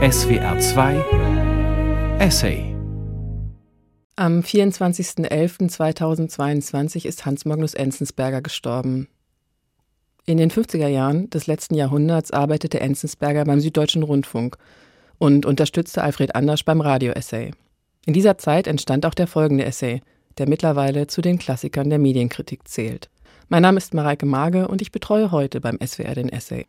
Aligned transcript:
SWR 0.00 0.60
2 0.60 2.18
Essay 2.20 2.72
Am 4.14 4.42
24.11.2022 4.42 7.04
ist 7.04 7.26
Hans 7.26 7.44
Magnus 7.44 7.74
Enzensberger 7.74 8.40
gestorben. 8.40 9.08
In 10.24 10.36
den 10.36 10.52
50er 10.52 10.86
Jahren 10.86 11.28
des 11.30 11.48
letzten 11.48 11.74
Jahrhunderts 11.74 12.30
arbeitete 12.30 12.78
Enzensberger 12.78 13.44
beim 13.44 13.58
Süddeutschen 13.58 14.04
Rundfunk 14.04 14.56
und 15.18 15.44
unterstützte 15.44 16.04
Alfred 16.04 16.36
Andersch 16.36 16.64
beim 16.64 16.80
Radio-Essay. 16.80 17.50
In 18.06 18.12
dieser 18.12 18.38
Zeit 18.38 18.68
entstand 18.68 19.04
auch 19.04 19.14
der 19.14 19.26
folgende 19.26 19.64
Essay, 19.64 20.00
der 20.38 20.48
mittlerweile 20.48 21.08
zu 21.08 21.22
den 21.22 21.40
Klassikern 21.40 21.90
der 21.90 21.98
Medienkritik 21.98 22.68
zählt. 22.68 23.10
Mein 23.48 23.62
Name 23.62 23.78
ist 23.78 23.94
Mareike 23.94 24.26
Mage 24.26 24.68
und 24.68 24.80
ich 24.80 24.92
betreue 24.92 25.32
heute 25.32 25.60
beim 25.60 25.76
SWR 25.84 26.14
den 26.14 26.28
Essay. 26.28 26.66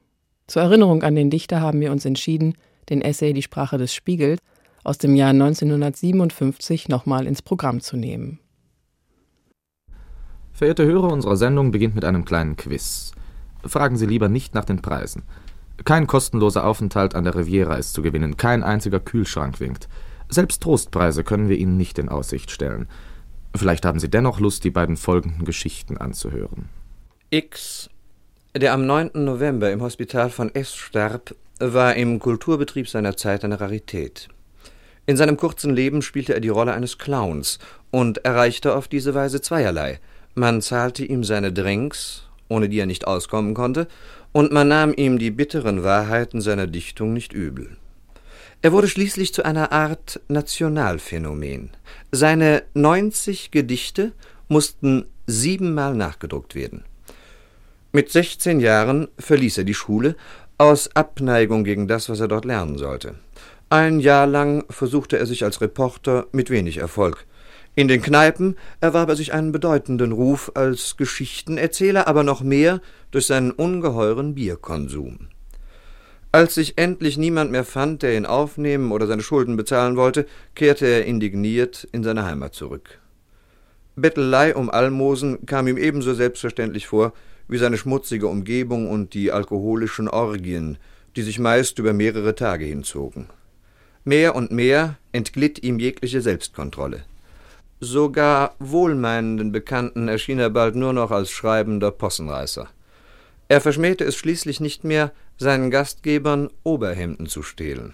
Zur 0.48 0.64
Erinnerung 0.64 1.04
an 1.04 1.14
den 1.14 1.30
Dichter 1.30 1.61
haben 1.61 1.80
wir 1.80 1.91
uns 1.91 2.05
entschieden, 2.05 2.55
den 2.89 3.02
Essay 3.02 3.34
Die 3.34 3.42
Sprache 3.42 3.78
des 3.78 3.93
Spiegels 3.93 4.39
aus 4.84 4.98
dem 4.98 5.16
Jahr 5.16 5.32
1957 5.32 6.89
nochmal 6.89 7.28
ins 7.28 7.42
Programm 7.42 7.82
zu 7.82 7.98
nehmen. 7.98 8.39
Verehrte 10.52 10.86
Hörer, 10.86 11.12
unsere 11.12 11.38
Sendung 11.38 11.71
beginnt 11.71 11.96
mit 11.96 12.06
einem 12.06 12.25
kleinen 12.25 12.57
Quiz. 12.57 13.12
Fragen 13.64 13.98
Sie 13.98 14.06
lieber 14.06 14.29
nicht 14.29 14.56
nach 14.56 14.65
den 14.65 14.82
Preisen. 14.82 15.24
Kein 15.86 16.07
kostenloser 16.07 16.65
Aufenthalt 16.65 17.15
an 17.15 17.24
der 17.24 17.36
Riviera 17.36 17.75
ist 17.75 17.93
zu 17.93 18.02
gewinnen, 18.02 18.36
kein 18.36 18.64
einziger 18.64 19.00
Kühlschrank 19.00 19.60
winkt. 19.60 19.87
Selbst 20.28 20.62
Trostpreise 20.62 21.24
können 21.24 21.50
wir 21.50 21.57
Ihnen 21.57 21.78
nicht 21.78 21.98
in 21.98 22.10
Aussicht 22.10 22.51
stellen. 22.51 22.87
Vielleicht 23.56 23.86
haben 23.86 24.00
Sie 24.00 24.10
dennoch 24.10 24.40
Lust, 24.40 24.64
die 24.64 24.71
beiden 24.71 24.98
folgenden 24.98 25.46
Geschichten 25.46 25.98
anzuhören. 25.98 26.70
X 27.29 27.90
der 28.56 28.74
am 28.74 28.86
9. 28.86 29.12
November 29.14 29.71
im 29.71 29.82
Hospital 29.82 30.29
von 30.29 30.54
S 30.54 30.76
starb, 30.76 31.36
war 31.59 31.95
im 31.95 32.19
Kulturbetrieb 32.19 32.88
seiner 32.88 33.17
Zeit 33.17 33.44
eine 33.44 33.59
Rarität. 33.59 34.30
In 35.06 35.17
seinem 35.17 35.38
kurzen 35.38 35.75
Leben 35.75 36.02
spielte 36.02 36.34
er 36.34 36.39
die 36.39 36.50
Rolle 36.50 36.73
eines 36.73 36.97
Clowns 36.97 37.59
und 37.92 38.20
erreichte 38.25 38.75
auf 38.75 38.88
diese 38.88 39.16
Weise 39.16 39.42
zweierlei. 39.42 40.00
Man 40.36 40.61
zahlte 40.61 41.03
ihm 41.03 41.23
seine 41.23 41.52
Drinks, 41.52 42.23
ohne 42.47 42.69
die 42.69 42.80
er 42.80 42.86
nicht 42.86 43.08
auskommen 43.08 43.53
konnte, 43.53 43.88
und 44.31 44.52
man 44.52 44.67
nahm 44.67 44.94
ihm 44.94 45.17
die 45.17 45.31
bitteren 45.31 45.84
Wahrheiten 45.84 46.42
seiner 46.42 46.67
Dichtung 46.67 47.14
nicht 47.14 47.34
übel. 47.34 47.78
Er 48.62 48.72
wurde 48.72 48.88
schließlich 48.88 49.34
zu 49.34 49.44
einer 49.44 49.72
Art 49.72 50.19
Nationalphänomen. 50.28 51.72
Seine 52.12 52.64
90 52.73 53.52
Gedichte 53.52 54.12
mussten 54.47 55.06
siebenmal 55.28 55.95
nachgedruckt 55.95 56.56
werden. 56.56 56.84
Mit 57.91 58.12
16 58.12 58.59
Jahren 58.59 59.08
verließ 59.17 59.59
er 59.59 59.64
die 59.64 59.73
Schule 59.73 60.16
aus 60.60 60.94
Abneigung 60.94 61.64
gegen 61.64 61.88
das, 61.88 62.10
was 62.10 62.20
er 62.20 62.28
dort 62.28 62.46
lernen 62.46 62.78
sollte. 62.78 63.16
Ein 63.70 64.00
Jahr 64.00 64.28
lang 64.28 64.66
versuchte 64.70 65.18
er 65.18 65.26
sich 65.26 65.44
als 65.44 65.62
Reporter 65.62 66.28
mit 66.34 66.50
wenig 66.50 66.78
Erfolg. 66.78 67.26
In 67.76 67.88
den 67.88 68.02
Kneipen 68.02 68.58
erwarb 68.82 69.10
er 69.10 69.16
sich 69.16 69.32
einen 69.32 69.54
bedeutenden 69.54 70.12
Ruf 70.12 70.52
als 70.56 70.98
Geschichtenerzähler, 70.98 72.08
aber 72.08 72.24
noch 72.24 72.42
mehr 72.42 72.82
durch 73.12 73.26
seinen 73.26 73.52
ungeheuren 73.52 74.36
Bierkonsum. 74.36 75.30
Als 76.34 76.56
sich 76.56 76.78
endlich 76.78 77.18
niemand 77.18 77.52
mehr 77.52 77.64
fand, 77.64 78.04
der 78.04 78.18
ihn 78.18 78.26
aufnehmen 78.26 78.92
oder 78.92 79.08
seine 79.08 79.22
Schulden 79.22 79.56
bezahlen 79.56 79.96
wollte, 79.96 80.26
kehrte 80.56 80.86
er 80.86 81.06
indigniert 81.06 81.88
in 81.94 82.04
seine 82.04 82.26
Heimat 82.26 82.54
zurück. 82.54 83.00
Bettelei 83.96 84.54
um 84.56 84.70
Almosen 84.70 85.46
kam 85.46 85.68
ihm 85.68 85.78
ebenso 85.78 86.14
selbstverständlich 86.14 86.88
vor 86.88 87.14
wie 87.50 87.58
seine 87.58 87.78
schmutzige 87.78 88.28
Umgebung 88.28 88.89
und 88.89 89.14
die 89.14 89.31
alkoholischen 89.31 90.08
Orgien, 90.08 90.78
die 91.16 91.23
sich 91.23 91.39
meist 91.39 91.80
über 91.80 91.91
mehrere 91.91 92.36
Tage 92.36 92.64
hinzogen. 92.64 93.28
Mehr 94.06 94.36
und 94.36 94.52
mehr 94.52 94.97
entglitt 95.11 95.61
ihm 95.64 95.80
jegliche 95.80 96.22
Selbstkontrolle. 96.22 97.03
Sogar 97.81 98.56
wohlmeinenden 98.59 99.51
Bekannten 99.51 100.07
erschien 100.07 100.40
er 100.40 100.50
bald 100.50 100.75
nur 100.75 100.94
noch 100.94 101.12
als 101.12 101.31
schreibender 101.31 101.91
Possenreißer. 101.91 102.68
Er 103.47 103.62
verschmähte 103.62 104.03
es 104.03 104.16
schließlich 104.16 104.59
nicht 104.59 104.84
mehr, 104.84 105.12
seinen 105.38 105.72
Gastgebern 105.72 106.50
Oberhemden 106.63 107.25
zu 107.25 107.41
stehlen. 107.41 107.94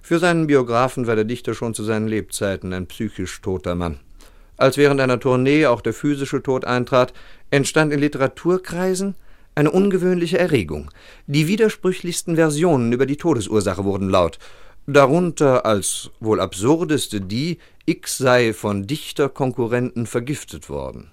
Für 0.00 0.18
seinen 0.18 0.46
Biografen 0.46 1.06
war 1.06 1.16
der 1.16 1.24
Dichter 1.24 1.54
schon 1.54 1.74
zu 1.74 1.82
seinen 1.82 2.08
Lebzeiten 2.08 2.72
ein 2.72 2.86
psychisch 2.86 3.40
toter 3.40 3.74
Mann. 3.74 4.00
Als 4.56 4.76
während 4.76 5.00
einer 5.00 5.18
Tournee 5.18 5.66
auch 5.66 5.80
der 5.80 5.92
physische 5.92 6.42
Tod 6.42 6.64
eintrat, 6.64 7.12
entstand 7.50 7.92
in 7.92 8.00
Literaturkreisen 8.00 9.14
eine 9.54 9.70
ungewöhnliche 9.70 10.38
Erregung. 10.38 10.90
Die 11.26 11.46
widersprüchlichsten 11.46 12.36
Versionen 12.36 12.92
über 12.92 13.06
die 13.06 13.16
Todesursache 13.16 13.84
wurden 13.84 14.08
laut, 14.08 14.38
darunter 14.86 15.64
als 15.64 16.10
wohl 16.20 16.40
absurdeste 16.40 17.20
die, 17.20 17.58
X 17.86 18.18
sei 18.18 18.52
von 18.52 18.86
Dichterkonkurrenten 18.86 20.06
vergiftet 20.06 20.68
worden. 20.68 21.10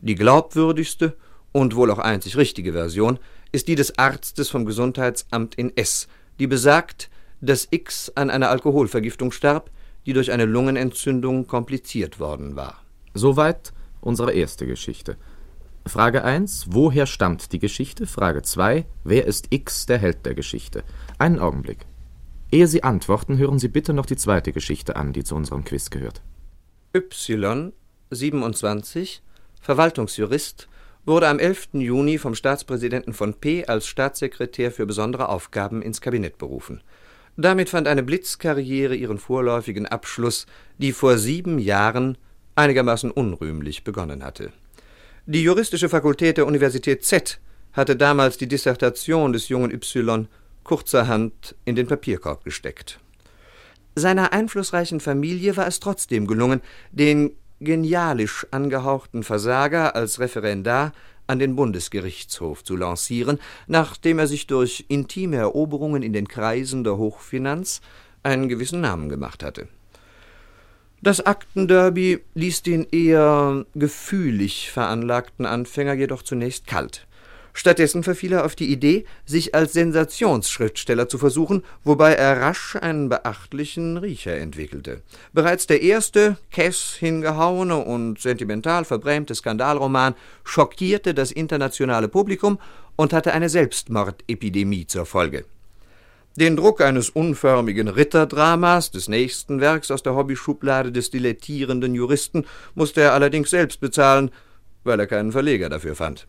Die 0.00 0.14
glaubwürdigste 0.14 1.16
und 1.52 1.74
wohl 1.74 1.90
auch 1.90 1.98
einzig 1.98 2.36
richtige 2.36 2.72
Version 2.72 3.18
ist 3.52 3.68
die 3.68 3.74
des 3.74 3.98
Arztes 3.98 4.48
vom 4.48 4.64
Gesundheitsamt 4.64 5.56
in 5.56 5.76
S, 5.76 6.08
die 6.38 6.46
besagt, 6.46 7.10
dass 7.40 7.68
X 7.70 8.12
an 8.14 8.30
einer 8.30 8.50
Alkoholvergiftung 8.50 9.32
starb, 9.32 9.70
die 10.10 10.14
durch 10.14 10.32
eine 10.32 10.44
Lungenentzündung 10.44 11.46
kompliziert 11.46 12.18
worden 12.18 12.56
war. 12.56 12.82
Soweit 13.14 13.72
unsere 14.00 14.32
erste 14.32 14.66
Geschichte. 14.66 15.16
Frage 15.86 16.24
1. 16.24 16.66
Woher 16.70 17.06
stammt 17.06 17.52
die 17.52 17.60
Geschichte? 17.60 18.08
Frage 18.08 18.42
2. 18.42 18.86
Wer 19.04 19.26
ist 19.26 19.46
X, 19.50 19.86
der 19.86 19.98
Held 19.98 20.26
der 20.26 20.34
Geschichte? 20.34 20.82
Einen 21.18 21.38
Augenblick. 21.38 21.86
Ehe 22.50 22.66
Sie 22.66 22.82
antworten, 22.82 23.38
hören 23.38 23.60
Sie 23.60 23.68
bitte 23.68 23.92
noch 23.92 24.04
die 24.04 24.16
zweite 24.16 24.52
Geschichte 24.52 24.96
an, 24.96 25.12
die 25.12 25.22
zu 25.22 25.36
unserem 25.36 25.62
Quiz 25.62 25.90
gehört. 25.90 26.22
Y, 26.92 27.72
27, 28.10 29.22
Verwaltungsjurist, 29.60 30.68
wurde 31.06 31.28
am 31.28 31.38
11. 31.38 31.68
Juni 31.74 32.18
vom 32.18 32.34
Staatspräsidenten 32.34 33.12
von 33.12 33.34
P 33.34 33.64
als 33.64 33.86
Staatssekretär 33.86 34.72
für 34.72 34.86
besondere 34.86 35.28
Aufgaben 35.28 35.82
ins 35.82 36.00
Kabinett 36.00 36.36
berufen. 36.36 36.82
Damit 37.40 37.70
fand 37.70 37.88
eine 37.88 38.02
Blitzkarriere 38.02 38.94
ihren 38.94 39.16
vorläufigen 39.16 39.86
Abschluss, 39.86 40.44
die 40.76 40.92
vor 40.92 41.16
sieben 41.16 41.58
Jahren 41.58 42.18
einigermaßen 42.54 43.10
unrühmlich 43.10 43.82
begonnen 43.82 44.22
hatte. 44.22 44.52
Die 45.24 45.42
juristische 45.42 45.88
Fakultät 45.88 46.36
der 46.36 46.46
Universität 46.46 47.02
Z 47.02 47.40
hatte 47.72 47.96
damals 47.96 48.36
die 48.36 48.46
Dissertation 48.46 49.32
des 49.32 49.48
jungen 49.48 49.70
Y 49.70 50.26
kurzerhand 50.64 51.54
in 51.64 51.76
den 51.76 51.86
Papierkorb 51.86 52.44
gesteckt. 52.44 53.00
Seiner 53.94 54.34
einflussreichen 54.34 55.00
Familie 55.00 55.56
war 55.56 55.66
es 55.66 55.80
trotzdem 55.80 56.26
gelungen, 56.26 56.60
den 56.92 57.32
genialisch 57.58 58.46
angehauchten 58.50 59.22
Versager 59.22 59.96
als 59.96 60.20
Referendar 60.20 60.92
an 61.30 61.38
den 61.38 61.56
Bundesgerichtshof 61.56 62.64
zu 62.64 62.76
lancieren, 62.76 63.38
nachdem 63.68 64.18
er 64.18 64.26
sich 64.26 64.46
durch 64.46 64.84
intime 64.88 65.36
Eroberungen 65.36 66.02
in 66.02 66.12
den 66.12 66.28
Kreisen 66.28 66.84
der 66.84 66.96
Hochfinanz 66.96 67.80
einen 68.22 68.48
gewissen 68.48 68.80
Namen 68.80 69.08
gemacht 69.08 69.42
hatte. 69.42 69.68
Das 71.02 71.24
Aktenderby 71.24 72.20
ließ 72.34 72.62
den 72.62 72.86
eher 72.90 73.64
gefühlig 73.74 74.70
veranlagten 74.70 75.46
Anfänger 75.46 75.94
jedoch 75.94 76.22
zunächst 76.22 76.66
kalt. 76.66 77.06
Stattdessen 77.52 78.02
verfiel 78.02 78.32
er 78.32 78.44
auf 78.44 78.54
die 78.54 78.70
Idee, 78.70 79.04
sich 79.24 79.54
als 79.54 79.72
Sensationsschriftsteller 79.72 81.08
zu 81.08 81.18
versuchen, 81.18 81.64
wobei 81.84 82.14
er 82.14 82.40
rasch 82.40 82.76
einen 82.76 83.08
beachtlichen 83.08 83.96
Riecher 83.96 84.36
entwickelte. 84.36 85.02
Bereits 85.32 85.66
der 85.66 85.82
erste, 85.82 86.36
kess 86.50 86.96
hingehauene 86.98 87.76
und 87.76 88.20
sentimental 88.20 88.84
verbrämte 88.84 89.34
Skandalroman 89.34 90.14
schockierte 90.44 91.14
das 91.14 91.32
internationale 91.32 92.08
Publikum 92.08 92.58
und 92.96 93.12
hatte 93.12 93.32
eine 93.32 93.48
Selbstmordepidemie 93.48 94.86
zur 94.86 95.06
Folge. 95.06 95.44
Den 96.36 96.56
Druck 96.56 96.80
eines 96.80 97.10
unförmigen 97.10 97.88
Ritterdramas, 97.88 98.92
des 98.92 99.08
nächsten 99.08 99.60
Werks 99.60 99.90
aus 99.90 100.04
der 100.04 100.14
Hobbyschublade 100.14 100.92
des 100.92 101.10
dilettierenden 101.10 101.94
Juristen, 101.94 102.46
musste 102.74 103.00
er 103.00 103.14
allerdings 103.14 103.50
selbst 103.50 103.80
bezahlen, 103.80 104.30
weil 104.84 105.00
er 105.00 105.08
keinen 105.08 105.32
Verleger 105.32 105.68
dafür 105.68 105.96
fand. 105.96 106.28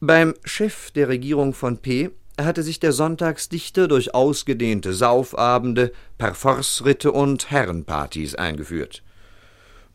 Beim 0.00 0.34
Chef 0.44 0.90
der 0.90 1.08
Regierung 1.08 1.54
von 1.54 1.78
P 1.78 2.10
hatte 2.38 2.62
sich 2.62 2.78
der 2.78 2.92
Sonntagsdichter 2.92 3.88
durch 3.88 4.14
ausgedehnte 4.14 4.92
Saufabende, 4.92 5.90
Parforce-Ritte 6.18 7.12
und 7.12 7.50
Herrenpartys 7.50 8.34
eingeführt. 8.34 9.02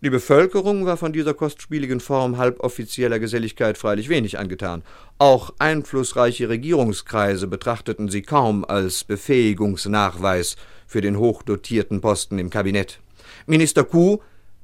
Die 0.01 0.09
Bevölkerung 0.09 0.87
war 0.87 0.97
von 0.97 1.13
dieser 1.13 1.35
kostspieligen 1.35 1.99
Form 1.99 2.37
halboffizieller 2.37 3.19
Geselligkeit 3.19 3.77
freilich 3.77 4.09
wenig 4.09 4.39
angetan. 4.39 4.81
Auch 5.19 5.53
einflussreiche 5.59 6.49
Regierungskreise 6.49 7.45
betrachteten 7.45 8.09
sie 8.09 8.23
kaum 8.23 8.65
als 8.65 9.03
Befähigungsnachweis 9.03 10.55
für 10.87 11.01
den 11.01 11.19
hochdotierten 11.19 12.01
Posten 12.01 12.39
im 12.39 12.49
Kabinett. 12.49 12.99
Minister 13.45 13.83
Kuh 13.83 14.17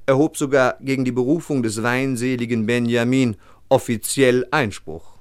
erhob 0.08 0.36
sogar 0.36 0.78
gegen 0.82 1.06
die 1.06 1.12
Berufung 1.12 1.62
des 1.62 1.84
weinseligen 1.84 2.66
Benjamin 2.66 3.36
offiziell 3.70 4.48
Einspruch. 4.50 5.17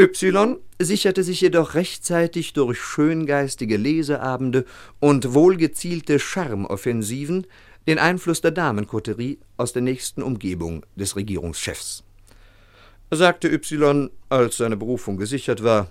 Y 0.00 0.58
sicherte 0.80 1.24
sich 1.24 1.40
jedoch 1.40 1.74
rechtzeitig 1.74 2.52
durch 2.52 2.80
schöngeistige 2.80 3.76
Leseabende 3.76 4.64
und 5.00 5.34
wohlgezielte 5.34 6.20
Charmoffensiven 6.20 7.48
den 7.88 7.98
Einfluss 7.98 8.40
der 8.40 8.52
Damenkoterie 8.52 9.38
aus 9.56 9.72
der 9.72 9.82
nächsten 9.82 10.22
Umgebung 10.22 10.86
des 10.94 11.16
Regierungschefs. 11.16 12.04
Sagte 13.10 13.48
Y, 13.48 14.10
als 14.28 14.58
seine 14.58 14.76
Berufung 14.76 15.16
gesichert 15.16 15.64
war, 15.64 15.88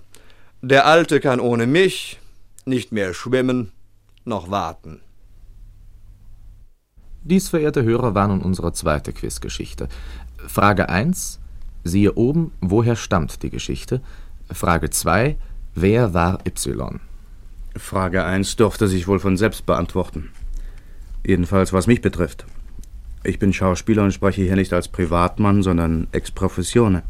der 0.62 0.86
Alte 0.86 1.20
kann 1.20 1.38
ohne 1.38 1.66
mich 1.66 2.18
nicht 2.64 2.92
mehr 2.92 3.12
schwimmen 3.12 3.72
noch 4.24 4.50
warten. 4.50 5.00
Dies, 7.24 7.50
verehrte 7.50 7.82
Hörer, 7.82 8.14
war 8.14 8.28
nun 8.28 8.40
unsere 8.40 8.72
zweite 8.72 9.12
Quizgeschichte. 9.12 9.88
Frage 10.46 10.88
1. 10.88 11.40
Siehe 11.84 12.14
oben, 12.14 12.52
woher 12.60 12.96
stammt 12.96 13.42
die 13.42 13.50
Geschichte? 13.50 14.00
Frage 14.50 14.90
2. 14.90 15.36
Wer 15.74 16.14
war 16.14 16.38
Y? 16.46 17.00
Frage 17.76 18.24
1 18.24 18.56
durfte 18.56 18.88
sich 18.88 19.06
wohl 19.06 19.20
von 19.20 19.36
selbst 19.36 19.66
beantworten. 19.66 20.30
Jedenfalls 21.24 21.72
was 21.72 21.86
mich 21.86 22.00
betrifft. 22.00 22.46
Ich 23.24 23.38
bin 23.38 23.52
Schauspieler 23.52 24.04
und 24.04 24.12
spreche 24.12 24.42
hier 24.42 24.56
nicht 24.56 24.72
als 24.72 24.88
Privatmann, 24.88 25.62
sondern 25.62 26.06
ex 26.12 26.30
professione. 26.30 27.02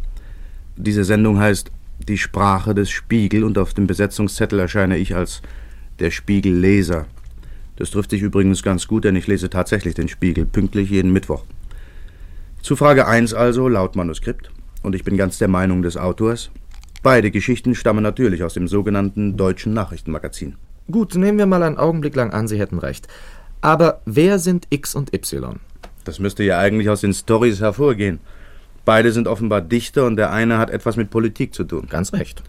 Diese 0.76 1.04
Sendung 1.04 1.38
heißt 1.38 1.70
Die 2.06 2.18
Sprache 2.18 2.74
des 2.74 2.90
Spiegel 2.90 3.44
und 3.44 3.58
auf 3.58 3.74
dem 3.74 3.86
Besetzungszettel 3.86 4.58
erscheine 4.58 4.96
ich 4.98 5.14
als 5.14 5.42
der 5.98 6.10
Spiegelleser. 6.10 7.06
Das 7.76 7.90
trifft 7.90 8.10
sich 8.10 8.22
übrigens 8.22 8.62
ganz 8.62 8.86
gut, 8.86 9.04
denn 9.04 9.16
ich 9.16 9.26
lese 9.26 9.50
tatsächlich 9.50 9.94
den 9.94 10.08
Spiegel 10.08 10.46
pünktlich 10.46 10.90
jeden 10.90 11.12
Mittwoch. 11.12 11.44
Zu 12.62 12.76
Frage 12.76 13.06
1 13.06 13.34
also, 13.34 13.68
laut 13.68 13.94
Manuskript, 13.94 14.50
und 14.82 14.94
ich 14.94 15.04
bin 15.04 15.16
ganz 15.16 15.38
der 15.38 15.48
Meinung 15.48 15.82
des 15.82 15.96
Autors, 15.96 16.50
beide 17.02 17.30
Geschichten 17.30 17.74
stammen 17.74 18.02
natürlich 18.02 18.42
aus 18.42 18.54
dem 18.54 18.68
sogenannten 18.68 19.36
Deutschen 19.36 19.72
Nachrichtenmagazin. 19.74 20.56
Gut, 20.90 21.14
nehmen 21.14 21.38
wir 21.38 21.46
mal 21.46 21.62
einen 21.62 21.76
Augenblick 21.76 22.14
lang 22.14 22.32
an, 22.32 22.48
Sie 22.48 22.58
hätten 22.58 22.78
recht. 22.78 23.08
Aber 23.60 24.00
wer 24.04 24.38
sind 24.38 24.66
X 24.70 24.94
und 24.94 25.12
Y? 25.12 25.60
Das 26.04 26.18
müsste 26.18 26.42
ja 26.44 26.58
eigentlich 26.58 26.88
aus 26.88 27.02
den 27.02 27.12
Stories 27.12 27.60
hervorgehen. 27.60 28.20
Beide 28.84 29.12
sind 29.12 29.28
offenbar 29.28 29.60
Dichter 29.60 30.06
und 30.06 30.16
der 30.16 30.32
eine 30.32 30.56
hat 30.56 30.70
etwas 30.70 30.96
mit 30.96 31.10
Politik 31.10 31.54
zu 31.54 31.64
tun. 31.64 31.86
Ganz 31.90 32.14
recht. 32.14 32.42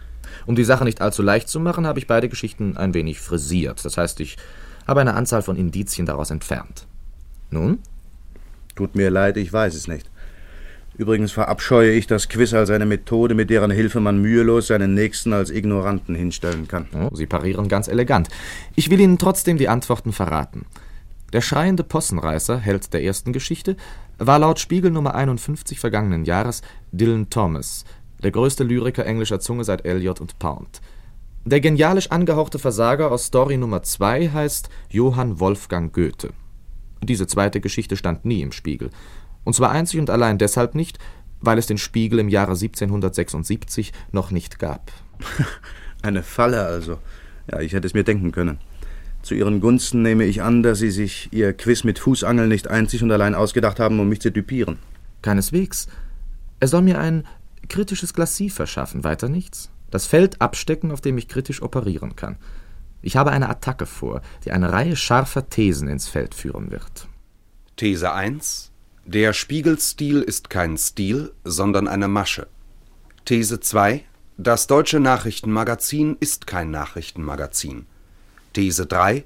Um 0.45 0.55
die 0.55 0.63
Sache 0.63 0.85
nicht 0.85 1.01
allzu 1.01 1.21
leicht 1.21 1.49
zu 1.49 1.59
machen, 1.59 1.85
habe 1.85 1.99
ich 1.99 2.07
beide 2.07 2.29
Geschichten 2.29 2.77
ein 2.77 2.93
wenig 2.93 3.19
frisiert. 3.19 3.83
Das 3.83 3.97
heißt, 3.97 4.19
ich 4.21 4.37
habe 4.87 5.01
eine 5.01 5.15
Anzahl 5.15 5.41
von 5.41 5.57
Indizien 5.57 6.05
daraus 6.05 6.31
entfernt. 6.31 6.87
Nun? 7.51 7.79
Tut 8.75 8.95
mir 8.95 9.09
leid, 9.09 9.35
ich 9.35 9.51
weiß 9.51 9.75
es 9.75 9.87
nicht. 9.87 10.09
Übrigens 10.99 11.31
verabscheue 11.31 11.93
ich 11.93 12.07
das 12.07 12.27
Quiz 12.27 12.53
als 12.53 12.69
eine 12.69 12.85
Methode, 12.85 13.33
mit 13.33 13.49
deren 13.49 13.71
Hilfe 13.71 14.01
man 14.01 14.21
mühelos 14.21 14.67
seinen 14.67 14.95
Nächsten 14.95 15.31
als 15.31 15.49
Ignoranten 15.49 16.13
hinstellen 16.13 16.67
kann. 16.67 16.87
Oh, 16.93 17.15
Sie 17.15 17.25
parieren 17.25 17.69
ganz 17.69 17.87
elegant. 17.87 18.27
Ich 18.75 18.89
will 18.89 18.99
Ihnen 18.99 19.17
trotzdem 19.17 19.57
die 19.57 19.69
Antworten 19.69 20.11
verraten. 20.11 20.65
Der 21.31 21.39
schreiende 21.39 21.85
Possenreißer, 21.85 22.57
Held 22.57 22.91
der 22.91 23.01
ersten 23.01 23.31
Geschichte, 23.31 23.77
war 24.17 24.39
laut 24.39 24.59
Spiegel 24.59 24.91
Nummer 24.91 25.15
51 25.15 25.79
vergangenen 25.79 26.25
Jahres 26.25 26.63
Dylan 26.91 27.29
Thomas, 27.29 27.85
der 28.21 28.31
größte 28.31 28.65
Lyriker 28.65 29.05
englischer 29.05 29.39
Zunge 29.39 29.63
seit 29.63 29.85
Eliot 29.85 30.19
und 30.19 30.37
Pound. 30.37 30.81
Der 31.45 31.61
genialisch 31.61 32.11
angehauchte 32.11 32.59
Versager 32.59 33.09
aus 33.09 33.27
Story 33.27 33.55
Nummer 33.55 33.83
2 33.83 34.31
heißt 34.31 34.69
Johann 34.89 35.39
Wolfgang 35.39 35.93
Goethe. 35.93 36.31
Diese 37.01 37.25
zweite 37.25 37.61
Geschichte 37.61 37.95
stand 37.95 38.25
nie 38.25 38.41
im 38.41 38.51
Spiegel. 38.51 38.89
Und 39.43 39.53
zwar 39.53 39.71
einzig 39.71 39.99
und 39.99 40.09
allein 40.09 40.37
deshalb 40.37 40.75
nicht, 40.75 40.99
weil 41.41 41.57
es 41.57 41.67
den 41.67 41.77
Spiegel 41.77 42.19
im 42.19 42.29
Jahre 42.29 42.51
1776 42.51 43.93
noch 44.11 44.31
nicht 44.31 44.59
gab. 44.59 44.91
Eine 46.01 46.23
Falle 46.23 46.63
also. 46.65 46.99
Ja, 47.51 47.59
ich 47.61 47.73
hätte 47.73 47.87
es 47.87 47.93
mir 47.93 48.03
denken 48.03 48.31
können. 48.31 48.59
Zu 49.21 49.35
Ihren 49.35 49.59
Gunsten 49.59 50.01
nehme 50.01 50.23
ich 50.25 50.41
an, 50.41 50.63
dass 50.63 50.79
Sie 50.79 50.91
sich 50.91 51.29
Ihr 51.31 51.53
Quiz 51.53 51.83
mit 51.83 51.99
Fußangeln 51.99 52.47
nicht 52.47 52.67
einzig 52.69 53.03
und 53.03 53.11
allein 53.11 53.35
ausgedacht 53.35 53.79
haben, 53.79 53.99
um 53.99 54.07
mich 54.07 54.21
zu 54.21 54.31
düpieren. 54.31 54.79
Keineswegs. 55.21 55.87
Er 56.59 56.67
soll 56.67 56.81
mir 56.81 56.99
ein 56.99 57.25
kritisches 57.67 58.13
Glacis 58.13 58.53
verschaffen, 58.53 59.03
weiter 59.03 59.29
nichts. 59.29 59.69
Das 59.91 60.05
Feld 60.05 60.41
abstecken, 60.41 60.91
auf 60.91 61.01
dem 61.01 61.17
ich 61.17 61.27
kritisch 61.27 61.61
operieren 61.61 62.15
kann. 62.15 62.37
Ich 63.01 63.15
habe 63.15 63.31
eine 63.31 63.49
Attacke 63.49 63.85
vor, 63.85 64.21
die 64.45 64.51
eine 64.51 64.71
Reihe 64.71 64.95
scharfer 64.95 65.49
Thesen 65.49 65.87
ins 65.87 66.07
Feld 66.07 66.35
führen 66.35 66.71
wird. 66.71 67.07
These 67.77 68.11
1. 68.11 68.71
Der 69.11 69.33
Spiegelstil 69.33 70.21
ist 70.21 70.51
kein 70.51 70.77
Stil, 70.77 71.33
sondern 71.43 71.87
eine 71.87 72.07
Masche. 72.07 72.45
These 73.25 73.59
2. 73.59 74.03
Das 74.37 74.67
deutsche 74.67 74.99
Nachrichtenmagazin 74.99 76.15
ist 76.19 76.45
kein 76.45 76.69
Nachrichtenmagazin. 76.69 77.87
These 78.53 78.85
3. 78.85 79.23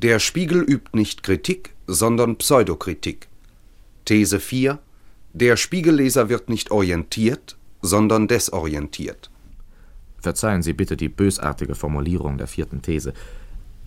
Der 0.00 0.20
Spiegel 0.20 0.62
übt 0.62 0.96
nicht 0.96 1.24
Kritik, 1.24 1.74
sondern 1.88 2.36
Pseudokritik. 2.36 3.26
These 4.04 4.38
4. 4.38 4.78
Der 5.32 5.56
Spiegelleser 5.56 6.28
wird 6.28 6.48
nicht 6.48 6.70
orientiert, 6.70 7.56
sondern 7.82 8.28
desorientiert. 8.28 9.32
Verzeihen 10.20 10.62
Sie 10.62 10.72
bitte 10.72 10.96
die 10.96 11.08
bösartige 11.08 11.74
Formulierung 11.74 12.38
der 12.38 12.46
vierten 12.46 12.80
These. 12.80 13.12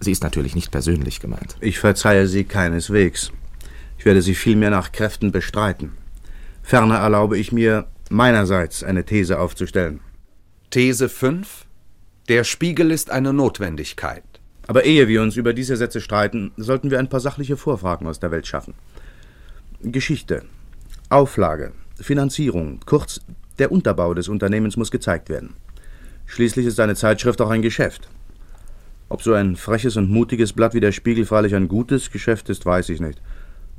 Sie 0.01 0.11
ist 0.11 0.21
natürlich 0.21 0.55
nicht 0.55 0.71
persönlich 0.71 1.21
gemeint. 1.21 1.55
Ich 1.61 1.79
verzeihe 1.79 2.27
sie 2.27 2.43
keineswegs. 2.43 3.31
Ich 3.99 4.05
werde 4.05 4.21
sie 4.21 4.33
vielmehr 4.33 4.69
nach 4.69 4.93
Kräften 4.93 5.33
bestreiten. 5.33 5.91
Ferner 6.63 6.99
erlaube 6.99 7.37
ich 7.37 7.51
mir, 7.51 7.87
meinerseits 8.09 8.81
eine 8.81 9.03
These 9.03 9.37
aufzustellen. 9.37 9.99
These 10.69 11.09
5. 11.09 11.65
Der 12.29 12.45
Spiegel 12.45 12.91
ist 12.91 13.11
eine 13.11 13.33
Notwendigkeit. 13.33 14.23
Aber 14.67 14.85
ehe 14.85 15.09
wir 15.09 15.21
uns 15.21 15.35
über 15.35 15.51
diese 15.51 15.75
Sätze 15.75 15.99
streiten, 15.99 16.53
sollten 16.55 16.91
wir 16.91 16.99
ein 16.99 17.09
paar 17.09 17.19
sachliche 17.19 17.57
Vorfragen 17.57 18.07
aus 18.07 18.21
der 18.21 18.31
Welt 18.31 18.47
schaffen. 18.47 18.73
Geschichte, 19.81 20.45
Auflage, 21.09 21.73
Finanzierung, 21.99 22.79
kurz 22.85 23.19
der 23.57 23.69
Unterbau 23.69 24.13
des 24.13 24.29
Unternehmens 24.29 24.77
muss 24.77 24.91
gezeigt 24.91 25.27
werden. 25.27 25.55
Schließlich 26.25 26.67
ist 26.67 26.79
eine 26.79 26.95
Zeitschrift 26.95 27.41
auch 27.41 27.49
ein 27.49 27.61
Geschäft. 27.61 28.07
Ob 29.09 29.23
so 29.23 29.33
ein 29.33 29.57
freches 29.57 29.97
und 29.97 30.09
mutiges 30.09 30.53
Blatt 30.53 30.73
wie 30.73 30.79
der 30.79 30.93
Spiegel 30.93 31.25
freilich 31.25 31.53
ein 31.53 31.67
gutes 31.67 32.11
Geschäft 32.11 32.47
ist, 32.47 32.65
weiß 32.65 32.87
ich 32.87 33.01
nicht. 33.01 33.21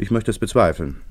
Ich 0.01 0.11
möchte 0.11 0.31
es 0.31 0.39
bezweifeln. 0.39 1.03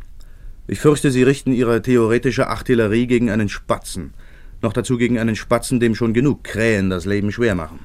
Ich 0.66 0.80
fürchte, 0.80 1.12
Sie 1.12 1.22
richten 1.22 1.52
Ihre 1.52 1.84
theoretische 1.84 2.48
Artillerie 2.48 3.06
gegen 3.06 3.30
einen 3.30 3.48
Spatzen. 3.48 4.16
Noch 4.64 4.74
dazu 4.74 4.98
gegen 4.98 5.20
einen 5.20 5.36
Spatzen, 5.36 5.80
dem 5.80 5.94
schon 5.94 6.12
genug 6.12 6.44
Krähen 6.44 6.90
das 6.90 7.06
Leben 7.06 7.32
schwer 7.32 7.54
machen. 7.54 7.80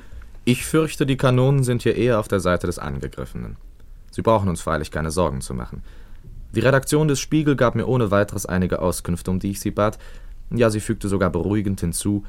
Ich 0.47 0.65
fürchte, 0.65 1.05
die 1.05 1.19
Kanonen 1.19 1.63
sind 1.63 1.83
hier 1.83 1.95
eher 1.95 2.19
auf 2.19 2.29
der 2.29 2.41
Seite 2.41 2.67
des 2.67 2.79
Angegriffenen. 2.79 3.57
Sie 4.13 4.23
brauchen 4.23 4.49
uns 4.49 4.63
freilich 4.63 4.91
keine 4.91 5.11
Sorgen 5.11 5.43
zu 5.43 5.53
machen. 5.53 5.83
Die 6.55 6.61
Redaktion 6.61 7.07
des 7.07 7.21
Spiegel 7.21 7.55
gab 7.55 7.75
mir 7.75 7.87
ohne 7.87 8.11
weiteres 8.11 8.47
einige 8.47 8.81
Auskünfte, 8.81 9.31
um 9.31 9.41
die 9.41 9.51
ich 9.51 9.61
sie 9.61 9.73
bat. 9.73 9.99
Ja, 10.51 10.71
sie 10.71 10.81
fügte 10.81 11.09
sogar 11.09 11.29
beruhigend 11.29 11.81
hinzu, 11.81 12.25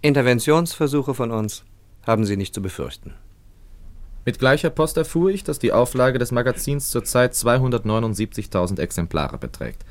Interventionsversuche 0.00 1.14
von 1.14 1.32
uns 1.32 1.64
haben 2.06 2.24
Sie 2.24 2.36
nicht 2.36 2.54
zu 2.54 2.62
befürchten. 2.62 3.14
Mit 4.24 4.38
gleicher 4.38 4.70
Post 4.70 4.96
erfuhr 4.96 5.30
ich, 5.30 5.42
dass 5.42 5.58
die 5.58 5.72
Auflage 5.72 6.18
des 6.18 6.30
Magazins 6.30 6.90
zurzeit 6.90 7.32
279.000 7.32 8.78
Exemplare 8.78 9.38
beträgt. 9.38 9.84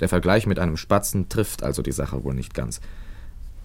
Der 0.00 0.08
Vergleich 0.08 0.46
mit 0.46 0.58
einem 0.58 0.76
Spatzen 0.76 1.28
trifft 1.28 1.62
also 1.62 1.82
die 1.82 1.92
Sache 1.92 2.24
wohl 2.24 2.34
nicht 2.34 2.54
ganz. 2.54 2.80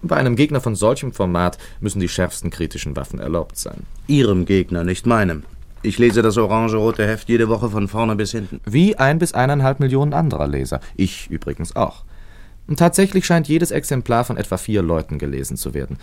Bei 0.02 0.16
einem 0.16 0.36
Gegner 0.36 0.60
von 0.60 0.74
solchem 0.74 1.12
Format 1.12 1.58
müssen 1.80 2.00
die 2.00 2.08
schärfsten 2.08 2.50
kritischen 2.50 2.96
Waffen 2.96 3.20
erlaubt 3.20 3.56
sein. 3.56 3.86
Ihrem 4.06 4.44
Gegner, 4.44 4.84
nicht 4.84 5.06
meinem. 5.06 5.44
Ich 5.82 5.98
lese 5.98 6.22
das 6.22 6.36
orange-rote 6.36 7.06
Heft 7.06 7.28
jede 7.28 7.48
Woche 7.48 7.70
von 7.70 7.88
vorne 7.88 8.16
bis 8.16 8.32
hinten. 8.32 8.60
Wie 8.64 8.96
ein 8.96 9.18
bis 9.18 9.32
eineinhalb 9.32 9.80
Millionen 9.80 10.12
anderer 10.12 10.46
Leser. 10.46 10.80
Ich 10.96 11.30
übrigens 11.30 11.74
auch. 11.76 12.04
Tatsächlich 12.76 13.26
scheint 13.26 13.48
jedes 13.48 13.70
Exemplar 13.70 14.24
von 14.24 14.36
etwa 14.36 14.56
vier 14.56 14.82
Leuten 14.82 15.18
gelesen 15.18 15.56
zu 15.56 15.74
werden. 15.74 15.98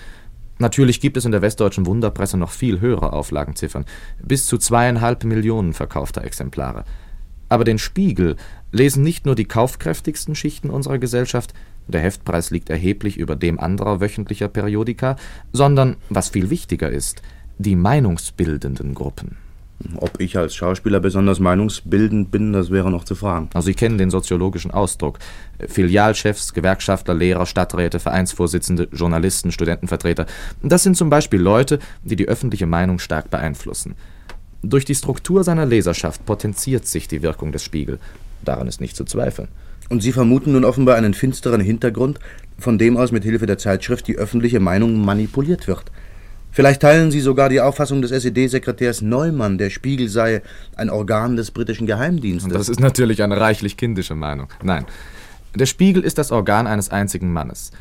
Natürlich 0.59 0.99
gibt 0.99 1.15
es 1.15 1.25
in 1.25 1.31
der 1.31 1.41
westdeutschen 1.41 1.85
Wunderpresse 1.85 2.37
noch 2.37 2.51
viel 2.51 2.81
höhere 2.81 3.13
Auflagenziffern, 3.13 3.85
bis 4.21 4.45
zu 4.45 4.57
zweieinhalb 4.57 5.23
Millionen 5.23 5.73
verkaufter 5.73 6.23
Exemplare. 6.23 6.83
Aber 7.47 7.63
den 7.63 7.79
Spiegel 7.79 8.35
lesen 8.71 9.01
nicht 9.01 9.25
nur 9.25 9.35
die 9.35 9.45
kaufkräftigsten 9.45 10.35
Schichten 10.35 10.69
unserer 10.69 10.99
Gesellschaft, 10.99 11.53
der 11.87 12.01
Heftpreis 12.01 12.51
liegt 12.51 12.69
erheblich 12.69 13.17
über 13.17 13.35
dem 13.35 13.59
anderer 13.59 14.01
wöchentlicher 14.01 14.49
Periodika, 14.49 15.15
sondern, 15.51 15.95
was 16.09 16.29
viel 16.29 16.49
wichtiger 16.49 16.89
ist, 16.89 17.23
die 17.57 17.75
meinungsbildenden 17.75 18.93
Gruppen. 18.93 19.37
Ob 19.95 20.19
ich 20.19 20.37
als 20.37 20.55
Schauspieler 20.55 20.99
besonders 20.99 21.39
meinungsbildend 21.39 22.31
bin, 22.31 22.51
das 22.51 22.69
wäre 22.69 22.91
noch 22.91 23.05
zu 23.05 23.15
fragen. 23.15 23.49
Also 23.53 23.67
Sie 23.67 23.73
kennen 23.73 23.97
den 23.97 24.09
soziologischen 24.09 24.71
Ausdruck. 24.71 25.19
Filialchefs, 25.65 26.53
Gewerkschaftler, 26.53 27.13
Lehrer, 27.13 27.45
Stadträte, 27.45 27.99
Vereinsvorsitzende, 27.99 28.89
Journalisten, 28.91 29.51
Studentenvertreter. 29.51 30.25
Das 30.61 30.83
sind 30.83 30.97
zum 30.97 31.09
Beispiel 31.09 31.39
Leute, 31.39 31.79
die 32.03 32.17
die 32.17 32.27
öffentliche 32.27 32.65
Meinung 32.65 32.99
stark 32.99 33.29
beeinflussen. 33.29 33.95
Durch 34.61 34.83
die 34.83 34.95
Struktur 34.95 35.45
seiner 35.45 35.65
Leserschaft 35.65 36.25
potenziert 36.25 36.85
sich 36.85 37.07
die 37.07 37.21
Wirkung 37.21 37.53
des 37.53 37.63
Spiegel. 37.63 37.99
Daran 38.43 38.67
ist 38.67 38.81
nicht 38.81 38.97
zu 38.97 39.05
zweifeln. 39.05 39.47
Und 39.87 40.03
Sie 40.03 40.11
vermuten 40.11 40.51
nun 40.51 40.65
offenbar 40.65 40.97
einen 40.97 41.13
finsteren 41.13 41.61
Hintergrund, 41.61 42.19
von 42.57 42.77
dem 42.77 42.97
aus 42.97 43.13
mit 43.13 43.23
Hilfe 43.23 43.45
der 43.45 43.57
Zeitschrift 43.57 44.07
die 44.07 44.17
öffentliche 44.17 44.59
Meinung 44.59 45.03
manipuliert 45.03 45.67
wird. 45.67 45.85
Vielleicht 46.51 46.81
teilen 46.81 47.11
Sie 47.11 47.19
sogar 47.19 47.49
die 47.49 47.61
Auffassung 47.61 48.01
des 48.01 48.11
SED-Sekretärs 48.11 49.01
Neumann, 49.01 49.57
der 49.57 49.69
Spiegel 49.69 50.09
sei 50.09 50.41
ein 50.75 50.89
Organ 50.89 51.35
des 51.35 51.51
britischen 51.51 51.85
Geheimdienstes. 51.85 52.51
Das 52.51 52.69
ist 52.69 52.79
natürlich 52.79 53.21
eine 53.21 53.39
reichlich 53.39 53.77
kindische 53.77 54.15
Meinung. 54.15 54.47
Nein, 54.63 54.85
der 55.55 55.67
Spiegel 55.67 56.03
ist 56.03 56.17
das 56.17 56.31
Organ 56.31 56.67
eines 56.67 56.89
einzigen 56.89 57.31
Mannes. 57.31 57.71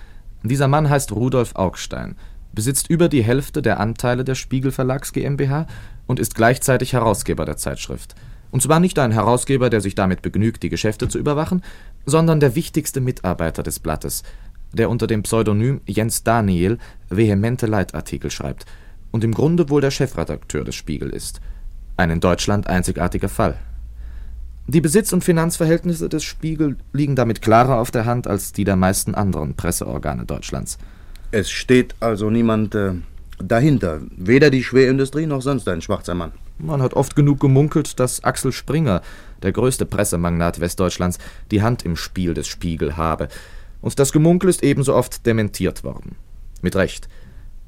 Dieser 0.43 0.69
Mann 0.69 0.89
heißt 0.89 1.13
Rudolf 1.13 1.55
Augstein, 1.57 2.17
besitzt 2.53 2.91
über 2.91 3.09
die 3.09 3.23
Hälfte 3.23 3.63
der 3.63 3.81
Anteile 3.81 4.25
der 4.25 4.35
Spiegel 4.35 4.71
Verlags 4.71 5.13
GmbH 5.13 5.67
und 6.07 6.21
ist 6.21 6.35
gleichzeitig 6.35 6.93
Herausgeber 6.93 7.45
der 7.45 7.57
Zeitschrift. 7.57 8.15
Und 8.51 8.63
zwar 8.63 8.81
nicht 8.81 8.99
ein 8.99 9.13
Herausgeber, 9.13 9.69
der 9.69 9.81
sich 9.81 9.95
damit 9.95 10.23
begnügt, 10.23 10.63
die 10.63 10.71
Geschäfte 10.71 11.09
zu 11.09 11.19
überwachen, 11.19 11.63
sondern 12.07 12.41
der 12.41 12.55
wichtigste 12.55 13.01
Mitarbeiter 13.01 13.63
des 13.63 13.79
Blattes, 13.79 14.23
der 14.73 14.91
unter 14.91 15.07
dem 15.07 15.23
Pseudonym 15.23 15.81
Jens 15.87 16.25
Daniel 16.25 16.79
vehemente 17.09 17.67
Leitartikel 17.67 18.31
schreibt 18.31 18.67
und 19.11 19.25
im 19.25 19.33
Grunde 19.33 19.71
wohl 19.71 19.81
der 19.81 19.91
Chefredakteur 19.91 20.65
des 20.65 20.75
Spiegel 20.75 21.11
ist. 21.11 21.41
Ein 21.97 22.11
in 22.11 22.21
Deutschland 22.21 22.67
einzigartiger 22.67 23.29
Fall. 23.29 23.59
Die 24.67 24.83
Besitz- 24.83 25.15
und 25.15 25.25
Finanzverhältnisse 25.25 26.11
des 26.11 26.25
Spiegel 26.25 26.77
liegen 26.93 27.17
damit 27.17 27.41
klarer 27.41 27.79
auf 27.79 27.91
der 27.91 28.05
Hand 28.05 28.27
als 28.27 28.53
die 28.53 28.65
der 28.65 28.77
meisten 28.77 29.15
anderen 29.15 29.55
Presseorgane 29.55 30.27
Deutschlands. 30.27 30.77
Es 31.31 31.51
steht 31.51 31.95
also 32.01 32.29
niemand 32.29 32.75
äh, 32.75 32.93
dahinter, 33.39 34.01
weder 34.17 34.51
die 34.51 34.63
Schwerindustrie 34.63 35.27
noch 35.27 35.41
sonst 35.41 35.69
ein 35.69 35.81
schwarzer 35.81 36.15
Mann. 36.15 36.33
Man 36.59 36.83
hat 36.83 36.95
oft 36.95 37.17
genug 37.17 37.41
gemunkelt, 37.41 37.99
dass 37.99 38.25
Axel 38.25 38.53
Springer, 38.53 39.01
der 39.43 39.53
größte 39.53 39.87
Pressemagnat 39.87 40.61
Westdeutschlands, 40.61 41.19
die 41.51 41.63
Hand 41.63 41.85
im 41.85 41.97
Spiel 41.97 42.35
des 42.35 42.49
Spiegel 42.49 42.97
habe. 42.97 43.29
Und 43.81 43.99
das 43.99 44.13
Gemunkel 44.13 44.51
ist 44.51 44.63
ebenso 44.63 44.95
oft 44.95 45.25
dementiert 45.27 45.85
worden. 45.85 46.17
Mit 46.63 46.77
Recht. 46.77 47.09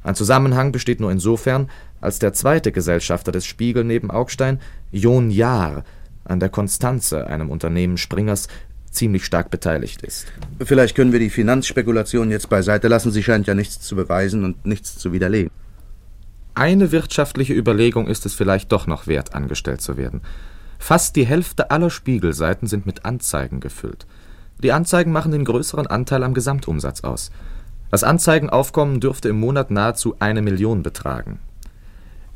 Ein 0.02 0.14
Zusammenhang 0.14 0.72
besteht 0.72 1.00
nur 1.00 1.12
insofern, 1.12 1.70
als 2.00 2.18
der 2.18 2.32
zweite 2.32 2.72
Gesellschafter 2.72 3.32
des 3.32 3.44
Spiegel 3.44 3.84
neben 3.84 4.10
Augstein, 4.10 4.60
John 4.90 5.30
Jahr, 5.30 5.84
an 6.24 6.40
der 6.40 6.48
Konstanze, 6.48 7.26
einem 7.26 7.50
Unternehmen 7.50 7.98
Springers, 7.98 8.48
ziemlich 8.90 9.24
stark 9.24 9.50
beteiligt 9.50 10.02
ist. 10.02 10.26
Vielleicht 10.60 10.96
können 10.96 11.12
wir 11.12 11.20
die 11.20 11.30
Finanzspekulation 11.30 12.30
jetzt 12.30 12.48
beiseite 12.48 12.88
lassen. 12.88 13.12
Sie 13.12 13.22
scheint 13.22 13.46
ja 13.46 13.54
nichts 13.54 13.80
zu 13.80 13.94
beweisen 13.94 14.44
und 14.44 14.66
nichts 14.66 14.98
zu 14.98 15.12
widerlegen. 15.12 15.50
Eine 16.54 16.90
wirtschaftliche 16.90 17.54
Überlegung 17.54 18.08
ist 18.08 18.26
es 18.26 18.34
vielleicht 18.34 18.72
doch 18.72 18.86
noch 18.86 19.06
wert, 19.06 19.34
angestellt 19.34 19.80
zu 19.80 19.96
werden. 19.96 20.22
Fast 20.78 21.14
die 21.14 21.26
Hälfte 21.26 21.70
aller 21.70 21.90
Spiegelseiten 21.90 22.66
sind 22.66 22.86
mit 22.86 23.04
Anzeigen 23.04 23.60
gefüllt. 23.60 24.06
Die 24.62 24.72
Anzeigen 24.72 25.12
machen 25.12 25.32
den 25.32 25.44
größeren 25.44 25.86
Anteil 25.86 26.22
am 26.22 26.34
Gesamtumsatz 26.34 27.02
aus. 27.02 27.30
Das 27.90 28.04
Anzeigenaufkommen 28.04 29.00
dürfte 29.00 29.28
im 29.28 29.40
Monat 29.40 29.70
nahezu 29.70 30.14
eine 30.20 30.42
Million 30.42 30.82
betragen. 30.82 31.40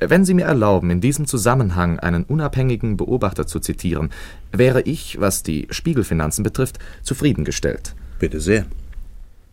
Wenn 0.00 0.25
Sie 0.25 0.35
mir 0.35 0.47
erlauben, 0.47 0.90
in 0.90 1.00
diesem 1.00 1.26
Zusammenhang 1.26 2.00
einen 2.00 2.25
unabhängigen 2.25 2.97
Beobachter 2.97 3.47
zu 3.47 3.61
zitieren, 3.61 4.11
wäre 4.52 4.83
ich, 4.83 5.21
was 5.21 5.43
die 5.43 5.69
Spiegelfinanzen 5.71 6.43
betrifft, 6.43 6.78
zufriedengestellt. 7.02 7.95
Bitte 8.19 8.40
sehr. 8.40 8.66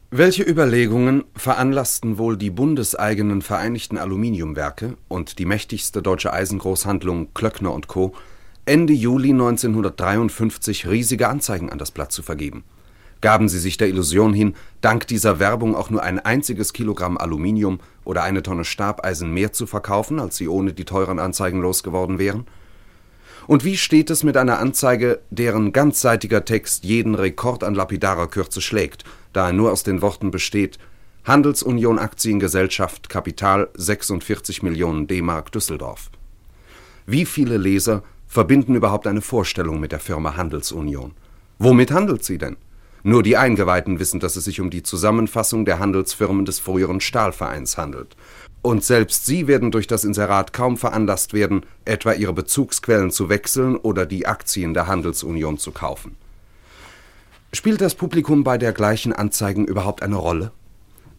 Welche 0.09 0.43
Überlegungen 0.43 1.23
veranlassten 1.35 2.17
wohl 2.17 2.35
die 2.35 2.49
bundeseigenen 2.49 3.41
Vereinigten 3.41 3.97
Aluminiumwerke 3.97 4.97
und 5.07 5.39
die 5.39 5.45
mächtigste 5.45 6.01
deutsche 6.01 6.33
Eisengroßhandlung 6.33 7.33
Klöckner 7.33 7.71
und 7.71 7.87
Co. 7.87 8.13
Ende 8.65 8.93
Juli 8.93 9.31
1953 9.31 10.87
riesige 10.87 11.27
Anzeigen 11.27 11.69
an 11.71 11.77
das 11.77 11.91
Blatt 11.91 12.11
zu 12.11 12.21
vergeben? 12.21 12.63
Gaben 13.19 13.49
sie 13.49 13.59
sich 13.59 13.77
der 13.77 13.87
Illusion 13.87 14.33
hin, 14.33 14.55
dank 14.81 15.07
dieser 15.07 15.39
Werbung 15.39 15.75
auch 15.75 15.89
nur 15.89 16.03
ein 16.03 16.19
einziges 16.19 16.73
Kilogramm 16.73 17.17
Aluminium 17.17 17.79
oder 18.03 18.23
eine 18.23 18.43
Tonne 18.43 18.65
Stabeisen 18.65 19.33
mehr 19.33 19.51
zu 19.53 19.67
verkaufen, 19.67 20.19
als 20.19 20.37
sie 20.37 20.47
ohne 20.47 20.73
die 20.73 20.85
teuren 20.85 21.19
Anzeigen 21.19 21.61
losgeworden 21.61 22.19
wären? 22.19 22.45
Und 23.47 23.63
wie 23.63 23.77
steht 23.77 24.09
es 24.09 24.23
mit 24.23 24.37
einer 24.37 24.59
Anzeige, 24.59 25.19
deren 25.31 25.73
ganzseitiger 25.73 26.45
Text 26.45 26.83
jeden 26.83 27.15
Rekord 27.15 27.63
an 27.63 27.75
lapidarer 27.75 28.27
Kürze 28.27 28.61
schlägt 28.61 29.03
da 29.33 29.47
er 29.47 29.53
nur 29.53 29.71
aus 29.71 29.83
den 29.83 30.01
Worten 30.01 30.31
besteht 30.31 30.77
Handelsunion 31.23 31.99
Aktiengesellschaft 31.99 33.09
Kapital 33.09 33.69
46 33.75 34.63
Millionen 34.63 35.07
D-Mark 35.07 35.51
Düsseldorf. 35.51 36.09
Wie 37.05 37.25
viele 37.25 37.57
Leser 37.57 38.03
verbinden 38.31 38.75
überhaupt 38.75 39.07
eine 39.07 39.19
Vorstellung 39.19 39.81
mit 39.81 39.91
der 39.91 39.99
Firma 39.99 40.37
Handelsunion? 40.37 41.11
Womit 41.59 41.91
handelt 41.91 42.23
sie 42.23 42.37
denn? 42.37 42.55
Nur 43.03 43.23
die 43.23 43.35
Eingeweihten 43.35 43.99
wissen, 43.99 44.21
dass 44.21 44.37
es 44.37 44.45
sich 44.45 44.61
um 44.61 44.69
die 44.69 44.83
Zusammenfassung 44.83 45.65
der 45.65 45.79
Handelsfirmen 45.79 46.45
des 46.45 46.59
früheren 46.59 47.01
Stahlvereins 47.01 47.77
handelt. 47.77 48.15
Und 48.61 48.85
selbst 48.85 49.25
sie 49.25 49.47
werden 49.47 49.71
durch 49.71 49.85
das 49.85 50.05
Inserat 50.05 50.53
kaum 50.53 50.77
veranlasst 50.77 51.33
werden, 51.33 51.65
etwa 51.83 52.13
ihre 52.13 52.31
Bezugsquellen 52.31 53.11
zu 53.11 53.27
wechseln 53.27 53.75
oder 53.75 54.05
die 54.05 54.25
Aktien 54.25 54.73
der 54.73 54.87
Handelsunion 54.87 55.57
zu 55.57 55.71
kaufen. 55.71 56.15
Spielt 57.51 57.81
das 57.81 57.95
Publikum 57.95 58.45
bei 58.45 58.57
dergleichen 58.57 59.11
Anzeigen 59.11 59.65
überhaupt 59.65 60.03
eine 60.03 60.15
Rolle? 60.15 60.53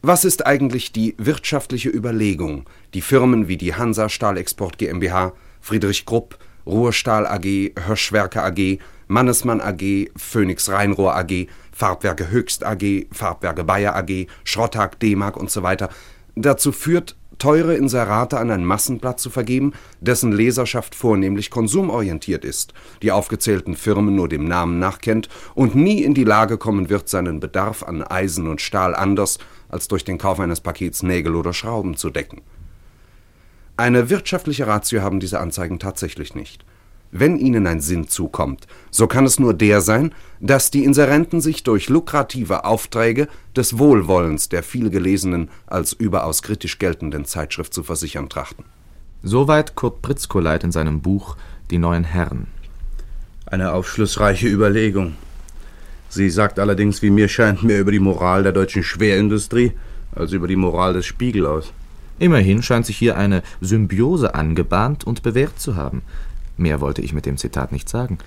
Was 0.01 0.25
ist 0.25 0.47
eigentlich 0.47 0.93
die 0.93 1.15
wirtschaftliche 1.19 1.91
Überlegung, 1.91 2.65
die 2.95 3.03
Firmen 3.03 3.49
wie 3.49 3.59
die 3.59 3.75
Hansa 3.75 4.09
Stahlexport 4.09 4.79
GmbH, 4.79 5.35
Friedrich 5.61 6.07
Grupp, 6.07 6.39
Ruhrstahl 6.67 7.27
AG, 7.27 7.73
Höschwerke 7.87 8.43
AG, 8.43 8.79
Mannesmann 9.09 9.61
AG, 9.61 10.11
Phoenix 10.17 10.69
Rheinrohr 10.69 11.17
AG, 11.17 11.47
Farbwerke 11.73 12.31
Höchst 12.31 12.65
AG, 12.65 13.07
Farbwerke 13.13 13.65
Bayer 13.65 13.97
AG, 13.97 14.27
Schrottag 14.45 15.01
D-Mark 15.01 15.37
usw. 15.37 15.77
So 15.79 15.89
dazu 16.35 16.73
führt, 16.73 17.17
teure 17.39 17.75
Inserate 17.75 18.39
an 18.39 18.51
ein 18.51 18.65
Massenblatt 18.65 19.19
zu 19.19 19.29
vergeben, 19.29 19.73
dessen 20.01 20.33
Leserschaft 20.33 20.95
vornehmlich 20.95 21.51
konsumorientiert 21.51 22.45
ist, 22.45 22.73
die 23.03 23.11
aufgezählten 23.11 23.75
Firmen 23.75 24.15
nur 24.15 24.29
dem 24.29 24.45
Namen 24.45 24.79
nach 24.79 25.01
kennt 25.01 25.29
und 25.55 25.75
nie 25.75 26.03
in 26.03 26.15
die 26.15 26.25
Lage 26.25 26.57
kommen 26.57 26.89
wird, 26.89 27.09
seinen 27.09 27.41
Bedarf 27.41 27.83
an 27.83 28.03
Eisen 28.03 28.47
und 28.47 28.61
Stahl 28.61 28.95
anders 28.95 29.39
als 29.69 29.89
durch 29.89 30.05
den 30.05 30.19
Kauf 30.19 30.39
eines 30.39 30.61
Pakets 30.61 31.03
Nägel 31.03 31.35
oder 31.35 31.53
Schrauben 31.53 31.97
zu 31.97 32.11
decken. 32.11 32.43
Eine 33.77 34.11
wirtschaftliche 34.11 34.67
Ratio 34.67 35.03
haben 35.03 35.21
diese 35.21 35.41
Anzeigen 35.41 35.79
tatsächlich 35.79 36.35
nicht 36.35 36.65
wenn 37.13 37.37
ihnen 37.37 37.67
ein 37.67 37.81
Sinn 37.81 38.09
zukommt, 38.09 38.67
so 38.91 39.07
kann 39.07 39.27
es 39.27 39.39
nur 39.39 39.53
der 39.55 39.83
sein, 39.83 40.15
dass 40.41 40.71
die 40.71 40.83
Inserenten 40.83 41.41
sich 41.43 41.63
durch 41.63 41.91
lukrative 41.91 42.65
Aufträge 42.65 43.29
des 43.55 43.79
Wohlwollens 43.79 44.49
der 44.49 44.63
vielgelesenen 44.63 45.51
als 45.67 45.93
überaus 45.93 46.43
kritisch 46.43 46.79
geltenden 46.79 47.27
Zeitschrift 47.27 47.75
zu 47.75 47.83
versichern 47.83 48.31
trachten. 48.31 48.65
Soweit 49.23 49.77
Kurt 49.77 50.03
Pritzkoleit 50.03 50.65
in 50.65 50.73
seinem 50.73 51.01
Buch 51.01 51.37
Die 51.71 51.79
neuen 51.79 52.05
Herren. 52.05 52.49
Eine 53.47 53.73
aufschlussreiche 53.73 54.49
Überlegung. 54.49 55.15
Sie 56.09 56.31
sagt 56.31 56.59
allerdings, 56.59 57.03
wie 57.03 57.11
mir 57.11 57.29
scheint, 57.29 57.63
mehr 57.63 57.81
über 57.81 57.93
die 57.93 58.01
Moral 58.01 58.43
der 58.43 58.53
deutschen 58.53 58.83
Schwerindustrie 58.83 59.73
als 60.15 60.33
über 60.33 60.49
die 60.49 60.57
Moral 60.57 60.95
des 60.95 61.07
Spiegel 61.07 61.47
aus. 61.47 61.73
Immerhin 62.23 62.63
scheint 62.63 62.87
sich 62.87 62.97
hier 62.97 63.17
eine 63.17 63.43
Symbiose 63.61 64.37
angebahnt 64.37 65.03
und 65.03 65.25
bewährt 65.25 65.59
zu 65.59 65.75
haben. 65.75 66.03
Mehr 66.57 66.81
wollte 66.81 67.03
ich 67.03 67.13
mit 67.13 67.27
dem 67.27 67.37
Zitat 67.37 67.73
nicht 67.73 67.89
sagen. 67.89 68.19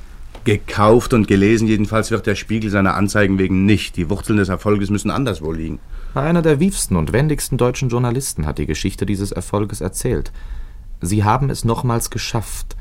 Gekauft 0.43 1.13
und 1.13 1.29
gelesen 1.29 1.65
jedenfalls 1.65 2.11
wird 2.11 2.27
der 2.27 2.35
Spiegel 2.35 2.69
seiner 2.69 2.95
Anzeigen 2.95 3.39
wegen 3.39 3.65
nicht. 3.65 3.95
Die 3.95 4.09
Wurzeln 4.09 4.37
des 4.37 4.49
Erfolges 4.49 4.89
müssen 4.89 5.11
anderswo 5.11 5.53
liegen. 5.53 5.79
Einer 6.13 6.41
der 6.41 6.59
wiefsten 6.59 6.97
und 6.97 7.13
wendigsten 7.13 7.57
deutschen 7.57 7.87
Journalisten 7.87 8.45
hat 8.45 8.57
die 8.57 8.65
Geschichte 8.65 9.05
dieses 9.05 9.31
Erfolges 9.31 9.79
erzählt. 9.79 10.33
Sie 10.99 11.23
haben 11.23 11.49
es 11.49 11.63
nochmals 11.63 12.09
geschafft. 12.09 12.75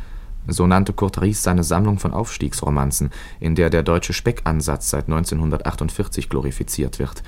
So 0.49 0.67
nannte 0.67 0.93
Kurt 0.93 1.23
Ries 1.23 1.45
seine 1.45 1.63
Sammlung 1.63 2.01
von 2.01 2.13
Aufstiegsromanzen, 2.13 3.11
in 3.39 3.55
der 3.55 3.71
der 3.71 3.85
deutsche 3.85 4.15
Speckansatz 4.15 4.91
seit 4.91 5.05
1948 5.05 6.29
glorifiziert 6.29 6.99
wird. 6.99 7.23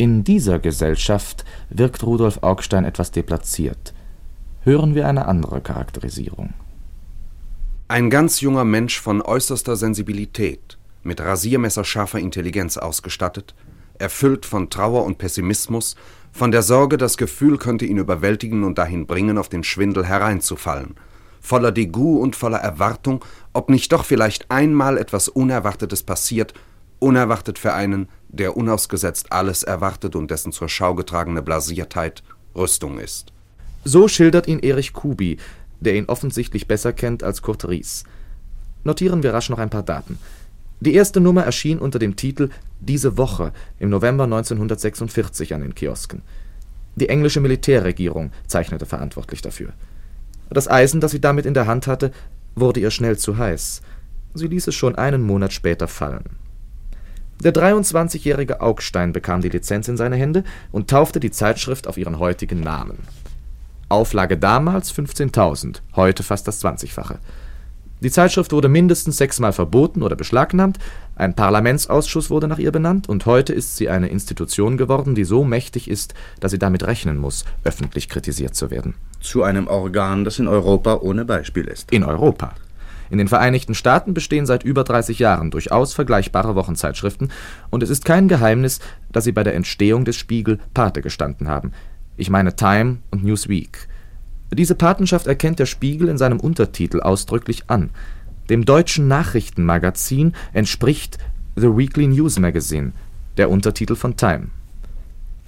In 0.00 0.24
dieser 0.24 0.58
Gesellschaft 0.58 1.44
wirkt 1.68 2.02
Rudolf 2.04 2.38
Augstein 2.42 2.86
etwas 2.86 3.10
deplatziert. 3.10 3.92
Hören 4.62 4.94
wir 4.94 5.06
eine 5.06 5.26
andere 5.26 5.60
Charakterisierung. 5.60 6.54
Ein 7.86 8.08
ganz 8.08 8.40
junger 8.40 8.64
Mensch 8.64 8.98
von 8.98 9.20
äußerster 9.20 9.76
Sensibilität, 9.76 10.78
mit 11.02 11.20
rasiermesserscharfer 11.20 12.18
Intelligenz 12.18 12.78
ausgestattet, 12.78 13.54
erfüllt 13.98 14.46
von 14.46 14.70
Trauer 14.70 15.04
und 15.04 15.18
Pessimismus, 15.18 15.96
von 16.32 16.50
der 16.50 16.62
Sorge, 16.62 16.96
das 16.96 17.18
Gefühl 17.18 17.58
könnte 17.58 17.84
ihn 17.84 17.98
überwältigen 17.98 18.64
und 18.64 18.78
dahin 18.78 19.06
bringen, 19.06 19.36
auf 19.36 19.50
den 19.50 19.64
Schwindel 19.64 20.06
hereinzufallen, 20.06 20.94
voller 21.42 21.72
Degout 21.72 22.22
und 22.22 22.36
voller 22.36 22.60
Erwartung, 22.60 23.22
ob 23.52 23.68
nicht 23.68 23.92
doch 23.92 24.06
vielleicht 24.06 24.50
einmal 24.50 24.96
etwas 24.96 25.28
Unerwartetes 25.28 26.04
passiert, 26.04 26.54
unerwartet 27.00 27.58
für 27.58 27.72
einen, 27.72 28.08
der 28.28 28.56
unausgesetzt 28.56 29.32
alles 29.32 29.62
erwartet 29.64 30.14
und 30.14 30.30
dessen 30.30 30.52
zur 30.52 30.68
Schau 30.68 30.94
getragene 30.94 31.42
Blasiertheit 31.42 32.22
Rüstung 32.54 32.98
ist. 32.98 33.32
So 33.84 34.08
schildert 34.08 34.46
ihn 34.46 34.60
Erich 34.60 34.92
Kubi, 34.92 35.38
der 35.80 35.94
ihn 35.94 36.06
offensichtlich 36.06 36.68
besser 36.68 36.92
kennt 36.92 37.22
als 37.22 37.42
Kurt 37.42 37.66
Ries. 37.66 38.04
Notieren 38.84 39.22
wir 39.22 39.34
rasch 39.34 39.50
noch 39.50 39.58
ein 39.58 39.70
paar 39.70 39.82
Daten. 39.82 40.18
Die 40.80 40.94
erste 40.94 41.20
Nummer 41.20 41.44
erschien 41.44 41.78
unter 41.78 41.98
dem 41.98 42.16
Titel 42.16 42.48
Diese 42.80 43.18
Woche 43.18 43.52
im 43.78 43.90
November 43.90 44.24
1946 44.24 45.54
an 45.54 45.60
den 45.60 45.74
Kiosken. 45.74 46.22
Die 46.96 47.08
englische 47.08 47.40
Militärregierung 47.40 48.30
zeichnete 48.46 48.86
verantwortlich 48.86 49.42
dafür. 49.42 49.72
Das 50.48 50.68
Eisen, 50.68 51.00
das 51.00 51.12
sie 51.12 51.20
damit 51.20 51.46
in 51.46 51.54
der 51.54 51.66
Hand 51.66 51.86
hatte, 51.86 52.12
wurde 52.54 52.80
ihr 52.80 52.90
schnell 52.90 53.16
zu 53.16 53.38
heiß. 53.38 53.82
Sie 54.34 54.46
ließ 54.46 54.68
es 54.68 54.74
schon 54.74 54.96
einen 54.96 55.22
Monat 55.22 55.52
später 55.52 55.88
fallen. 55.88 56.24
Der 57.42 57.54
23-jährige 57.54 58.60
Augstein 58.60 59.12
bekam 59.12 59.40
die 59.40 59.48
Lizenz 59.48 59.88
in 59.88 59.96
seine 59.96 60.16
Hände 60.16 60.44
und 60.72 60.90
taufte 60.90 61.20
die 61.20 61.30
Zeitschrift 61.30 61.88
auf 61.88 61.96
ihren 61.96 62.18
heutigen 62.18 62.60
Namen. 62.60 62.98
Auflage 63.88 64.36
damals 64.36 64.94
15.000, 64.94 65.80
heute 65.96 66.22
fast 66.22 66.46
das 66.46 66.62
20-fache. 66.62 67.18
Die 68.02 68.10
Zeitschrift 68.10 68.52
wurde 68.52 68.68
mindestens 68.68 69.16
sechsmal 69.16 69.52
verboten 69.52 70.02
oder 70.02 70.16
beschlagnahmt, 70.16 70.78
ein 71.16 71.34
Parlamentsausschuss 71.34 72.30
wurde 72.30 72.48
nach 72.48 72.58
ihr 72.58 72.72
benannt 72.72 73.08
und 73.08 73.26
heute 73.26 73.52
ist 73.52 73.76
sie 73.76 73.90
eine 73.90 74.08
Institution 74.08 74.78
geworden, 74.78 75.14
die 75.14 75.24
so 75.24 75.44
mächtig 75.44 75.90
ist, 75.90 76.14
dass 76.40 76.52
sie 76.52 76.58
damit 76.58 76.86
rechnen 76.86 77.18
muss, 77.18 77.44
öffentlich 77.64 78.08
kritisiert 78.08 78.54
zu 78.54 78.70
werden. 78.70 78.94
Zu 79.20 79.42
einem 79.42 79.66
Organ, 79.66 80.24
das 80.24 80.38
in 80.38 80.48
Europa 80.48 80.96
ohne 80.96 81.26
Beispiel 81.26 81.64
ist. 81.64 81.90
In 81.90 82.04
Europa. 82.04 82.54
In 83.10 83.18
den 83.18 83.28
Vereinigten 83.28 83.74
Staaten 83.74 84.14
bestehen 84.14 84.46
seit 84.46 84.62
über 84.62 84.84
30 84.84 85.18
Jahren 85.18 85.50
durchaus 85.50 85.92
vergleichbare 85.92 86.54
Wochenzeitschriften, 86.54 87.30
und 87.68 87.82
es 87.82 87.90
ist 87.90 88.04
kein 88.04 88.28
Geheimnis, 88.28 88.78
dass 89.10 89.24
sie 89.24 89.32
bei 89.32 89.42
der 89.42 89.54
Entstehung 89.54 90.04
des 90.04 90.16
Spiegel 90.16 90.58
Pate 90.74 91.02
gestanden 91.02 91.48
haben. 91.48 91.72
Ich 92.16 92.30
meine 92.30 92.54
Time 92.54 92.98
und 93.10 93.24
Newsweek. 93.24 93.88
Diese 94.52 94.74
Patenschaft 94.74 95.26
erkennt 95.26 95.58
der 95.58 95.66
Spiegel 95.66 96.08
in 96.08 96.18
seinem 96.18 96.40
Untertitel 96.40 97.00
ausdrücklich 97.00 97.64
an. 97.68 97.90
Dem 98.48 98.64
deutschen 98.64 99.08
Nachrichtenmagazin 99.08 100.34
entspricht 100.52 101.18
The 101.56 101.76
Weekly 101.76 102.06
News 102.06 102.38
Magazine, 102.38 102.92
der 103.36 103.50
Untertitel 103.50 103.94
von 103.94 104.16
Time. 104.16 104.48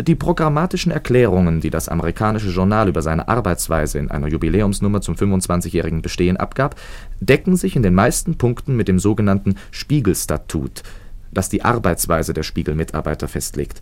Die 0.03 0.17
programmatischen 0.17 0.91
Erklärungen, 0.91 1.61
die 1.61 1.71
das 1.71 1.89
amerikanische 1.89 2.49
Journal 2.49 2.89
über 2.89 3.03
seine 3.03 3.29
Arbeitsweise 3.29 4.01
in 4.01 4.11
einer 4.11 4.27
Jubiläumsnummer 4.27 5.01
zum 5.01 5.15
25-jährigen 5.15 6.03
Bestehen 6.03 6.37
abgab, 6.37 6.75
decken 7.21 7.57
sich 7.57 7.77
in 7.77 7.85
den 7.85 7.95
meisten 7.95 8.37
Punkten 8.37 8.75
mit 8.75 8.89
dem 8.89 8.99
sogenannten 8.99 9.55
Spiegelstatut, 9.71 10.83
das 11.31 11.51
die 11.51 11.65
Arbeitsweise 11.65 12.35
der 12.35 12.43
Spiegel-Mitarbeiter 12.43 13.29
festlegt. 13.29 13.81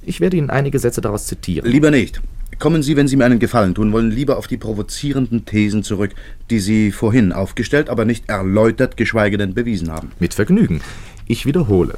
Ich 0.00 0.22
werde 0.22 0.38
Ihnen 0.38 0.48
einige 0.48 0.78
Sätze 0.78 1.02
daraus 1.02 1.26
zitieren. 1.26 1.70
Lieber 1.70 1.90
nicht. 1.90 2.22
Kommen 2.58 2.82
Sie, 2.82 2.96
wenn 2.96 3.06
Sie 3.06 3.16
mir 3.16 3.26
einen 3.26 3.38
Gefallen 3.38 3.74
tun 3.74 3.92
wollen, 3.92 4.10
lieber 4.10 4.38
auf 4.38 4.46
die 4.46 4.56
provozierenden 4.56 5.44
Thesen 5.44 5.82
zurück, 5.82 6.14
die 6.48 6.60
Sie 6.60 6.92
vorhin 6.92 7.30
aufgestellt, 7.30 7.90
aber 7.90 8.06
nicht 8.06 8.30
erläutert, 8.30 8.96
geschweige 8.96 9.36
denn 9.36 9.52
bewiesen 9.52 9.92
haben. 9.92 10.12
Mit 10.18 10.32
Vergnügen. 10.32 10.80
Ich 11.26 11.44
wiederhole. 11.44 11.96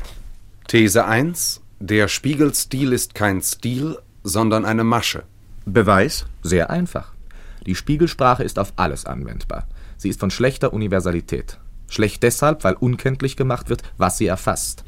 These 0.67 1.05
1 1.05 1.60
der 1.83 2.09
Spiegelstil 2.09 2.93
ist 2.93 3.15
kein 3.15 3.41
Stil, 3.41 3.97
sondern 4.23 4.67
eine 4.67 4.85
Masche. 4.85 5.23
Beweis? 5.65 6.27
Sehr 6.43 6.69
einfach. 6.69 7.15
Die 7.65 7.75
Spiegelsprache 7.75 8.45
ist 8.45 8.59
auf 8.59 8.75
alles 8.77 9.07
anwendbar. 9.07 9.67
Sie 9.97 10.11
ist 10.11 10.21
von 10.21 10.31
schlechter 10.31 10.75
Universalität. 10.75 11.59
Schlecht 11.89 12.23
deshalb, 12.23 12.65
weil 12.65 12.75
unkenntlich 12.75 13.35
gemacht 13.35 13.71
wird, 13.71 13.83
was 13.97 14.19
sie 14.19 14.27
erfasst. 14.27 14.85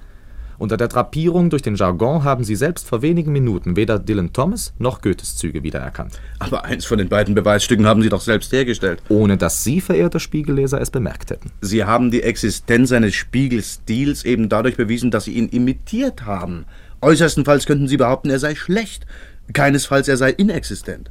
Unter 0.59 0.77
der 0.77 0.89
Drapierung 0.89 1.51
durch 1.51 1.63
den 1.63 1.75
Jargon 1.75 2.25
haben 2.25 2.45
sie 2.45 2.57
selbst 2.57 2.87
vor 2.87 3.03
wenigen 3.03 3.33
Minuten 3.33 3.77
weder 3.77 3.99
Dylan 3.99 4.33
Thomas 4.33 4.73
noch 4.79 5.01
Goethes 5.01 5.37
Züge 5.37 5.63
wiedererkannt. 5.63 6.21
Aber 6.39 6.65
eins 6.65 6.85
von 6.85 6.99
den 6.99 7.09
beiden 7.09 7.35
Beweisstücken 7.35 7.87
haben 7.87 8.03
Sie 8.03 8.09
doch 8.09 8.21
selbst 8.21 8.53
hergestellt. 8.53 9.03
Ohne 9.09 9.37
dass 9.37 9.65
Sie, 9.65 9.81
verehrter 9.81 10.21
Spiegelleser, 10.21 10.81
es 10.81 10.91
bemerkt 10.91 11.31
hätten. 11.31 11.51
Sie 11.61 11.85
haben 11.85 12.11
die 12.11 12.23
Existenz 12.23 12.93
eines 12.93 13.15
Spiegelstils 13.15 14.25
eben 14.25 14.49
dadurch 14.49 14.77
bewiesen, 14.77 15.11
dass 15.11 15.25
Sie 15.25 15.33
ihn 15.33 15.49
imitiert 15.49 16.27
haben. 16.27 16.67
Äußerstenfalls 17.01 17.67
könnten 17.67 17.89
Sie 17.89 17.97
behaupten, 17.97 18.31
er 18.31 18.39
sei 18.39 18.55
schlecht. 18.55 19.07
Keinesfalls 19.53 20.09
er 20.09 20.17
sei 20.17 20.31
inexistent. 20.31 21.11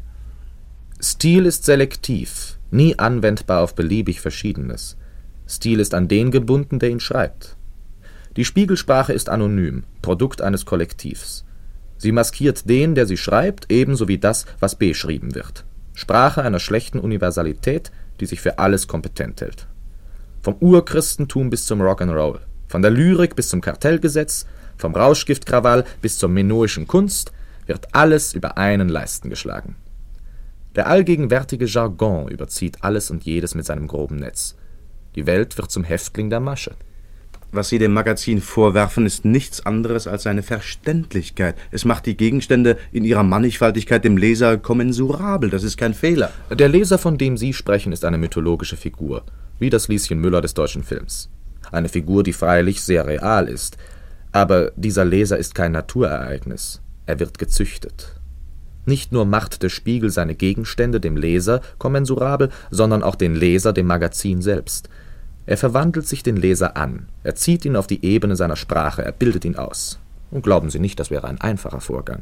Stil 1.02 1.46
ist 1.46 1.66
selektiv, 1.66 2.60
nie 2.70 2.98
anwendbar 3.00 3.62
auf 3.62 3.76
beliebig 3.76 4.22
Verschiedenes. 4.22 4.98
Stil 5.48 5.80
ist 5.80 5.94
an 5.94 6.08
den 6.08 6.32
gebunden, 6.32 6.80
der 6.80 6.92
ihn 6.92 7.00
schreibt. 7.00 7.58
Die 8.38 8.46
Spiegelsprache 8.46 9.14
ist 9.14 9.30
anonym, 9.30 9.84
Produkt 10.02 10.42
eines 10.42 10.66
Kollektivs. 10.66 11.46
Sie 11.98 12.12
maskiert 12.12 12.70
den, 12.70 12.96
der 12.96 13.06
sie 13.06 13.18
schreibt, 13.18 13.72
ebenso 13.72 14.08
wie 14.08 14.18
das, 14.18 14.46
was 14.60 14.76
beschrieben 14.76 15.36
wird. 15.36 15.66
Sprache 15.94 16.42
einer 16.42 16.60
schlechten 16.60 17.00
Universalität, 17.00 17.92
die 18.20 18.26
sich 18.26 18.40
für 18.40 18.58
alles 18.58 18.88
kompetent 18.88 19.42
hält. 19.42 19.68
Vom 20.42 20.56
Urchristentum 20.60 21.50
bis 21.50 21.66
zum 21.66 21.82
Rock'n'Roll, 21.82 22.40
von 22.68 22.82
der 22.82 22.92
Lyrik 22.92 23.36
bis 23.36 23.50
zum 23.50 23.62
Kartellgesetz, 23.62 24.46
vom 24.78 24.96
Rauschgiftkrawall 24.96 25.84
bis 26.02 26.18
zur 26.18 26.30
minoischen 26.30 26.88
Kunst 26.88 27.32
wird 27.68 27.94
alles 27.94 28.34
über 28.34 28.58
einen 28.58 28.90
Leisten 28.90 29.30
geschlagen. 29.30 29.76
Der 30.76 30.88
allgegenwärtige 30.88 31.66
Jargon 31.66 32.30
überzieht 32.30 32.84
alles 32.84 33.12
und 33.12 33.26
jedes 33.26 33.56
mit 33.56 33.66
seinem 33.66 33.88
groben 33.88 34.16
Netz. 34.16 34.56
Die 35.16 35.28
Welt 35.28 35.58
wird 35.58 35.70
zum 35.70 35.84
Häftling 35.84 36.30
der 36.30 36.40
Masche. 36.40 36.72
Was 37.54 37.68
Sie 37.68 37.80
dem 37.80 37.92
Magazin 37.92 38.40
vorwerfen, 38.40 39.06
ist 39.06 39.26
nichts 39.26 39.66
anderes 39.66 40.08
als 40.08 40.24
seine 40.24 40.42
Verständlichkeit. 40.42 41.56
Es 41.70 41.84
macht 41.84 42.06
die 42.06 42.16
Gegenstände 42.16 42.78
in 42.94 43.04
ihrer 43.04 43.24
Mannigfaltigkeit 43.24 44.06
dem 44.06 44.16
Leser 44.16 44.58
kommensurabel. 44.58 45.50
Das 45.50 45.64
ist 45.64 45.76
kein 45.76 45.94
Fehler. 45.94 46.32
Der 46.50 46.70
Leser, 46.70 46.98
von 46.98 47.18
dem 47.18 47.36
Sie 47.36 47.52
sprechen, 47.52 47.92
ist 47.92 48.06
eine 48.06 48.18
mythologische 48.18 48.78
Figur, 48.78 49.24
wie 49.60 49.70
das 49.70 49.90
Lieschen 49.90 50.20
Müller 50.20 50.40
des 50.40 50.54
deutschen 50.54 50.84
Films. 50.84 51.30
Eine 51.74 51.90
Figur, 51.90 52.24
die 52.24 52.32
freilich 52.32 52.82
sehr 52.82 53.06
real 53.06 53.50
ist. 53.50 53.78
Aber 54.32 54.72
dieser 54.78 55.04
Leser 55.04 55.38
ist 55.38 55.54
kein 55.54 55.74
Naturereignis. 55.74 56.82
Er 57.06 57.20
wird 57.20 57.38
gezüchtet. 57.38 58.16
Nicht 58.86 59.12
nur 59.12 59.26
macht 59.26 59.62
der 59.62 59.70
Spiegel 59.70 60.10
seine 60.10 60.36
Gegenstände 60.36 61.02
dem 61.02 61.18
Leser 61.18 61.60
kommensurabel, 61.80 62.50
sondern 62.70 63.04
auch 63.04 63.16
den 63.16 63.36
Leser 63.36 63.74
dem 63.74 63.88
Magazin 63.88 64.42
selbst– 64.42 64.88
er 65.52 65.58
verwandelt 65.58 66.08
sich 66.08 66.24
den 66.24 66.38
Leser 66.38 66.78
an, 66.78 67.08
er 67.26 67.36
zieht 67.36 67.66
ihn 67.66 67.76
auf 67.76 67.86
die 67.86 68.06
Ebene 68.06 68.38
seiner 68.38 68.56
Sprache, 68.56 69.04
er 69.04 69.12
bildet 69.12 69.44
ihn 69.44 69.58
aus. 69.58 70.00
Und 70.32 70.44
glauben 70.44 70.70
Sie 70.70 70.80
nicht, 70.80 70.98
das 70.98 71.12
wäre 71.12 71.28
ein 71.28 71.42
einfacher 71.42 71.82
Vorgang. 71.82 72.22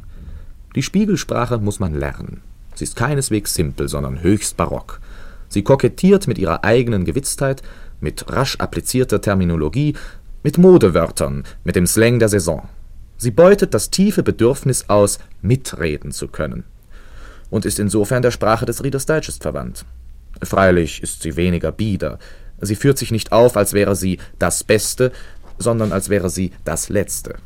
Die 0.74 0.82
Spiegelsprache 0.82 1.58
muss 1.58 1.78
man 1.78 1.94
lernen. 1.94 2.42
Sie 2.74 2.82
ist 2.82 2.96
keineswegs 2.96 3.54
simpel, 3.54 3.86
sondern 3.86 4.20
höchst 4.20 4.56
barock. 4.56 4.98
Sie 5.48 5.62
kokettiert 5.62 6.26
mit 6.26 6.38
ihrer 6.38 6.64
eigenen 6.64 7.04
Gewitztheit, 7.04 7.62
mit 8.00 8.28
rasch 8.32 8.56
applizierter 8.56 9.20
Terminologie, 9.20 9.94
mit 10.42 10.58
Modewörtern, 10.58 11.44
mit 11.62 11.76
dem 11.76 11.86
Slang 11.86 12.18
der 12.18 12.30
Saison. 12.30 12.68
Sie 13.16 13.30
beutet 13.30 13.74
das 13.74 13.90
tiefe 13.90 14.24
Bedürfnis 14.24 14.88
aus, 14.88 15.20
mitreden 15.40 16.10
zu 16.10 16.26
können. 16.26 16.64
Und 17.48 17.64
ist 17.64 17.78
insofern 17.78 18.22
der 18.22 18.32
Sprache 18.32 18.66
des 18.66 18.82
Readers 18.82 19.06
Digest 19.06 19.44
verwandt. 19.44 19.84
Freilich 20.42 21.00
ist 21.00 21.22
sie 21.22 21.36
weniger 21.36 21.70
bieder, 21.70 22.18
Sie 22.60 22.76
führt 22.76 22.98
sich 22.98 23.10
nicht 23.10 23.32
auf, 23.32 23.56
als 23.56 23.72
wäre 23.72 23.96
sie 23.96 24.18
das 24.38 24.64
Beste, 24.64 25.12
sondern 25.58 25.92
als 25.92 26.08
wäre 26.08 26.30
sie 26.30 26.52
das 26.64 26.88
Letzte. 26.88 27.36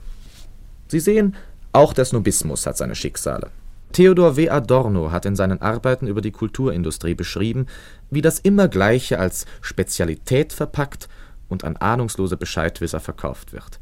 Sie 0.88 1.00
sehen, 1.00 1.34
auch 1.72 1.92
der 1.92 2.04
Snobismus 2.04 2.66
hat 2.66 2.76
seine 2.76 2.94
Schicksale. 2.94 3.50
Theodor 3.92 4.36
W. 4.36 4.48
Adorno 4.48 5.12
hat 5.12 5.24
in 5.24 5.36
seinen 5.36 5.62
Arbeiten 5.62 6.08
über 6.08 6.20
die 6.20 6.32
Kulturindustrie 6.32 7.14
beschrieben, 7.14 7.66
wie 8.10 8.22
das 8.22 8.40
Immergleiche 8.40 9.18
als 9.18 9.46
Spezialität 9.60 10.52
verpackt 10.52 11.08
und 11.48 11.62
an 11.62 11.76
ahnungslose 11.76 12.36
Bescheidwisser 12.36 12.98
verkauft 13.00 13.52
wird. 13.52 13.78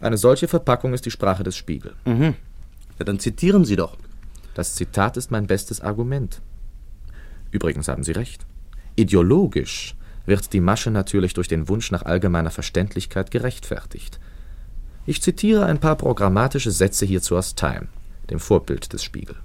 Eine 0.00 0.16
solche 0.16 0.48
Verpackung 0.48 0.94
ist 0.94 1.04
die 1.06 1.10
Sprache 1.10 1.44
des 1.44 1.56
Spiegel. 1.56 1.92
Mhm. 2.04 2.34
Ja, 2.98 3.04
dann 3.04 3.18
zitieren 3.18 3.64
Sie 3.64 3.76
doch. 3.76 3.96
Das 4.54 4.74
Zitat 4.74 5.16
ist 5.16 5.30
mein 5.30 5.46
bestes 5.46 5.80
Argument. 5.80 6.40
Übrigens 7.50 7.88
haben 7.88 8.02
Sie 8.02 8.12
recht. 8.12 8.46
Ideologisch 8.96 9.94
wird 10.26 10.52
die 10.52 10.60
Masche 10.60 10.90
natürlich 10.90 11.34
durch 11.34 11.48
den 11.48 11.68
Wunsch 11.68 11.90
nach 11.90 12.02
allgemeiner 12.02 12.50
Verständlichkeit 12.50 13.30
gerechtfertigt. 13.30 14.20
Ich 15.06 15.22
zitiere 15.22 15.66
ein 15.66 15.80
paar 15.80 15.96
programmatische 15.96 16.70
Sätze 16.70 17.04
hierzu 17.04 17.36
aus 17.36 17.54
Time, 17.54 17.88
dem 18.30 18.40
Vorbild 18.40 18.92
des 18.92 19.04
Spiegel. 19.04 19.36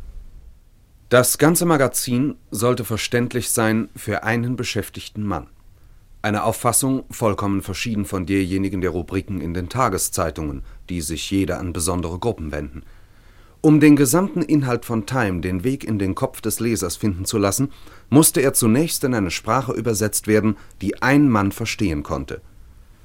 Das 1.09 1.37
ganze 1.37 1.65
Magazin 1.65 2.35
sollte 2.51 2.85
verständlich 2.85 3.49
sein 3.49 3.89
für 3.95 4.23
einen 4.23 4.55
beschäftigten 4.55 5.23
Mann. 5.23 5.47
Eine 6.21 6.43
Auffassung 6.43 7.05
vollkommen 7.09 7.61
verschieden 7.61 8.05
von 8.05 8.25
derjenigen 8.25 8.81
der 8.81 8.91
Rubriken 8.91 9.41
in 9.41 9.53
den 9.53 9.69
Tageszeitungen, 9.69 10.63
die 10.89 11.01
sich 11.01 11.31
jeder 11.31 11.59
an 11.59 11.73
besondere 11.73 12.19
Gruppen 12.19 12.51
wenden– 12.51 12.83
um 13.61 13.79
den 13.79 13.95
gesamten 13.95 14.41
Inhalt 14.41 14.85
von 14.85 15.05
Time 15.05 15.41
den 15.41 15.63
Weg 15.63 15.83
in 15.83 15.99
den 15.99 16.15
Kopf 16.15 16.41
des 16.41 16.59
Lesers 16.59 16.95
finden 16.95 17.25
zu 17.25 17.37
lassen, 17.37 17.71
musste 18.09 18.41
er 18.41 18.53
zunächst 18.53 19.03
in 19.03 19.13
eine 19.13 19.31
Sprache 19.31 19.73
übersetzt 19.73 20.27
werden, 20.27 20.55
die 20.81 21.01
ein 21.01 21.29
Mann 21.29 21.51
verstehen 21.51 22.03
konnte. 22.03 22.41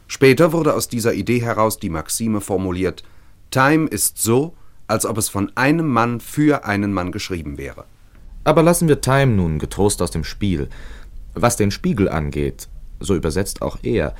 Später 0.07 0.53
wurde 0.53 0.75
aus 0.75 0.89
dieser 0.89 1.15
Idee 1.15 1.41
heraus 1.41 1.79
die 1.79 1.91
Maxime 1.91 2.41
formuliert: 2.41 3.03
Time 3.51 3.89
ist 3.89 4.19
so, 4.19 4.55
als 4.87 5.07
ob 5.07 5.19
es 5.19 5.29
von 5.29 5.51
einem 5.57 5.89
Mann 5.89 6.21
für 6.21 6.65
einen 6.65 6.93
Mann 6.93 7.11
geschrieben 7.11 7.59
wäre. 7.59 7.85
Aber 8.45 8.63
lassen 8.63 8.89
wir 8.89 9.01
Time 9.01 9.33
nun 9.35 9.59
getrost 9.59 10.03
aus 10.03 10.11
dem 10.11 10.25
Spiel. 10.25 10.69
Was 11.33 11.57
den 11.57 11.71
Spiegel 11.71 12.09
angeht, 12.09 12.69
so 13.01 13.17
übersetzt 13.17 13.63
auch 13.63 13.79
er, 13.83 14.15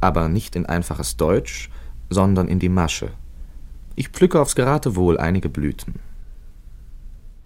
aber 0.00 0.28
nicht 0.28 0.54
in 0.54 0.66
einfaches 0.66 1.16
Deutsch, 1.16 1.70
sondern 2.08 2.46
in 2.46 2.58
die 2.58 2.68
Masche. 2.68 3.10
Ich 3.96 4.10
pflücke 4.10 4.38
aufs 4.38 4.54
Geratewohl 4.54 5.16
einige 5.18 5.48
Blüten. 5.48 5.94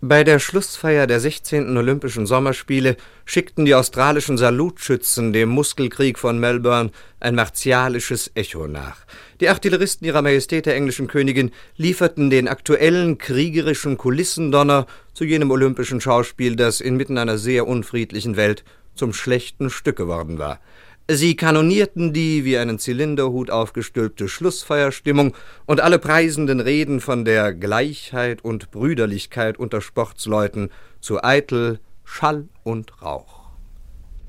Bei 0.03 0.25
der 0.25 0.39
Schlussfeier 0.39 1.07
der 1.07 1.21
16. 1.21 1.77
Olympischen 1.77 2.27
Sommerspiele 2.27 2.97
schickten 3.25 3.67
die 3.67 3.75
australischen 3.75 4.37
Salutschützen 4.37 5.33
dem 5.33 5.51
Muskelkrieg 5.51 6.19
von 6.19 6.41
Melbourne 6.41 6.91
ein 7.21 7.35
martialisches 7.35 8.31
Echo 8.35 8.67
nach. 8.67 9.05
Die 9.41 9.49
Artilleristen 9.49 10.07
ihrer 10.07 10.23
Majestät 10.23 10.67
der 10.67 10.75
englischen 10.75 11.07
Königin 11.07 11.53
lieferten 11.77 12.31
den 12.31 12.49
aktuellen 12.49 13.19
kriegerischen 13.19 13.99
Kulissendonner 13.99 14.87
zu 15.13 15.25
jenem 15.25 15.51
olympischen 15.51 16.01
Schauspiel, 16.01 16.57
das 16.57 16.81
inmitten 16.81 17.19
einer 17.19 17.39
sehr 17.39 17.69
unfriedlichen 17.69 18.37
Welt 18.37 18.65
zum 18.95 19.13
schlechten 19.13 19.71
Stück 19.71 19.97
geworden 19.97 20.39
war. 20.39 20.61
Sie 21.09 21.35
kanonierten 21.35 22.13
die 22.13 22.45
wie 22.45 22.57
einen 22.57 22.79
Zylinderhut 22.79 23.51
aufgestülpte 23.51 24.29
Schlussfeierstimmung 24.29 25.35
und 25.67 25.81
alle 25.81 25.99
preisenden 25.99 26.61
Reden 26.61 27.01
von 27.01 27.25
der 27.25 27.53
Gleichheit 27.53 28.45
und 28.45 28.71
Brüderlichkeit 28.71 29.59
unter 29.59 29.81
Sportsleuten 29.81 30.71
zu 31.01 31.23
eitel 31.23 31.81
Schall 32.05 32.49
und 32.63 33.03
Rauch. 33.03 33.51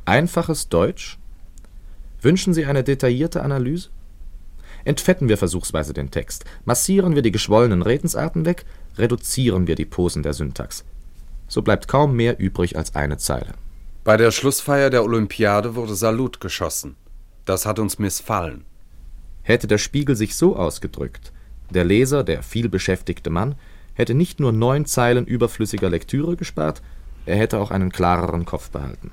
Einfaches 0.06 0.70
Deutsch? 0.70 1.20
Wünschen 2.22 2.54
Sie 2.54 2.66
eine 2.66 2.84
detaillierte 2.84 3.44
Analyse? 3.44 3.90
Entfetten 4.84 5.30
wir 5.30 5.38
versuchsweise 5.38 5.94
den 5.94 6.12
Text, 6.12 6.46
massieren 6.66 7.16
wir 7.16 7.22
die 7.22 7.32
geschwollenen 7.32 7.82
Redensarten 7.82 8.46
weg, 8.46 8.66
reduzieren 8.98 9.68
wir 9.68 9.76
die 9.76 9.86
Posen 9.86 10.24
der 10.24 10.34
Syntax. 10.34 10.84
So 11.48 11.62
bleibt 11.62 11.88
kaum 11.88 12.16
mehr 12.16 12.40
übrig 12.40 12.78
als 12.78 12.96
eine 12.96 13.18
Zeile. 13.18 13.54
Bei 14.04 14.18
der 14.18 14.32
Schlussfeier 14.32 14.90
der 14.90 15.04
Olympiade 15.04 15.76
wurde 15.76 15.94
Salut 15.94 16.40
geschossen. 16.40 16.96
Das 17.46 17.68
hat 17.68 17.78
uns 17.78 18.00
missfallen. 18.00 18.66
Hätte 19.44 19.68
der 19.68 19.78
Spiegel 19.78 20.16
sich 20.16 20.36
so 20.36 20.56
ausgedrückt, 20.56 21.32
der 21.70 21.84
Leser, 21.84 22.24
der 22.24 22.42
vielbeschäftigte 22.42 23.30
Mann, 23.30 23.54
hätte 23.94 24.16
nicht 24.16 24.40
nur 24.40 24.54
neun 24.54 24.86
Zeilen 24.88 25.28
überflüssiger 25.28 25.92
Lektüre 25.92 26.36
gespart, 26.36 26.82
er 27.28 27.36
hätte 27.36 27.60
auch 27.60 27.70
einen 27.70 27.92
klareren 27.92 28.46
Kopf 28.46 28.72
behalten. 28.72 29.12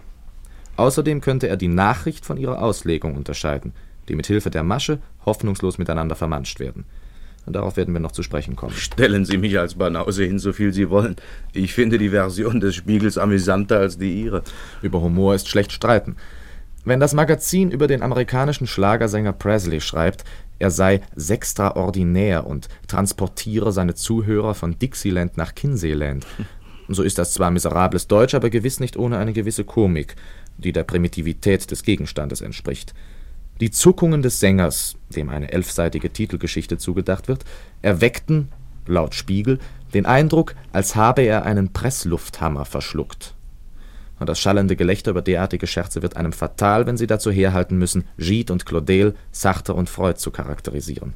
Außerdem 0.77 1.21
könnte 1.21 1.49
er 1.49 1.59
die 1.59 1.69
Nachricht 1.69 2.25
von 2.25 2.39
ihrer 2.39 2.63
Auslegung 2.63 3.15
unterscheiden, 3.15 3.75
die 4.09 4.15
mit 4.15 4.27
Hilfe 4.27 4.49
der 4.49 4.63
Masche 4.63 5.01
hoffnungslos 5.27 5.77
miteinander 5.77 6.17
vermanscht 6.17 6.61
werden. 6.61 6.87
Darauf 7.53 7.77
werden 7.77 7.95
wir 7.95 8.01
noch 8.01 8.13
zu 8.13 8.23
sprechen 8.23 8.57
kommen. 8.57 8.75
Stellen 8.75 9.25
Sie 9.25 9.39
mich 9.39 9.59
als 9.59 9.75
Banause 9.75 10.25
hin, 10.25 10.39
so 10.39 10.53
viel 10.53 10.73
Sie 10.73 10.91
wollen. 10.91 11.17
Ich 11.53 11.75
finde 11.75 11.99
die 11.99 12.11
Version 12.11 12.61
des 12.61 12.75
Spiegels 12.75 13.19
amüsanter 13.19 13.79
als 13.79 13.99
die 13.99 14.23
Ihre. 14.23 14.43
Über 14.83 15.01
Humor 15.01 15.35
ist 15.35 15.49
schlecht 15.49 15.73
streiten. 15.73 16.17
Wenn 16.85 17.01
das 17.01 17.13
Magazin 17.13 17.71
über 17.71 17.87
den 17.87 18.03
amerikanischen 18.03 18.67
Schlagersänger 18.67 19.33
Presley 19.33 19.81
schreibt, 19.81 20.25
er 20.59 20.71
sei 20.71 21.01
sextraordinär 21.15 22.47
und 22.47 22.69
transportiere 22.87 23.73
seine 23.73 23.95
Zuhörer 23.95 24.55
von 24.55 24.79
Dixieland 24.79 25.37
nach 25.37 25.55
Kinseyland, 25.55 26.27
so 26.89 27.03
ist 27.03 27.19
das 27.19 27.35
zwar 27.35 27.51
miserables 27.51 28.07
Deutsch, 28.09 28.35
aber 28.35 28.51
gewiss 28.51 28.81
nicht 28.81 28.97
ohne 28.97 29.19
eine 29.19 29.33
gewisse 29.33 29.65
Komik, 29.65 30.17
die 30.57 30.73
der 30.73 30.85
Primitivität 30.85 31.71
des 31.71 31.83
Gegenstandes 31.83 32.41
entspricht. 32.41 32.95
Die 33.61 33.71
Zuckungen 33.71 34.23
des 34.23 34.39
Sängers, 34.39 34.97
dem 35.09 35.29
eine 35.29 35.53
elfseitige 35.53 36.13
Titelgeschichte 36.13 36.79
zugedacht 36.79 37.27
wird, 37.27 37.45
erweckten, 37.83 38.49
laut 38.87 39.15
Spiegel, 39.15 39.59
den 39.95 40.07
Eindruck, 40.07 40.55
als 40.73 40.95
habe 40.95 41.23
er 41.23 41.45
einen 41.45 41.73
Presslufthammer 41.73 42.65
verschluckt. 42.65 43.35
Und 44.21 44.29
das 44.29 44.39
schallende 44.39 44.77
Gelächter 44.77 45.13
über 45.13 45.23
derartige 45.23 45.67
Scherze 45.67 46.03
wird 46.03 46.17
einem 46.17 46.33
fatal, 46.33 46.87
wenn 46.87 46.97
sie 46.97 47.07
dazu 47.07 47.31
herhalten 47.31 47.79
müssen, 47.79 48.05
Gide 48.17 48.53
und 48.53 48.67
Claudel, 48.67 49.15
Sartre 49.33 49.75
und 49.75 49.89
Freud 49.89 50.19
zu 50.19 50.31
charakterisieren. 50.31 51.15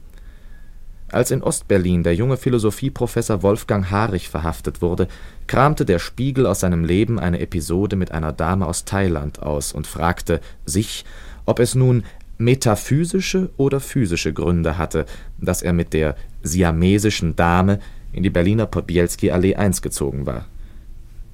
Als 1.11 1.31
in 1.31 1.42
Ostberlin 1.42 2.02
der 2.05 2.14
junge 2.14 2.38
Philosophieprofessor 2.38 3.42
Wolfgang 3.42 3.90
Harich 3.90 4.31
verhaftet 4.31 4.81
wurde, 4.81 5.09
kramte 5.46 5.85
der 5.85 5.98
Spiegel 5.98 6.46
aus 6.46 6.61
seinem 6.61 6.85
Leben 6.85 7.18
eine 7.18 7.40
Episode 7.40 7.96
mit 7.96 8.12
einer 8.12 8.33
Dame 8.33 8.66
aus 8.66 8.87
Thailand 8.87 9.42
aus 9.42 9.72
und 9.72 9.87
fragte 9.87 10.40
sich, 10.64 11.05
ob 11.44 11.59
es 11.59 11.74
nun 11.74 12.05
metaphysische 12.44 13.50
oder 13.57 13.81
physische 13.81 14.33
Gründe 14.33 14.78
hatte, 14.78 15.07
dass 15.38 15.62
er 15.62 15.72
mit 15.72 15.92
der 15.92 16.16
siamesischen 16.42 17.37
Dame 17.37 17.78
in 18.12 18.22
die 18.22 18.31
Berliner 18.31 18.66
Pobielski-Allee 18.66 19.55
1 19.55 19.83
gezogen 19.83 20.26
war. 20.26 20.46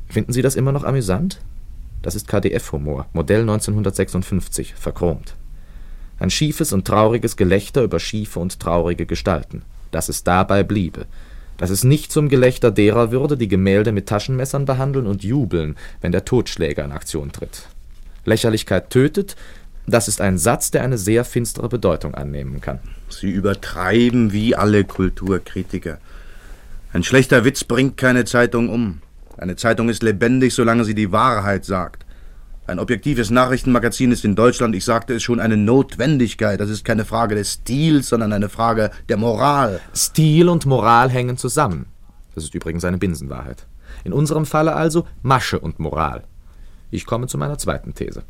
Finden 0.08 0.32
Sie 0.32 0.42
das 0.42 0.56
immer 0.56 0.72
noch 0.72 0.84
amüsant? 0.84 1.40
Das 2.02 2.14
ist 2.14 2.28
KdF-Humor, 2.28 3.06
Modell 3.12 3.40
1956, 3.40 4.74
verchromt. 4.74 5.34
Ein 6.20 6.30
schiefes 6.30 6.72
und 6.72 6.86
trauriges 6.86 7.36
Gelächter 7.36 7.82
über 7.82 8.00
schiefe 8.00 8.40
und 8.40 8.58
traurige 8.60 9.06
Gestalten. 9.06 9.62
Dass 9.90 10.08
es 10.08 10.24
dabei 10.24 10.62
bliebe. 10.62 11.06
Dass 11.56 11.70
es 11.70 11.84
nicht 11.84 12.12
zum 12.12 12.28
Gelächter 12.28 12.70
derer 12.70 13.10
würde, 13.10 13.36
die 13.36 13.48
Gemälde 13.48 13.92
mit 13.92 14.06
Taschenmessern 14.06 14.64
behandeln 14.64 15.06
und 15.06 15.24
jubeln, 15.24 15.76
wenn 16.00 16.12
der 16.12 16.24
Totschläger 16.24 16.84
in 16.84 16.92
Aktion 16.92 17.32
tritt. 17.32 17.64
Lächerlichkeit 18.24 18.90
tötet, 18.90 19.36
das 19.94 20.08
ist 20.08 20.20
ein 20.20 20.38
Satz, 20.38 20.70
der 20.70 20.82
eine 20.82 20.98
sehr 20.98 21.24
finstere 21.24 21.68
Bedeutung 21.68 22.14
annehmen 22.14 22.60
kann. 22.60 22.80
Sie 23.08 23.30
übertreiben 23.30 24.32
wie 24.32 24.54
alle 24.54 24.84
Kulturkritiker. 24.84 25.98
Ein 26.92 27.02
schlechter 27.02 27.44
Witz 27.44 27.64
bringt 27.64 27.96
keine 27.96 28.24
Zeitung 28.24 28.68
um. 28.68 29.02
Eine 29.36 29.56
Zeitung 29.56 29.88
ist 29.88 30.02
lebendig, 30.02 30.54
solange 30.54 30.84
sie 30.84 30.94
die 30.94 31.12
Wahrheit 31.12 31.64
sagt. 31.64 32.04
Ein 32.66 32.78
objektives 32.78 33.30
Nachrichtenmagazin 33.30 34.12
ist 34.12 34.26
in 34.26 34.34
Deutschland, 34.34 34.74
ich 34.74 34.84
sagte 34.84 35.14
es 35.14 35.22
schon, 35.22 35.40
eine 35.40 35.56
Notwendigkeit. 35.56 36.60
Das 36.60 36.68
ist 36.68 36.84
keine 36.84 37.06
Frage 37.06 37.34
des 37.34 37.54
Stils, 37.54 38.08
sondern 38.08 38.32
eine 38.32 38.50
Frage 38.50 38.90
der 39.08 39.16
Moral. 39.16 39.80
Stil 39.94 40.50
und 40.50 40.66
Moral 40.66 41.08
hängen 41.08 41.38
zusammen. 41.38 41.86
Das 42.34 42.44
ist 42.44 42.54
übrigens 42.54 42.84
eine 42.84 42.98
Binsenwahrheit. 42.98 43.66
In 44.04 44.12
unserem 44.12 44.44
Falle 44.44 44.74
also 44.74 45.06
Masche 45.22 45.58
und 45.58 45.78
Moral. 45.78 46.24
Ich 46.90 47.06
komme 47.06 47.26
zu 47.26 47.38
meiner 47.38 47.56
zweiten 47.56 47.94
These. 47.94 48.22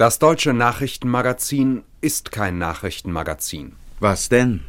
Das 0.00 0.18
deutsche 0.18 0.54
Nachrichtenmagazin 0.54 1.82
ist 2.00 2.32
kein 2.32 2.56
Nachrichtenmagazin. 2.56 3.72
Was 3.98 4.30
denn? 4.30 4.60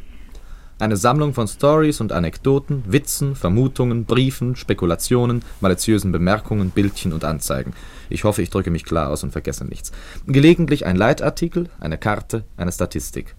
Eine 0.78 0.98
Sammlung 0.98 1.32
von 1.32 1.48
Stories 1.48 2.02
und 2.02 2.12
Anekdoten, 2.12 2.84
Witzen, 2.86 3.34
Vermutungen, 3.34 4.04
Briefen, 4.04 4.56
Spekulationen, 4.56 5.42
maliziösen 5.62 6.12
Bemerkungen, 6.12 6.68
Bildchen 6.68 7.14
und 7.14 7.24
Anzeigen. 7.24 7.72
Ich 8.10 8.24
hoffe, 8.24 8.42
ich 8.42 8.50
drücke 8.50 8.70
mich 8.70 8.84
klar 8.84 9.08
aus 9.08 9.22
und 9.22 9.30
vergesse 9.30 9.64
nichts. 9.64 9.90
Gelegentlich 10.26 10.84
ein 10.84 10.96
Leitartikel, 10.96 11.70
eine 11.80 11.96
Karte, 11.96 12.44
eine 12.58 12.70
Statistik. 12.70 13.34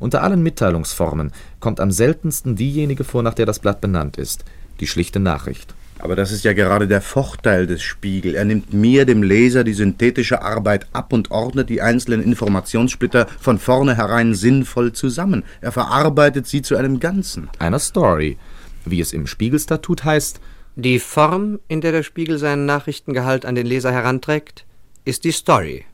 Unter 0.00 0.24
allen 0.24 0.42
Mitteilungsformen 0.42 1.30
kommt 1.60 1.78
am 1.78 1.92
seltensten 1.92 2.56
diejenige 2.56 3.04
vor, 3.04 3.22
nach 3.22 3.34
der 3.34 3.46
das 3.46 3.60
Blatt 3.60 3.80
benannt 3.80 4.16
ist, 4.16 4.44
die 4.80 4.88
schlichte 4.88 5.20
Nachricht. 5.20 5.72
Aber 6.02 6.16
das 6.16 6.32
ist 6.32 6.42
ja 6.42 6.52
gerade 6.52 6.88
der 6.88 7.00
Vorteil 7.00 7.68
des 7.68 7.80
Spiegel. 7.80 8.34
Er 8.34 8.44
nimmt 8.44 8.72
mir, 8.72 9.06
dem 9.06 9.22
Leser, 9.22 9.62
die 9.62 9.72
synthetische 9.72 10.42
Arbeit 10.42 10.88
ab 10.92 11.12
und 11.12 11.30
ordnet 11.30 11.68
die 11.70 11.80
einzelnen 11.80 12.24
Informationssplitter 12.24 13.28
von 13.40 13.60
vornherein 13.60 14.34
sinnvoll 14.34 14.92
zusammen. 14.92 15.44
Er 15.60 15.70
verarbeitet 15.70 16.48
sie 16.48 16.60
zu 16.60 16.74
einem 16.76 16.98
Ganzen. 16.98 17.48
Einer 17.60 17.78
Story. 17.78 18.36
Wie 18.84 19.00
es 19.00 19.12
im 19.12 19.28
Spiegelstatut 19.28 20.02
heißt, 20.02 20.40
die 20.74 20.98
Form, 20.98 21.60
in 21.68 21.80
der 21.80 21.92
der 21.92 22.02
Spiegel 22.02 22.36
seinen 22.36 22.66
Nachrichtengehalt 22.66 23.46
an 23.46 23.54
den 23.54 23.66
Leser 23.66 23.92
heranträgt, 23.92 24.66
ist 25.04 25.22
die 25.22 25.30
Story. 25.30 25.84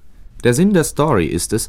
Der 0.42 0.55
Sinn 0.55 0.73
der 0.73 0.85
Story 0.85 1.27
ist 1.27 1.53
es, 1.53 1.68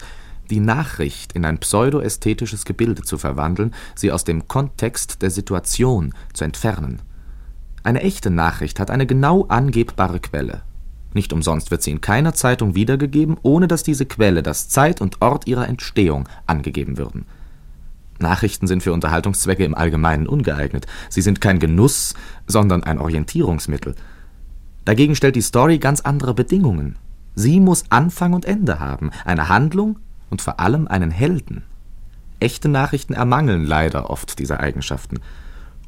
die 0.49 0.62
Nachricht 0.62 1.34
in 1.34 1.43
ein 1.43 1.58
pseudoästhetisches 1.58 2.63
Gebilde 2.63 3.02
zu 3.02 3.17
verwandeln, 3.17 3.75
sie 3.95 4.13
aus 4.13 4.23
dem 4.23 4.47
Kontext 4.47 5.21
der 5.21 5.30
Situation 5.30 6.13
zu 6.34 6.45
entfernen. 6.45 7.02
Eine 7.84 8.02
echte 8.02 8.30
Nachricht 8.30 8.80
hat 8.80 8.92
eine 8.92 9.06
genau 9.06 9.46
angebbare 9.46 10.20
Quelle. 10.20 10.62
Nicht 11.13 11.34
umsonst 11.34 11.72
wird 11.72 11.82
sie 11.82 11.92
in 11.92 12.02
keiner 12.02 12.34
Zeitung 12.34 12.76
wiedergegeben, 12.76 13.38
ohne 13.42 13.68
dass 13.68 13.84
diese 13.84 14.06
Quelle, 14.06 14.44
das 14.44 14.70
Zeit 14.70 15.02
und 15.02 15.22
Ort 15.22 15.48
ihrer 15.48 15.68
Entstehung 15.68 16.30
angegeben 16.46 16.98
würden. 16.98 17.26
Nachrichten 18.20 18.68
sind 18.68 18.84
für 18.84 18.94
Unterhaltungszwecke 18.94 19.63
im 19.63 19.76
Allgemeinen 19.76 20.28
ungeeignet. 20.28 20.86
Sie 21.10 21.22
sind 21.22 21.42
kein 21.42 21.60
Genuss, 21.60 22.13
sondern 22.48 22.84
ein 22.84 23.00
Orientierungsmittel. 23.00 23.96
Dagegen 24.86 25.15
stellt 25.15 25.36
die 25.36 25.42
Story 25.42 25.80
ganz 25.80 26.02
andere 26.02 26.34
Bedingungen. 26.34 26.98
Sie 27.36 27.60
muss 27.60 27.86
Anfang 27.89 28.34
und 28.34 28.46
Ende 28.46 28.80
haben, 28.80 29.12
eine 29.24 29.50
Handlung 29.50 30.00
und 30.30 30.42
vor 30.42 30.60
allem 30.60 30.88
einen 30.88 31.12
Helden. 31.12 31.63
Echte 32.39 32.70
Nachrichten 32.70 33.13
ermangeln 33.13 33.65
leider 33.65 34.10
oft 34.10 34.39
dieser 34.39 34.60
Eigenschaften. 34.60 35.20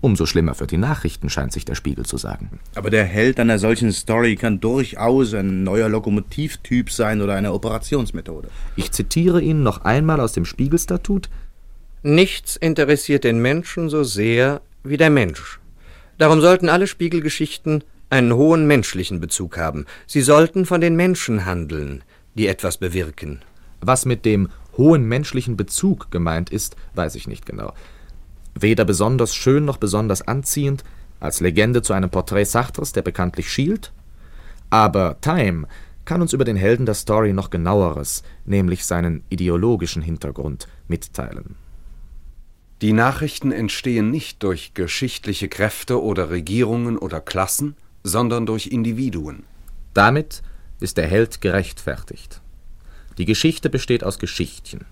Umso 0.02 0.26
schlimmer 0.26 0.56
für 0.56 0.66
die 0.66 0.78
Nachrichten, 0.78 1.30
scheint 1.30 1.54
sich 1.54 1.64
der 1.64 1.76
Spiegel 1.76 2.06
zu 2.08 2.18
sagen. 2.18 2.60
Aber 2.74 2.90
der 2.90 3.06
Held 3.06 3.40
einer 3.40 3.60
solchen 3.60 3.92
Story 3.92 4.36
kann 4.36 4.60
durchaus 4.60 5.36
ein 5.36 5.64
neuer 5.64 5.90
Lokomotivtyp 5.90 6.90
sein 6.92 7.22
oder 7.22 7.36
eine 7.36 7.54
Operationsmethode. 7.54 8.50
Ich 8.76 8.92
zitiere 8.92 9.42
Ihnen 9.42 9.62
noch 9.62 9.86
einmal 9.86 10.20
aus 10.20 10.34
dem 10.34 10.46
Spiegelstatut. 10.46 11.30
Nichts 12.02 12.56
interessiert 12.56 13.24
den 13.24 13.44
Menschen 13.44 13.90
so 13.90 14.04
sehr 14.04 14.62
wie 14.84 14.98
der 14.98 15.12
Mensch. 15.12 15.60
Darum 16.18 16.42
sollten 16.42 16.68
alle 16.68 16.88
Spiegelgeschichten 16.88 17.84
einen 18.10 18.34
hohen 18.34 18.66
menschlichen 18.66 19.20
Bezug 19.20 19.58
haben. 19.58 19.86
Sie 20.08 20.22
sollten 20.22 20.66
von 20.66 20.82
den 20.82 20.96
Menschen 20.96 21.46
handeln, 21.46 22.04
die 22.34 22.48
etwas 22.48 22.78
bewirken. 22.78 23.42
Was 23.82 24.06
mit 24.06 24.26
dem 24.26 24.50
hohen 24.78 25.06
menschlichen 25.06 25.58
Bezug 25.58 26.10
gemeint 26.10 26.50
ist, 26.50 26.76
weiß 26.96 27.14
ich 27.16 27.28
nicht 27.28 27.46
genau. 27.46 27.74
Weder 28.54 28.86
besonders 28.86 29.36
schön 29.36 29.66
noch 29.66 29.78
besonders 29.78 30.22
anziehend, 30.22 30.84
als 31.20 31.40
Legende 31.40 31.82
zu 31.82 31.94
einem 31.94 32.10
Porträt 32.10 32.46
Sartres, 32.46 32.92
der 32.92 33.02
bekanntlich 33.02 33.52
schielt. 33.52 33.92
Aber 34.70 35.18
Time 35.22 35.68
kann 36.06 36.22
uns 36.22 36.34
über 36.34 36.46
den 36.46 36.56
Helden 36.56 36.86
der 36.86 36.96
Story 36.96 37.34
noch 37.34 37.50
genaueres, 37.50 38.24
nämlich 38.46 38.86
seinen 38.86 39.24
ideologischen 39.30 40.02
Hintergrund, 40.02 40.68
mitteilen. 40.88 41.56
Die 42.82 42.94
Nachrichten 42.94 43.52
entstehen 43.52 44.10
nicht 44.10 44.42
durch 44.42 44.74
geschichtliche 44.74 45.48
Kräfte 45.48 46.02
oder 46.02 46.32
Regierungen 46.32 46.98
oder 46.98 47.22
Klassen, 47.22 47.76
sondern 48.04 48.48
durch 48.48 48.68
Individuen. 48.68 49.44
Damit 49.94 50.42
ist 50.80 50.98
der 50.98 51.08
Held 51.08 51.42
gerechtfertigt. 51.42 52.42
Die 53.20 53.26
Geschichte 53.26 53.70
besteht 53.70 54.04
aus 54.04 54.18
Geschichtchen. 54.18 54.86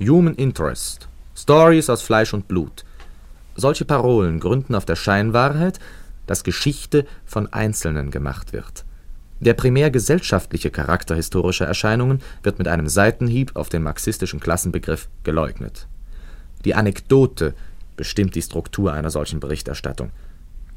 Human 0.00 0.34
Interest, 0.34 1.08
Stories 1.36 1.90
aus 1.90 2.02
Fleisch 2.02 2.32
und 2.32 2.48
Blut. 2.48 2.84
Solche 3.56 3.84
Parolen 3.84 4.40
gründen 4.40 4.74
auf 4.74 4.84
der 4.84 4.96
Scheinwahrheit, 4.96 5.78
dass 6.26 6.44
Geschichte 6.44 7.06
von 7.24 7.52
Einzelnen 7.52 8.10
gemacht 8.10 8.52
wird. 8.52 8.84
Der 9.40 9.54
primär 9.54 9.90
gesellschaftliche 9.90 10.70
Charakter 10.70 11.14
historischer 11.14 11.66
Erscheinungen 11.66 12.20
wird 12.42 12.58
mit 12.58 12.68
einem 12.68 12.88
Seitenhieb 12.88 13.56
auf 13.56 13.68
den 13.68 13.82
marxistischen 13.82 14.40
Klassenbegriff 14.40 15.08
geleugnet. 15.22 15.86
Die 16.64 16.74
Anekdote 16.74 17.54
bestimmt 17.96 18.34
die 18.34 18.42
Struktur 18.42 18.92
einer 18.92 19.10
solchen 19.10 19.40
Berichterstattung. 19.40 20.10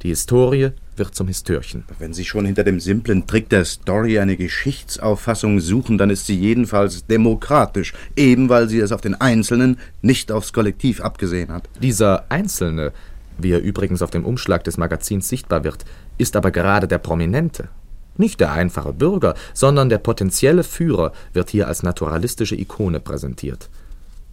Die 0.04 0.10
Historie 0.10 0.72
wird 0.96 1.16
zum 1.16 1.28
Histörchen. 1.28 1.84
Wenn 2.00 2.14
Sie 2.14 2.26
schon 2.26 2.46
hinter 2.46 2.64
dem 2.64 2.80
simplen 2.80 3.26
Trick 3.26 3.50
der 3.50 3.66
Story 3.66 4.20
eine 4.20 4.38
Geschichtsauffassung 4.38 5.60
suchen, 5.60 5.98
dann 5.98 6.10
ist 6.10 6.28
sie 6.28 6.38
jedenfalls 6.38 7.06
demokratisch, 7.06 7.94
eben 8.16 8.50
weil 8.50 8.70
sie 8.70 8.80
es 8.80 8.92
auf 8.92 9.02
den 9.02 9.16
Einzelnen, 9.16 9.80
nicht 10.02 10.32
aufs 10.32 10.54
Kollektiv 10.54 11.02
abgesehen 11.02 11.52
hat. 11.52 11.68
Dieser 11.82 12.26
Einzelne, 12.30 12.92
wie 13.38 13.52
er 13.52 13.62
übrigens 13.62 14.02
auf 14.02 14.12
dem 14.12 14.26
Umschlag 14.26 14.64
des 14.64 14.78
Magazins 14.78 15.30
sichtbar 15.30 15.64
wird, 15.64 15.86
ist 16.18 16.36
aber 16.36 16.52
gerade 16.52 16.88
der 16.88 17.00
Prominente. 17.00 17.70
Nicht 18.18 18.40
der 18.40 18.52
einfache 18.52 18.94
Bürger, 18.94 19.36
sondern 19.54 19.90
der 19.90 20.00
potenzielle 20.00 20.64
Führer 20.64 21.12
wird 21.34 21.52
hier 21.52 21.68
als 21.68 21.84
naturalistische 21.84 22.56
Ikone 22.56 23.00
präsentiert. 23.00 23.70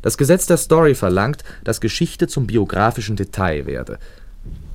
Das 0.00 0.18
Gesetz 0.18 0.46
der 0.46 0.58
Story 0.58 0.94
verlangt, 0.94 1.44
dass 1.64 1.80
Geschichte 1.80 2.28
zum 2.28 2.46
biografischen 2.46 3.16
Detail 3.16 3.66
werde. 3.66 3.98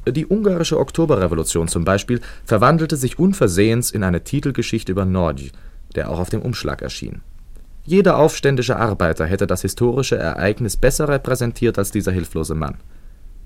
Die 0.07 0.25
ungarische 0.25 0.79
Oktoberrevolution 0.79 1.67
zum 1.67 1.83
Beispiel 1.83 2.21
verwandelte 2.45 2.95
sich 2.95 3.19
unversehens 3.19 3.91
in 3.91 4.03
eine 4.03 4.23
Titelgeschichte 4.23 4.91
über 4.91 5.05
Nagy, 5.05 5.51
der 5.95 6.09
auch 6.09 6.19
auf 6.19 6.29
dem 6.29 6.41
Umschlag 6.41 6.81
erschien. 6.81 7.21
Jeder 7.85 8.17
aufständische 8.17 8.77
Arbeiter 8.77 9.25
hätte 9.25 9.47
das 9.47 9.63
historische 9.63 10.15
Ereignis 10.15 10.77
besser 10.77 11.07
repräsentiert 11.09 11.77
als 11.77 11.91
dieser 11.91 12.11
hilflose 12.11 12.55
Mann. 12.55 12.75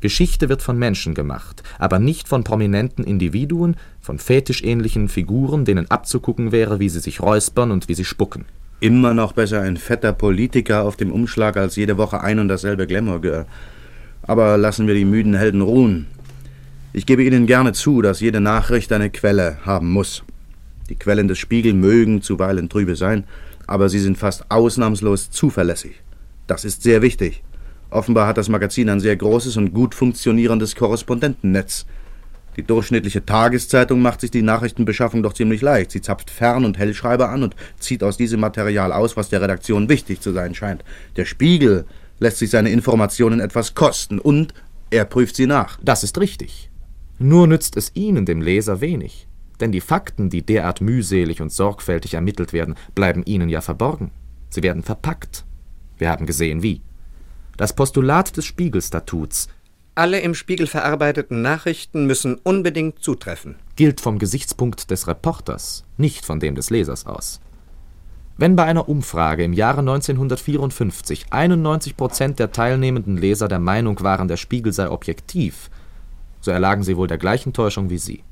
Geschichte 0.01 0.49
wird 0.49 0.61
von 0.61 0.77
Menschen 0.77 1.13
gemacht, 1.13 1.63
aber 1.79 1.97
nicht 1.97 2.27
von 2.27 2.43
prominenten 2.43 3.05
Individuen, 3.05 3.77
von 4.01 4.19
fetischähnlichen 4.19 5.07
Figuren, 5.07 5.63
denen 5.63 5.89
abzugucken 5.89 6.51
wäre, 6.51 6.79
wie 6.81 6.89
sie 6.89 6.99
sich 6.99 7.21
räuspern 7.21 7.71
und 7.71 7.87
wie 7.87 7.93
sie 7.93 8.03
spucken. 8.03 8.43
Immer 8.81 9.13
noch 9.13 9.31
besser 9.31 9.61
ein 9.61 9.77
fetter 9.77 10.11
Politiker 10.11 10.83
auf 10.83 10.97
dem 10.97 11.09
Umschlag 11.09 11.55
als 11.55 11.77
jede 11.77 11.97
Woche 11.97 12.19
ein 12.19 12.39
und 12.39 12.49
dasselbe 12.49 12.85
Glamour-Girl. 12.85 13.45
Aber 14.23 14.57
lassen 14.57 14.87
wir 14.87 14.93
die 14.93 15.05
müden 15.05 15.35
Helden 15.35 15.61
ruhen. 15.61 16.07
Ich 16.95 17.07
gebe 17.07 17.23
Ihnen 17.23 17.47
gerne 17.47 17.73
zu, 17.73 18.03
dass 18.03 18.19
jede 18.19 18.39
Nachricht 18.39 18.91
eine 18.93 19.09
Quelle 19.09 19.57
haben 19.65 19.91
muss. 19.91 20.23
Die 20.89 20.95
Quellen 20.95 21.27
des 21.27 21.39
Spiegel 21.39 21.73
mögen 21.73 22.21
zuweilen 22.21 22.69
trübe 22.69 22.95
sein, 22.95 23.23
aber 23.65 23.89
sie 23.89 23.99
sind 23.99 24.15
fast 24.15 24.51
ausnahmslos 24.51 25.31
zuverlässig. 25.31 25.95
Das 26.45 26.63
ist 26.63 26.83
sehr 26.83 27.01
wichtig. 27.01 27.41
Offenbar 27.89 28.27
hat 28.27 28.37
das 28.37 28.47
Magazin 28.47 28.89
ein 28.89 28.99
sehr 28.99 29.15
großes 29.15 29.57
und 29.57 29.73
gut 29.73 29.95
funktionierendes 29.95 30.75
Korrespondentennetz. 30.75 31.87
Die 32.57 32.63
durchschnittliche 32.63 33.25
Tageszeitung 33.25 34.03
macht 34.03 34.21
sich 34.21 34.29
die 34.29 34.43
Nachrichtenbeschaffung 34.43 35.23
doch 35.23 35.33
ziemlich 35.33 35.61
leicht. 35.61 35.89
Sie 35.89 36.01
zapft 36.01 36.29
Fern- 36.29 36.63
und 36.63 36.77
Hellschreiber 36.77 37.29
an 37.29 37.41
und 37.41 37.55
zieht 37.79 38.03
aus 38.03 38.17
diesem 38.17 38.39
Material 38.39 38.91
aus, 38.91 39.17
was 39.17 39.29
der 39.29 39.41
Redaktion 39.41 39.89
wichtig 39.89 40.21
zu 40.21 40.31
sein 40.31 40.53
scheint. 40.53 40.83
Der 41.15 41.25
Spiegel 41.25 41.85
lässt 42.19 42.37
sich 42.37 42.51
seine 42.51 42.69
Informationen 42.69 43.39
etwas 43.39 43.73
kosten 43.73 44.19
und 44.19 44.53
er 44.91 45.05
prüft 45.05 45.35
sie 45.35 45.47
nach. 45.47 45.79
Das 45.81 46.03
ist 46.03 46.19
richtig. 46.19 46.69
Nur 47.23 47.47
nützt 47.47 47.77
es 47.77 47.95
Ihnen, 47.95 48.25
dem 48.25 48.41
Leser, 48.41 48.81
wenig. 48.81 49.29
Denn 49.61 49.71
die 49.71 49.79
Fakten, 49.79 50.29
die 50.29 50.45
derart 50.45 50.81
mühselig 50.81 51.41
und 51.41 51.53
sorgfältig 51.53 52.15
ermittelt 52.15 52.51
werden, 52.51 52.75
bleiben 52.95 53.23
Ihnen 53.23 53.47
ja 53.47 53.61
verborgen. 53.61 54.11
Sie 54.49 54.61
werden 54.61 54.83
verpackt. 54.83 55.45
Wir 55.97 56.09
haben 56.09 56.25
gesehen, 56.25 56.63
wie. 56.63 56.81
Das 57.55 57.73
Postulat 57.73 58.35
des 58.35 58.43
Spiegelstatuts 58.43 59.47
alle 59.95 60.19
im 60.19 60.33
Spiegel 60.33 60.67
verarbeiteten 60.67 61.41
Nachrichten 61.41 62.07
müssen 62.07 62.39
unbedingt 62.43 62.99
zutreffen. 62.99 63.55
gilt 63.77 64.01
vom 64.01 64.19
Gesichtspunkt 64.19 64.91
des 64.91 65.07
Reporters, 65.07 65.85
nicht 65.97 66.25
von 66.25 66.41
dem 66.41 66.55
des 66.55 66.71
Lesers 66.71 67.05
aus. 67.05 67.39
Wenn 68.35 68.55
bei 68.55 68.63
einer 68.63 68.89
Umfrage 68.89 69.43
im 69.43 69.53
Jahre 69.53 69.79
1954 69.81 71.27
91 71.29 71.95
Prozent 71.95 72.39
der 72.39 72.51
teilnehmenden 72.51 73.15
Leser 73.15 73.47
der 73.47 73.59
Meinung 73.59 74.01
waren, 74.01 74.27
der 74.27 74.37
Spiegel 74.37 74.73
sei 74.73 74.89
objektiv, 74.89 75.69
so 76.43 76.51
erlagen 76.51 76.83
sie 76.83 76.97
wohl 76.97 77.07
der 77.07 77.17
gleichen 77.17 77.53
Täuschung 77.53 77.89
wie 77.89 77.97
Sie. 77.97 78.23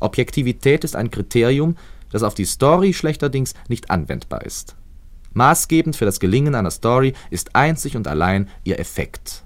Objektivität 0.00 0.84
ist 0.84 0.96
ein 0.96 1.10
Kriterium, 1.10 1.76
das 2.10 2.22
auf 2.22 2.34
die 2.34 2.46
Story 2.46 2.94
schlechterdings 2.94 3.54
nicht 3.68 3.90
anwendbar 3.90 4.44
ist. 4.44 4.74
Maßgebend 5.34 5.96
für 5.96 6.06
das 6.06 6.18
Gelingen 6.18 6.54
einer 6.54 6.70
Story 6.70 7.12
ist 7.30 7.54
einzig 7.54 7.94
und 7.94 8.08
allein 8.08 8.48
ihr 8.64 8.80
Effekt. 8.80 9.44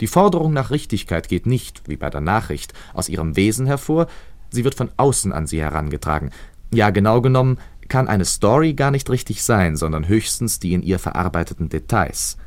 Die 0.00 0.06
Forderung 0.06 0.54
nach 0.54 0.70
Richtigkeit 0.70 1.28
geht 1.28 1.46
nicht, 1.46 1.82
wie 1.86 1.96
bei 1.96 2.08
der 2.08 2.22
Nachricht, 2.22 2.72
aus 2.94 3.10
ihrem 3.10 3.36
Wesen 3.36 3.66
hervor, 3.66 4.06
sie 4.48 4.64
wird 4.64 4.74
von 4.74 4.90
außen 4.96 5.32
an 5.32 5.46
sie 5.46 5.60
herangetragen. 5.60 6.30
Ja, 6.72 6.88
genau 6.88 7.20
genommen 7.20 7.58
kann 7.88 8.08
eine 8.08 8.24
Story 8.24 8.72
gar 8.72 8.90
nicht 8.90 9.10
richtig 9.10 9.42
sein, 9.42 9.76
sondern 9.76 10.08
höchstens 10.08 10.58
die 10.58 10.72
in 10.72 10.82
ihr 10.82 10.98
verarbeiteten 10.98 11.68
Details. 11.68 12.38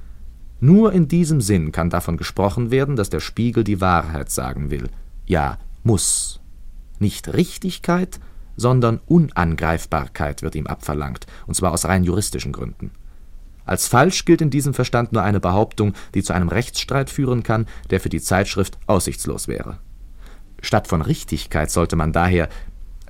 Nur 0.59 0.91
in 0.91 1.07
diesem 1.07 1.39
Sinn 1.41 1.71
kann 1.71 1.89
davon 1.89 2.17
gesprochen 2.17 2.71
werden, 2.71 2.95
dass 2.95 3.09
der 3.09 3.19
Spiegel 3.19 3.63
die 3.63 3.79
Wahrheit 3.79 4.31
sagen 4.31 4.71
will. 4.71 4.89
Ja, 5.25 5.59
muss. 5.83 6.39
Nicht 6.99 7.33
Richtigkeit, 7.33 8.19
sondern 8.55 8.99
Unangreifbarkeit 9.05 10.41
wird 10.41 10.55
ihm 10.55 10.65
abverlangt, 10.65 11.27
und 11.45 11.53
zwar 11.53 11.71
aus 11.71 11.85
rein 11.85 12.03
juristischen 12.03 12.51
Gründen. 12.51 12.91
Als 13.65 13.87
falsch 13.87 14.25
gilt 14.25 14.41
in 14.41 14.49
diesem 14.49 14.73
Verstand 14.73 15.11
nur 15.11 15.23
eine 15.23 15.39
Behauptung, 15.39 15.93
die 16.15 16.23
zu 16.23 16.33
einem 16.33 16.47
Rechtsstreit 16.47 17.09
führen 17.09 17.43
kann, 17.43 17.67
der 17.89 17.99
für 17.99 18.09
die 18.09 18.21
Zeitschrift 18.21 18.79
aussichtslos 18.87 19.47
wäre. 19.47 19.77
Statt 20.61 20.87
von 20.87 21.01
Richtigkeit 21.01 21.69
sollte 21.69 21.95
man 21.95 22.13
daher, 22.13 22.49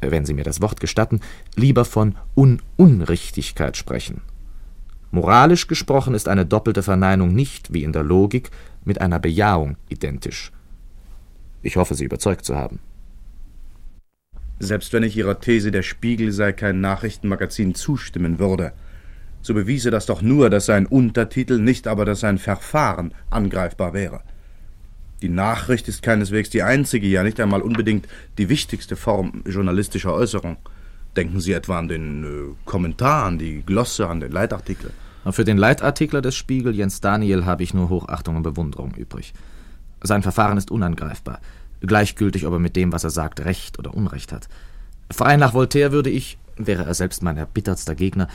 wenn 0.02 0.26
Sie 0.26 0.34
mir 0.34 0.44
das 0.44 0.62
Wort 0.62 0.80
gestatten, 0.80 1.22
lieber 1.56 1.86
von 1.86 2.16
Un-Unrichtigkeit 2.36 3.78
sprechen. 3.78 4.22
Moralisch 5.12 5.68
gesprochen 5.68 6.14
ist 6.14 6.28
eine 6.28 6.46
doppelte 6.46 6.84
Verneinung 6.84 7.34
nicht, 7.34 7.74
wie 7.74 7.84
in 7.84 7.94
der 7.94 8.04
Logik, 8.04 8.52
mit 8.84 9.02
einer 9.02 9.20
Bejahung 9.20 9.78
identisch. 9.90 10.52
Ich 11.62 11.78
hoffe, 11.78 11.96
Sie 11.96 12.06
überzeugt 12.06 12.46
zu 12.46 12.56
haben. 12.56 12.80
Selbst 14.60 14.92
wenn 14.94 15.04
ich 15.04 15.16
Ihrer 15.16 15.40
These, 15.40 15.72
der 15.72 15.84
Spiegel 15.84 16.32
sei 16.32 16.52
kein 16.52 16.82
Nachrichtenmagazin, 16.82 17.76
zustimmen 17.76 18.40
würde, 18.40 18.74
so 19.42 19.54
bewiese 19.54 19.92
das 19.92 20.08
doch 20.08 20.22
nur, 20.22 20.50
dass 20.50 20.66
sein 20.66 20.86
Untertitel, 20.86 21.60
nicht 21.60 21.88
aber 21.88 22.06
dass 22.06 22.22
sein 22.22 22.38
Verfahren 22.38 23.14
angreifbar 23.30 23.94
wäre. 23.94 24.22
Die 25.22 25.30
Nachricht 25.30 25.88
ist 25.88 26.04
keineswegs 26.04 26.50
die 26.50 26.64
einzige, 26.64 27.08
ja 27.08 27.24
nicht 27.24 27.40
einmal 27.40 27.62
unbedingt 27.62 28.08
die 28.38 28.50
wichtigste 28.50 28.96
Form 28.96 29.44
journalistischer 29.46 30.14
Äußerung. 30.14 30.58
Denken 31.18 31.40
Sie 31.40 31.52
etwa 31.52 31.80
an 31.80 31.88
den 31.88 32.24
äh, 32.24 32.56
Kommentar, 32.66 33.26
an 33.26 33.40
die 33.40 33.64
Glosse, 33.64 34.08
an 34.08 34.20
den 34.20 34.32
Leitartikel. 34.32 34.92
Für 35.32 35.44
den 35.44 35.58
Leitartikler 35.58 36.22
des 36.22 36.36
Spiegel, 36.36 36.76
Jens 36.76 37.02
Daniel, 37.02 37.44
habe 37.46 37.64
ich 37.64 37.74
nur 37.74 37.90
Hochachtung 37.90 38.38
und 38.38 38.44
Bewunderung 38.44 38.94
übrig. 38.94 39.34
Sein 40.02 40.22
Verfahren 40.22 40.58
ist 40.58 40.72
unangreifbar, 40.72 41.42
gleichgültig, 41.82 42.46
ob 42.46 42.54
er 42.54 42.60
mit 42.60 42.76
dem, 42.76 42.94
was 42.94 43.04
er 43.04 43.10
sagt, 43.10 43.44
Recht 43.44 43.80
oder 43.80 43.94
Unrecht 43.94 44.32
hat. 44.32 44.48
Frei 45.12 45.36
nach 45.36 45.54
Voltaire 45.54 45.92
würde 45.92 46.12
ich, 46.12 46.38
wäre 46.56 46.86
er 46.86 46.94
selbst 46.94 47.24
mein 47.24 47.36
erbittertster 47.36 47.96
Gegner, 47.96 48.28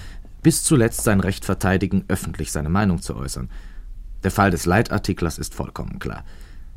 bis 0.42 0.64
zuletzt 0.64 1.04
sein 1.04 1.20
Recht 1.20 1.44
verteidigen, 1.44 2.04
öffentlich 2.08 2.50
seine 2.50 2.68
Meinung 2.68 3.00
zu 3.00 3.16
äußern. 3.16 3.48
Der 4.24 4.32
Fall 4.32 4.50
des 4.50 4.66
Leitartiklers 4.66 5.38
ist 5.38 5.54
vollkommen 5.54 5.98
klar. 5.98 6.24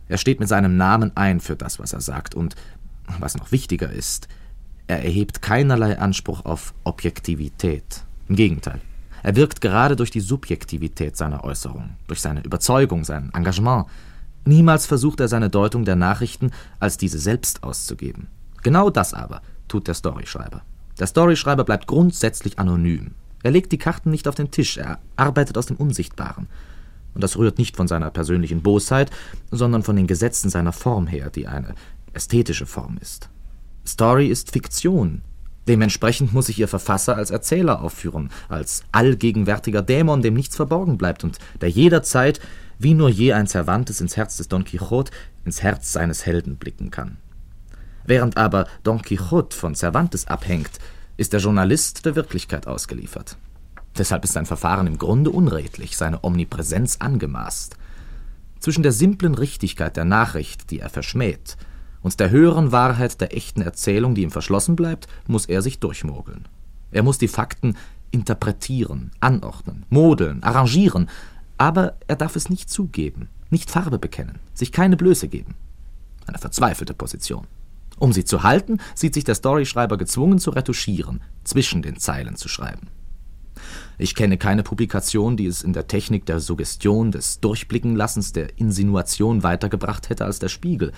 Er 0.07 0.17
steht 0.17 0.39
mit 0.39 0.49
seinem 0.49 0.77
Namen 0.77 1.11
ein 1.15 1.39
für 1.39 1.55
das, 1.55 1.79
was 1.79 1.93
er 1.93 2.01
sagt, 2.01 2.35
und, 2.35 2.55
was 3.19 3.35
noch 3.35 3.51
wichtiger 3.51 3.91
ist, 3.91 4.27
er 4.87 5.03
erhebt 5.03 5.41
keinerlei 5.41 5.97
Anspruch 5.97 6.45
auf 6.45 6.73
Objektivität. 6.83 8.03
Im 8.27 8.35
Gegenteil. 8.35 8.81
Er 9.23 9.35
wirkt 9.35 9.59
gerade 9.61 9.95
durch 9.95 10.11
die 10.11 10.19
Subjektivität 10.19 11.17
seiner 11.17 11.43
Äußerung, 11.43 11.95
durch 12.07 12.21
seine 12.21 12.43
Überzeugung, 12.43 13.03
sein 13.03 13.31
Engagement. 13.33 13.87
Niemals 14.45 14.85
versucht 14.85 15.19
er 15.19 15.27
seine 15.27 15.49
Deutung 15.49 15.85
der 15.85 15.95
Nachrichten 15.95 16.51
als 16.79 16.97
diese 16.97 17.17
selbst 17.17 17.63
auszugeben. 17.63 18.27
Genau 18.61 18.91
das 18.91 19.15
aber 19.15 19.41
tut 19.67 19.87
der 19.87 19.95
Storyschreiber. 19.95 20.61
Der 20.99 21.07
Storyschreiber 21.07 21.63
bleibt 21.63 21.87
grundsätzlich 21.87 22.59
anonym. 22.59 23.15
Er 23.41 23.51
legt 23.51 23.71
die 23.71 23.79
Karten 23.79 24.11
nicht 24.11 24.27
auf 24.27 24.35
den 24.35 24.51
Tisch, 24.51 24.77
er 24.77 24.99
arbeitet 25.15 25.57
aus 25.57 25.65
dem 25.65 25.77
Unsichtbaren. 25.77 26.47
Und 27.15 27.23
das 27.23 27.37
rührt 27.37 27.57
nicht 27.57 27.75
von 27.75 27.87
seiner 27.87 28.11
persönlichen 28.11 28.61
Bosheit, 28.61 29.09
sondern 29.49 29.81
von 29.81 29.95
den 29.95 30.05
Gesetzen 30.07 30.49
seiner 30.51 30.73
Form 30.73 31.07
her, 31.07 31.31
die 31.31 31.47
eine 31.47 31.73
ästhetische 32.13 32.65
Form 32.65 32.97
ist. 33.01 33.29
Story 33.87 34.27
ist 34.27 34.51
Fiktion. 34.51 35.21
Dementsprechend 35.67 36.33
muss 36.33 36.47
sich 36.47 36.59
ihr 36.59 36.67
Verfasser 36.67 37.15
als 37.15 37.31
Erzähler 37.31 37.81
aufführen, 37.81 38.29
als 38.49 38.83
allgegenwärtiger 38.91 39.81
Dämon, 39.81 40.21
dem 40.21 40.35
nichts 40.35 40.55
verborgen 40.55 40.97
bleibt 40.97 41.23
und 41.23 41.39
der 41.61 41.69
jederzeit, 41.69 42.39
wie 42.77 42.93
nur 42.93 43.09
je 43.09 43.33
ein 43.33 43.47
Cervantes 43.47 44.01
ins 44.01 44.17
Herz 44.17 44.37
des 44.37 44.47
Don 44.47 44.65
Quixote, 44.65 45.11
ins 45.43 45.63
Herz 45.63 45.91
seines 45.91 46.25
Helden 46.25 46.57
blicken 46.57 46.91
kann. 46.91 47.17
Während 48.05 48.37
aber 48.37 48.67
Don 48.83 49.01
Quixote 49.01 49.55
von 49.55 49.75
Cervantes 49.75 50.27
abhängt, 50.27 50.71
ist 51.17 51.33
der 51.33 51.39
Journalist 51.39 52.05
der 52.05 52.15
Wirklichkeit 52.15 52.67
ausgeliefert. 52.67 53.37
Deshalb 53.97 54.23
ist 54.25 54.33
sein 54.33 54.45
Verfahren 54.45 54.87
im 54.87 54.97
Grunde 54.97 55.31
unredlich, 55.31 55.95
seine 55.95 56.23
Omnipräsenz 56.23 56.97
angemaßt. 56.97 57.77
Zwischen 58.59 58.83
der 58.83 58.91
simplen 58.91 59.35
Richtigkeit 59.35 59.95
der 59.95 60.05
Nachricht, 60.05 60.69
die 60.69 60.79
er 60.79 60.89
verschmäht, 60.89 61.55
und 62.05 62.19
der 62.19 62.29
höheren 62.29 62.71
Wahrheit 62.71 63.19
der 63.19 63.35
echten 63.35 63.63
Erzählung, 63.63 64.13
die 64.13 64.21
ihm 64.21 64.29
verschlossen 64.29 64.75
bleibt, 64.75 65.07
muss 65.25 65.47
er 65.47 65.63
sich 65.63 65.79
durchmogeln. 65.79 66.47
Er 66.91 67.01
muss 67.01 67.17
die 67.17 67.27
Fakten 67.27 67.75
interpretieren, 68.11 69.09
anordnen, 69.21 69.87
modeln, 69.89 70.43
arrangieren, 70.43 71.09
aber 71.57 71.95
er 72.07 72.15
darf 72.15 72.35
es 72.35 72.47
nicht 72.47 72.69
zugeben, 72.69 73.29
nicht 73.49 73.71
Farbe 73.71 73.97
bekennen, 73.97 74.37
sich 74.53 74.71
keine 74.71 74.97
Blöße 74.97 75.29
geben. 75.29 75.55
Eine 76.27 76.37
verzweifelte 76.37 76.93
Position. 76.93 77.47
Um 77.97 78.13
sie 78.13 78.23
zu 78.23 78.43
halten, 78.43 78.77
sieht 78.93 79.15
sich 79.15 79.23
der 79.23 79.33
Storyschreiber 79.33 79.97
gezwungen 79.97 80.37
zu 80.37 80.51
retuschieren, 80.51 81.21
zwischen 81.43 81.81
den 81.81 81.97
Zeilen 81.97 82.35
zu 82.35 82.47
schreiben. 82.47 82.89
Ich 83.97 84.13
kenne 84.13 84.37
keine 84.37 84.61
Publikation, 84.61 85.37
die 85.37 85.47
es 85.47 85.63
in 85.63 85.73
der 85.73 85.87
Technik 85.87 86.27
der 86.27 86.39
Suggestion, 86.39 87.11
des 87.11 87.39
Durchblickenlassens, 87.39 88.31
der 88.31 88.59
Insinuation 88.59 89.41
weitergebracht 89.41 90.09
hätte 90.09 90.25
als 90.25 90.37
der 90.37 90.49
Spiegel. 90.49 90.91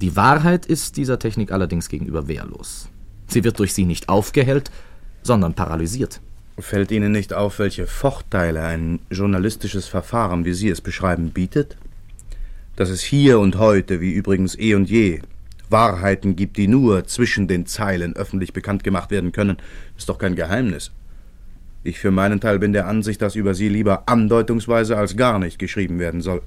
Die 0.00 0.16
Wahrheit 0.16 0.64
ist 0.64 0.96
dieser 0.96 1.18
Technik 1.18 1.52
allerdings 1.52 1.90
gegenüber 1.90 2.26
wehrlos. 2.26 2.88
Sie 3.26 3.44
wird 3.44 3.58
durch 3.58 3.74
sie 3.74 3.84
nicht 3.84 4.08
aufgehellt, 4.08 4.70
sondern 5.22 5.52
paralysiert. 5.52 6.22
Fällt 6.58 6.90
Ihnen 6.90 7.12
nicht 7.12 7.34
auf, 7.34 7.58
welche 7.58 7.86
Vorteile 7.86 8.62
ein 8.62 9.00
journalistisches 9.10 9.86
Verfahren, 9.86 10.46
wie 10.46 10.54
Sie 10.54 10.70
es 10.70 10.80
beschreiben, 10.80 11.30
bietet? 11.30 11.76
Dass 12.76 12.88
es 12.88 13.02
hier 13.02 13.38
und 13.40 13.58
heute, 13.58 14.00
wie 14.00 14.12
übrigens 14.12 14.58
eh 14.58 14.74
und 14.74 14.88
je, 14.88 15.20
Wahrheiten 15.68 16.34
gibt, 16.34 16.56
die 16.56 16.66
nur 16.66 17.04
zwischen 17.04 17.46
den 17.46 17.66
Zeilen 17.66 18.16
öffentlich 18.16 18.54
bekannt 18.54 18.84
gemacht 18.84 19.10
werden 19.10 19.32
können, 19.32 19.58
ist 19.98 20.08
doch 20.08 20.18
kein 20.18 20.34
Geheimnis. 20.34 20.92
Ich 21.84 21.98
für 21.98 22.10
meinen 22.10 22.40
Teil 22.40 22.58
bin 22.58 22.72
der 22.72 22.86
Ansicht, 22.86 23.20
dass 23.20 23.36
über 23.36 23.54
sie 23.54 23.68
lieber 23.68 24.08
andeutungsweise 24.08 24.96
als 24.96 25.16
gar 25.16 25.38
nicht 25.38 25.58
geschrieben 25.58 25.98
werden 25.98 26.22
soll. 26.22 26.40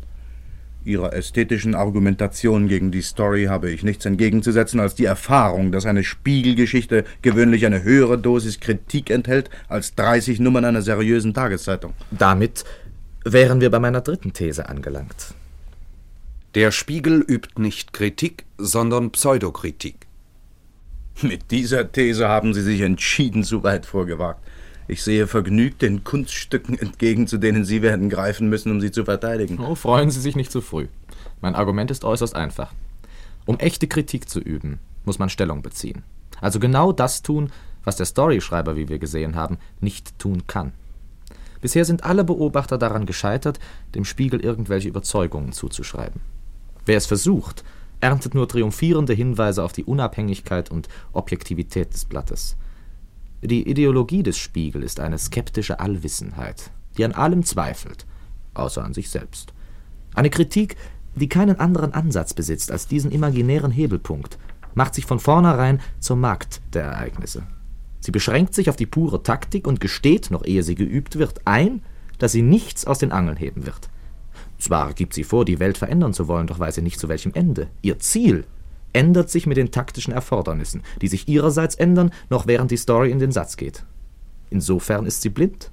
Ihrer 0.86 1.14
ästhetischen 1.14 1.76
Argumentation 1.76 2.68
gegen 2.68 2.92
die 2.92 3.02
Story 3.02 3.46
habe 3.46 3.72
ich 3.72 3.84
nichts 3.84 4.06
entgegenzusetzen 4.06 4.80
als 4.80 4.96
die 4.96 5.06
Erfahrung, 5.06 5.72
dass 5.72 5.86
eine 5.86 6.04
Spiegelgeschichte 6.04 7.06
gewöhnlich 7.22 7.66
eine 7.66 7.84
höhere 7.84 8.18
Dosis 8.18 8.60
Kritik 8.60 9.10
enthält 9.10 9.50
als 9.70 9.96
30 9.96 10.40
Nummern 10.40 10.66
einer 10.66 10.82
seriösen 10.82 11.34
Tageszeitung. 11.34 11.94
Damit 12.12 12.66
wären 13.24 13.62
wir 13.62 13.70
bei 13.70 13.80
meiner 13.80 14.02
dritten 14.02 14.34
These 14.34 14.68
angelangt. 14.68 15.34
Der 16.56 16.72
Spiegel 16.72 17.24
übt 17.28 17.60
nicht 17.62 17.94
Kritik, 17.94 18.46
sondern 18.58 19.12
Pseudokritik. 19.12 20.08
Mit 21.22 21.52
dieser 21.52 21.92
These 21.92 22.28
haben 22.28 22.54
Sie 22.54 22.62
sich 22.62 22.82
entschieden 22.82 23.44
zu 23.44 23.64
weit 23.64 23.86
vorgewagt. 23.86 24.42
Ich 24.88 25.04
sehe 25.04 25.28
vergnügt 25.28 25.82
den 25.82 26.04
Kunststücken 26.04 26.78
entgegen, 26.78 27.28
zu 27.28 27.38
denen 27.38 27.66
Sie 27.66 27.82
werden 27.82 28.10
greifen 28.10 28.50
müssen, 28.50 28.72
um 28.72 28.82
sie 28.82 28.92
zu 28.92 29.06
verteidigen. 29.06 29.60
Oh, 29.60 29.76
freuen 29.76 30.12
Sie 30.12 30.20
sich 30.20 30.36
nicht 30.36 30.52
zu 30.52 30.62
früh. 30.62 30.88
Mein 31.42 31.56
Argument 31.56 31.92
ist 31.92 32.04
äußerst 32.04 32.36
einfach. 32.36 32.74
Um 33.46 33.60
echte 33.60 33.88
Kritik 33.88 34.30
zu 34.30 34.40
üben, 34.40 34.80
muss 35.06 35.20
man 35.20 35.30
Stellung 35.30 35.62
beziehen. 35.62 36.04
Also 36.42 36.60
genau 36.60 36.92
das 36.92 37.22
tun, 37.22 37.52
was 37.84 37.96
der 37.96 38.06
Storyschreiber, 38.06 38.76
wie 38.76 38.90
wir 38.90 39.00
gesehen 39.00 39.36
haben, 39.36 39.58
nicht 39.80 40.18
tun 40.20 40.48
kann. 40.48 40.74
Bisher 41.62 41.86
sind 41.86 42.04
alle 42.04 42.24
Beobachter 42.26 42.78
daran 42.78 43.06
gescheitert, 43.06 43.60
dem 43.96 44.04
Spiegel 44.04 44.42
irgendwelche 44.42 44.90
Überzeugungen 44.90 45.54
zuzuschreiben. 45.54 46.22
Wer 46.86 46.98
es 46.98 47.06
versucht, 47.06 47.64
erntet 48.02 48.36
nur 48.36 48.50
triumphierende 48.50 49.14
Hinweise 49.14 49.64
auf 49.64 49.72
die 49.72 49.86
Unabhängigkeit 49.86 50.70
und 50.70 50.90
Objektivität 51.14 51.94
des 51.94 52.04
Blattes. 52.04 52.58
Die 53.46 53.70
Ideologie 53.70 54.24
des 54.24 54.38
Spiegel 54.38 54.84
ist 54.84 55.02
eine 55.02 55.18
skeptische 55.18 55.82
Allwissenheit, 55.82 56.72
die 56.98 57.04
an 57.04 57.12
allem 57.12 57.44
zweifelt, 57.44 58.06
außer 58.54 58.82
an 58.82 58.94
sich 58.94 59.10
selbst. 59.10 59.54
Eine 60.16 60.30
Kritik, 60.30 60.78
die 61.16 61.28
keinen 61.28 61.60
anderen 61.60 61.94
Ansatz 61.94 62.34
besitzt 62.34 62.72
als 62.72 62.88
diesen 62.88 63.12
imaginären 63.12 63.72
Hebelpunkt, 63.72 64.38
macht 64.76 64.96
sich 64.96 65.06
von 65.06 65.20
vornherein 65.20 65.82
zur 66.00 66.16
Magd 66.16 66.62
der 66.74 66.84
Ereignisse. 66.84 67.44
Sie 68.00 68.12
beschränkt 68.12 68.54
sich 68.54 68.70
auf 68.70 68.78
die 68.78 68.86
pure 68.86 69.24
Taktik 69.24 69.68
und 69.68 69.82
gesteht, 69.82 70.32
noch 70.32 70.46
ehe 70.46 70.64
sie 70.64 70.76
geübt 70.76 71.18
wird, 71.18 71.42
ein, 71.44 71.82
dass 72.20 72.32
sie 72.32 72.44
nichts 72.44 72.88
aus 72.88 73.00
den 73.00 73.12
Angeln 73.12 73.36
heben 73.36 73.66
wird. 73.66 73.90
Zwar 74.58 74.94
gibt 74.94 75.14
sie 75.14 75.26
vor, 75.26 75.44
die 75.44 75.60
Welt 75.60 75.78
verändern 75.78 76.14
zu 76.14 76.30
wollen, 76.30 76.48
doch 76.48 76.60
weiß 76.60 76.76
sie 76.76 76.82
nicht 76.82 76.98
zu 76.98 77.10
welchem 77.10 77.34
Ende. 77.34 77.68
Ihr 77.82 78.00
Ziel 78.00 78.46
ändert 78.94 79.30
sich 79.30 79.46
mit 79.48 79.58
den 79.58 79.72
taktischen 79.72 80.14
Erfordernissen, 80.14 80.84
die 81.02 81.08
sich 81.08 81.28
ihrerseits 81.28 81.76
ändern, 81.76 82.12
noch 82.30 82.48
während 82.48 82.72
die 82.72 82.78
Story 82.78 83.12
in 83.12 83.20
den 83.20 83.32
Satz 83.32 83.58
geht. 83.58 83.84
Insofern 84.50 85.06
ist 85.06 85.22
sie 85.22 85.30
blind. 85.30 85.72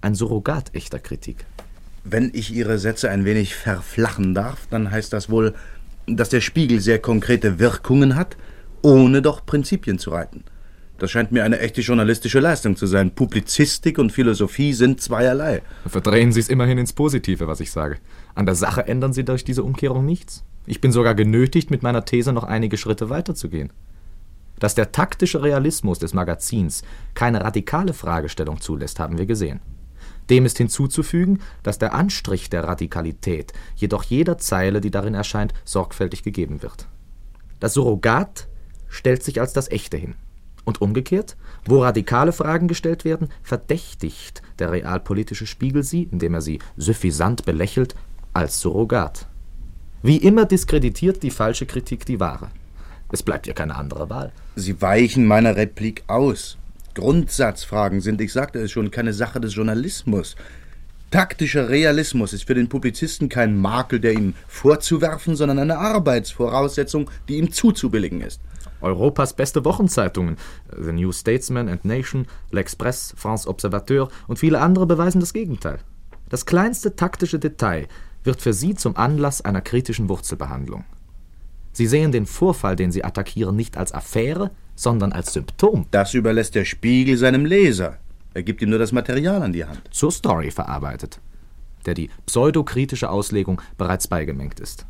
Ein 0.00 0.14
Surrogat 0.14 0.74
echter 0.74 0.98
Kritik. 0.98 1.44
Wenn 2.04 2.30
ich 2.32 2.54
Ihre 2.54 2.78
Sätze 2.78 3.10
ein 3.10 3.24
wenig 3.24 3.54
verflachen 3.54 4.34
darf, 4.34 4.66
dann 4.70 4.90
heißt 4.90 5.12
das 5.12 5.28
wohl, 5.28 5.54
dass 6.06 6.28
der 6.28 6.40
Spiegel 6.40 6.80
sehr 6.80 6.98
konkrete 6.98 7.58
Wirkungen 7.58 8.14
hat, 8.14 8.36
ohne 8.82 9.20
doch 9.22 9.44
Prinzipien 9.44 9.98
zu 9.98 10.10
reiten. 10.10 10.44
Das 10.98 11.10
scheint 11.10 11.32
mir 11.32 11.44
eine 11.44 11.60
echte 11.60 11.80
journalistische 11.80 12.40
Leistung 12.40 12.76
zu 12.76 12.86
sein. 12.86 13.14
Publizistik 13.14 13.98
und 13.98 14.10
Philosophie 14.10 14.72
sind 14.72 15.00
zweierlei. 15.00 15.62
Verdrehen 15.86 16.32
Sie 16.32 16.40
es 16.40 16.48
immerhin 16.48 16.78
ins 16.78 16.92
Positive, 16.92 17.46
was 17.46 17.60
ich 17.60 17.70
sage. 17.70 17.98
An 18.34 18.46
der 18.46 18.56
Sache 18.56 18.86
ändern 18.86 19.12
Sie 19.12 19.24
durch 19.24 19.44
diese 19.44 19.62
Umkehrung 19.62 20.04
nichts. 20.04 20.44
Ich 20.70 20.82
bin 20.82 20.92
sogar 20.92 21.14
genötigt, 21.14 21.70
mit 21.70 21.82
meiner 21.82 22.04
These 22.04 22.30
noch 22.34 22.44
einige 22.44 22.76
Schritte 22.76 23.08
weiterzugehen. 23.08 23.72
Dass 24.58 24.74
der 24.74 24.92
taktische 24.92 25.42
Realismus 25.42 25.98
des 25.98 26.12
Magazins 26.12 26.82
keine 27.14 27.40
radikale 27.42 27.94
Fragestellung 27.94 28.60
zulässt, 28.60 29.00
haben 29.00 29.16
wir 29.16 29.24
gesehen. 29.24 29.60
Dem 30.28 30.44
ist 30.44 30.58
hinzuzufügen, 30.58 31.40
dass 31.62 31.78
der 31.78 31.94
Anstrich 31.94 32.50
der 32.50 32.64
Radikalität 32.64 33.54
jedoch 33.76 34.02
jeder 34.02 34.36
Zeile, 34.36 34.82
die 34.82 34.90
darin 34.90 35.14
erscheint, 35.14 35.54
sorgfältig 35.64 36.22
gegeben 36.22 36.60
wird. 36.60 36.86
Das 37.60 37.72
Surrogat 37.72 38.46
stellt 38.88 39.22
sich 39.22 39.40
als 39.40 39.54
das 39.54 39.70
Echte 39.70 39.96
hin. 39.96 40.16
Und 40.66 40.82
umgekehrt, 40.82 41.38
wo 41.64 41.80
radikale 41.80 42.32
Fragen 42.32 42.68
gestellt 42.68 43.06
werden, 43.06 43.28
verdächtigt 43.42 44.42
der 44.58 44.70
realpolitische 44.70 45.46
Spiegel 45.46 45.82
sie, 45.82 46.02
indem 46.02 46.34
er 46.34 46.42
sie 46.42 46.58
suffisant 46.76 47.46
belächelt, 47.46 47.94
als 48.34 48.60
Surrogat. 48.60 49.28
Wie 50.02 50.18
immer 50.18 50.44
diskreditiert 50.44 51.22
die 51.24 51.30
falsche 51.30 51.66
Kritik 51.66 52.06
die 52.06 52.20
wahre. 52.20 52.50
Es 53.10 53.22
bleibt 53.22 53.46
ja 53.46 53.52
keine 53.52 53.74
andere 53.74 54.08
Wahl. 54.08 54.32
Sie 54.54 54.80
weichen 54.80 55.26
meiner 55.26 55.56
Replik 55.56 56.04
aus. 56.06 56.56
Grundsatzfragen 56.94 58.00
sind, 58.00 58.20
ich 58.20 58.32
sagte 58.32 58.60
es 58.60 58.70
schon, 58.70 58.90
keine 58.90 59.12
Sache 59.12 59.40
des 59.40 59.54
Journalismus. 59.54 60.36
Taktischer 61.10 61.68
Realismus 61.68 62.32
ist 62.32 62.46
für 62.46 62.54
den 62.54 62.68
Publizisten 62.68 63.28
kein 63.28 63.56
Makel, 63.56 63.98
der 63.98 64.12
ihm 64.12 64.34
vorzuwerfen, 64.46 65.36
sondern 65.36 65.58
eine 65.58 65.78
Arbeitsvoraussetzung, 65.78 67.10
die 67.28 67.38
ihm 67.38 67.50
zuzubilligen 67.50 68.20
ist. 68.20 68.40
Europas 68.80 69.32
beste 69.32 69.64
Wochenzeitungen, 69.64 70.36
The 70.78 70.92
New 70.92 71.10
Statesman 71.10 71.68
and 71.68 71.84
Nation, 71.84 72.26
L'Express, 72.52 73.14
France 73.16 73.48
Observateur 73.48 74.10
und 74.28 74.38
viele 74.38 74.60
andere 74.60 74.86
beweisen 74.86 75.20
das 75.20 75.32
Gegenteil. 75.32 75.78
Das 76.28 76.44
kleinste 76.44 76.94
taktische 76.94 77.38
Detail 77.38 77.88
wird 78.24 78.40
für 78.40 78.52
sie 78.52 78.74
zum 78.74 78.96
Anlass 78.96 79.40
einer 79.40 79.60
kritischen 79.60 80.08
Wurzelbehandlung. 80.08 80.84
Sie 81.72 81.86
sehen 81.86 82.12
den 82.12 82.26
Vorfall, 82.26 82.76
den 82.76 82.90
sie 82.90 83.04
attackieren, 83.04 83.54
nicht 83.54 83.76
als 83.76 83.92
Affäre, 83.92 84.50
sondern 84.74 85.12
als 85.12 85.32
Symptom. 85.32 85.86
Das 85.90 86.14
überlässt 86.14 86.54
der 86.54 86.64
Spiegel 86.64 87.16
seinem 87.16 87.44
Leser. 87.44 87.98
Er 88.34 88.42
gibt 88.42 88.62
ihm 88.62 88.70
nur 88.70 88.78
das 88.78 88.92
Material 88.92 89.42
an 89.42 89.52
die 89.52 89.64
Hand. 89.64 89.82
Zur 89.90 90.12
Story 90.12 90.50
verarbeitet, 90.50 91.20
der 91.86 91.94
die 91.94 92.10
pseudokritische 92.26 93.10
Auslegung 93.10 93.60
bereits 93.76 94.08
beigemengt 94.08 94.60
ist. 94.60 94.86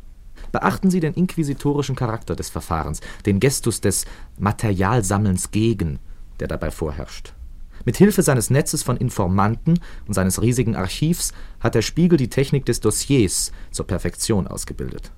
Beachten 0.51 0.89
Sie 0.89 0.99
den 0.99 1.13
inquisitorischen 1.13 1.95
Charakter 1.95 2.35
des 2.35 2.49
Verfahrens, 2.49 3.01
den 3.25 3.39
Gestus 3.39 3.81
des 3.81 4.05
Materialsammelns 4.37 5.51
gegen, 5.51 5.99
der 6.39 6.47
dabei 6.47 6.71
vorherrscht. 6.71 7.33
Mit 7.89 7.97
Hilfe 7.97 8.21
seines 8.21 8.51
Netzes 8.51 8.83
von 8.83 8.97
Informanten 8.97 9.79
und 10.05 10.13
seines 10.13 10.43
riesigen 10.43 10.75
Archivs 10.75 11.33
hat 11.59 11.73
der 11.73 11.81
Spiegel 11.81 12.19
die 12.19 12.29
Technik 12.29 12.63
des 12.67 12.81
Dossiers 12.81 13.51
zur 13.71 13.87
Perfektion 13.87 14.45
ausgebildet. 14.45 15.11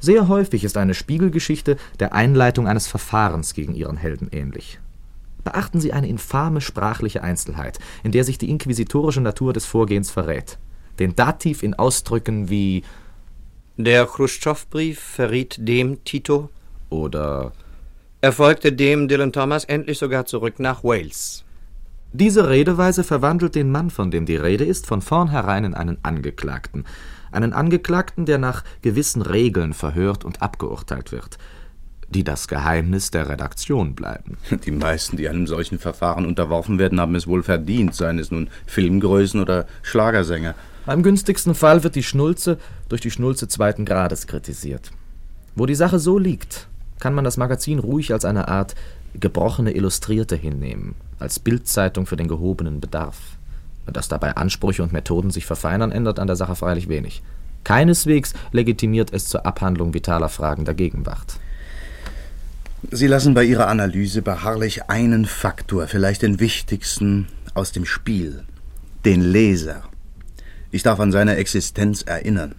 Sehr 0.00 0.26
häufig 0.26 0.64
ist 0.64 0.76
eine 0.76 0.94
Spiegelgeschichte 0.94 1.76
der 2.00 2.12
Einleitung 2.12 2.66
eines 2.66 2.88
Verfahrens 2.88 3.54
gegen 3.54 3.76
ihren 3.76 3.96
Helden 3.96 4.30
ähnlich. 4.32 4.80
Beachten 5.44 5.80
Sie 5.80 5.92
eine 5.92 6.08
infame 6.08 6.60
sprachliche 6.60 7.22
Einzelheit, 7.22 7.78
in 8.02 8.10
der 8.10 8.24
sich 8.24 8.36
die 8.36 8.50
inquisitorische 8.50 9.20
Natur 9.20 9.52
des 9.52 9.64
Vorgehens 9.64 10.10
verrät. 10.10 10.58
Den 10.98 11.14
Dativ 11.14 11.62
in 11.62 11.74
Ausdrücken 11.74 12.50
wie 12.50 12.82
Der 13.76 14.06
Khrushchev-Brief 14.06 14.98
verriet 14.98 15.54
dem 15.60 16.02
Tito 16.02 16.50
oder 16.90 17.52
erfolgte 18.20 18.72
dem 18.72 19.06
Dylan 19.06 19.32
Thomas 19.32 19.62
endlich 19.62 20.00
sogar 20.00 20.26
zurück 20.26 20.58
nach 20.58 20.82
Wales. 20.82 21.44
Diese 22.14 22.50
Redeweise 22.50 23.04
verwandelt 23.04 23.54
den 23.54 23.70
Mann, 23.70 23.88
von 23.88 24.10
dem 24.10 24.26
die 24.26 24.36
Rede 24.36 24.64
ist, 24.64 24.86
von 24.86 25.00
vornherein 25.00 25.64
in 25.64 25.74
einen 25.74 25.96
Angeklagten. 26.02 26.84
Einen 27.30 27.54
Angeklagten, 27.54 28.26
der 28.26 28.36
nach 28.36 28.64
gewissen 28.82 29.22
Regeln 29.22 29.72
verhört 29.72 30.22
und 30.22 30.42
abgeurteilt 30.42 31.10
wird, 31.10 31.38
die 32.10 32.22
das 32.22 32.48
Geheimnis 32.48 33.10
der 33.10 33.30
Redaktion 33.30 33.94
bleiben. 33.94 34.36
Die 34.66 34.70
meisten, 34.70 35.16
die 35.16 35.26
einem 35.26 35.46
solchen 35.46 35.78
Verfahren 35.78 36.26
unterworfen 36.26 36.78
werden, 36.78 37.00
haben 37.00 37.14
es 37.14 37.26
wohl 37.26 37.42
verdient, 37.42 37.94
seien 37.94 38.18
es 38.18 38.30
nun 38.30 38.50
Filmgrößen 38.66 39.40
oder 39.40 39.66
Schlagersänger. 39.80 40.54
Im 40.86 41.02
günstigsten 41.02 41.54
Fall 41.54 41.82
wird 41.82 41.94
die 41.94 42.02
Schnulze 42.02 42.58
durch 42.90 43.00
die 43.00 43.10
Schnulze 43.10 43.48
zweiten 43.48 43.86
Grades 43.86 44.26
kritisiert. 44.26 44.90
Wo 45.54 45.64
die 45.64 45.74
Sache 45.74 45.98
so 45.98 46.18
liegt, 46.18 46.68
kann 47.00 47.14
man 47.14 47.24
das 47.24 47.38
Magazin 47.38 47.78
ruhig 47.78 48.12
als 48.12 48.26
eine 48.26 48.48
Art 48.48 48.74
gebrochene 49.14 49.72
Illustrierte 49.72 50.36
hinnehmen, 50.36 50.94
als 51.18 51.38
Bildzeitung 51.38 52.06
für 52.06 52.16
den 52.16 52.28
gehobenen 52.28 52.80
Bedarf. 52.80 53.18
Dass 53.86 54.08
dabei 54.08 54.36
Ansprüche 54.36 54.82
und 54.82 54.92
Methoden 54.92 55.30
sich 55.30 55.46
verfeinern, 55.46 55.92
ändert 55.92 56.18
an 56.18 56.26
der 56.26 56.36
Sache 56.36 56.56
freilich 56.56 56.88
wenig. 56.88 57.22
Keineswegs 57.64 58.32
legitimiert 58.52 59.12
es 59.12 59.26
zur 59.26 59.46
Abhandlung 59.46 59.94
vitaler 59.94 60.28
Fragen 60.28 60.64
der 60.64 60.74
Gegenwart. 60.74 61.38
Sie 62.90 63.06
lassen 63.06 63.34
bei 63.34 63.44
Ihrer 63.44 63.68
Analyse 63.68 64.22
beharrlich 64.22 64.88
einen 64.90 65.24
Faktor, 65.24 65.86
vielleicht 65.86 66.22
den 66.22 66.40
wichtigsten, 66.40 67.28
aus 67.54 67.70
dem 67.70 67.84
Spiel, 67.84 68.42
den 69.04 69.20
Leser. 69.20 69.82
Ich 70.70 70.82
darf 70.82 70.98
an 70.98 71.12
seine 71.12 71.36
Existenz 71.36 72.02
erinnern. 72.02 72.54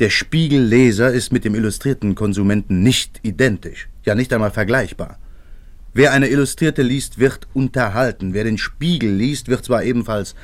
Der 0.00 0.10
Spiegelleser 0.10 1.12
ist 1.12 1.32
mit 1.32 1.44
dem 1.44 1.54
illustrierten 1.54 2.14
Konsumenten 2.14 2.82
nicht 2.82 3.20
identisch, 3.22 3.88
ja 4.04 4.14
nicht 4.14 4.32
einmal 4.32 4.50
vergleichbar. 4.50 5.18
Wer 5.94 6.12
eine 6.12 6.28
Illustrierte 6.28 6.80
liest, 6.80 7.18
wird 7.18 7.46
unterhalten. 7.52 8.32
Wer 8.32 8.44
den 8.44 8.56
Spiegel 8.56 9.12
liest, 9.12 9.48
wird 9.48 9.64
zwar 9.64 9.82
ebenfalls 9.84 10.34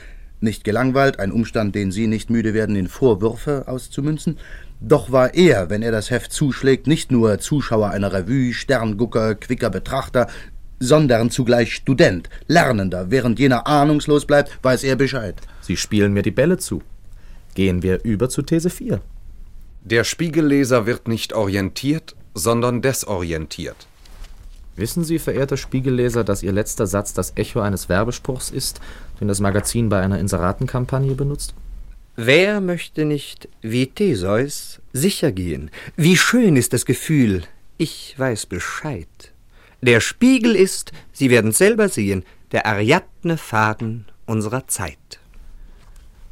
nicht 0.41 0.63
gelangweilt, 0.63 1.19
ein 1.19 1.33
Umstand, 1.33 1.75
den 1.75 1.91
Sie 1.91 2.07
nicht 2.07 2.29
müde 2.29 2.53
werden, 2.55 2.77
in 2.77 2.89
Vorwürfe 2.89 3.67
auszumünzen, 3.67 4.39
doch 4.81 5.11
war 5.11 5.35
er, 5.35 5.71
wenn 5.71 5.83
er 5.83 5.91
das 5.91 6.11
Heft 6.11 6.33
zuschlägt, 6.33 6.87
nicht 6.87 7.11
nur 7.11 7.39
Zuschauer 7.39 7.91
einer 7.91 8.13
Revue, 8.13 8.53
Sterngucker, 8.53 9.35
quicker 9.35 9.71
Betrachter, 9.71 10.29
sondern 10.79 11.31
zugleich 11.31 11.75
Student, 11.75 12.29
Lernender. 12.47 13.11
Während 13.11 13.41
jener 13.41 13.67
ahnungslos 13.67 14.27
bleibt, 14.27 14.59
weiß 14.63 14.85
er 14.85 14.95
Bescheid. 14.95 15.35
Sie 15.61 15.77
spielen 15.77 16.13
mir 16.13 16.23
die 16.23 16.31
Bälle 16.31 16.59
zu. 16.59 16.83
Gehen 17.55 17.83
wir 17.83 18.05
über 18.05 18.29
zu 18.29 18.43
These 18.43 18.71
4. 18.71 19.01
Der 19.83 20.05
Spiegelleser 20.05 20.87
wird 20.87 21.09
nicht 21.09 21.33
orientiert, 21.33 22.15
sondern 22.35 22.83
desorientiert. 22.83 23.89
Wissen 24.79 25.03
Sie, 25.03 25.19
verehrter 25.19 25.57
Spiegelleser, 25.57 26.23
dass 26.23 26.45
Ihr 26.45 26.53
letzter 26.53 26.87
Satz 26.87 27.13
das 27.13 27.33
Echo 27.35 27.61
eines 27.61 27.89
Werbespruchs 27.89 28.51
ist, 28.51 28.81
den 29.21 29.27
das 29.27 29.41
Magazin 29.41 29.89
bei 29.89 30.01
einer 30.01 30.21
Inseratenkampagne 30.21 31.17
benutzt? 31.17 31.53
Wer 32.15 32.61
möchte 32.61 33.05
nicht, 33.05 33.49
wie 33.61 33.89
Theseus, 33.89 34.81
sicher 34.93 35.33
gehen? 35.33 35.71
Wie 35.97 36.17
schön 36.17 36.57
ist 36.57 36.73
das 36.73 36.85
Gefühl, 36.85 37.43
ich 37.77 38.17
weiß 38.19 38.47
Bescheid. 38.47 39.09
Der 39.83 40.01
Spiegel 40.01 40.55
ist, 40.55 40.93
Sie 41.13 41.29
werden 41.31 41.51
selber 41.51 41.89
sehen, 41.89 42.25
der 42.53 42.67
Ariadne 42.67 43.37
Faden 43.37 44.07
unserer 44.27 44.69
Zeit. 44.69 45.19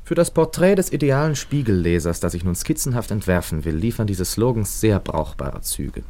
Für 0.05 0.14
das 0.14 0.30
Porträt 0.30 0.76
des 0.76 0.92
idealen 0.92 1.34
Spiegellesers, 1.34 2.20
das 2.20 2.34
ich 2.34 2.44
nun 2.44 2.55
skizzenhaft 2.55 3.11
entwerfen 3.11 3.64
will, 3.64 3.74
liefern 3.74 4.07
diese 4.07 4.24
Slogans 4.24 4.80
sehr 4.80 5.01
brauchbare 5.01 5.62
Züge. 5.62 6.05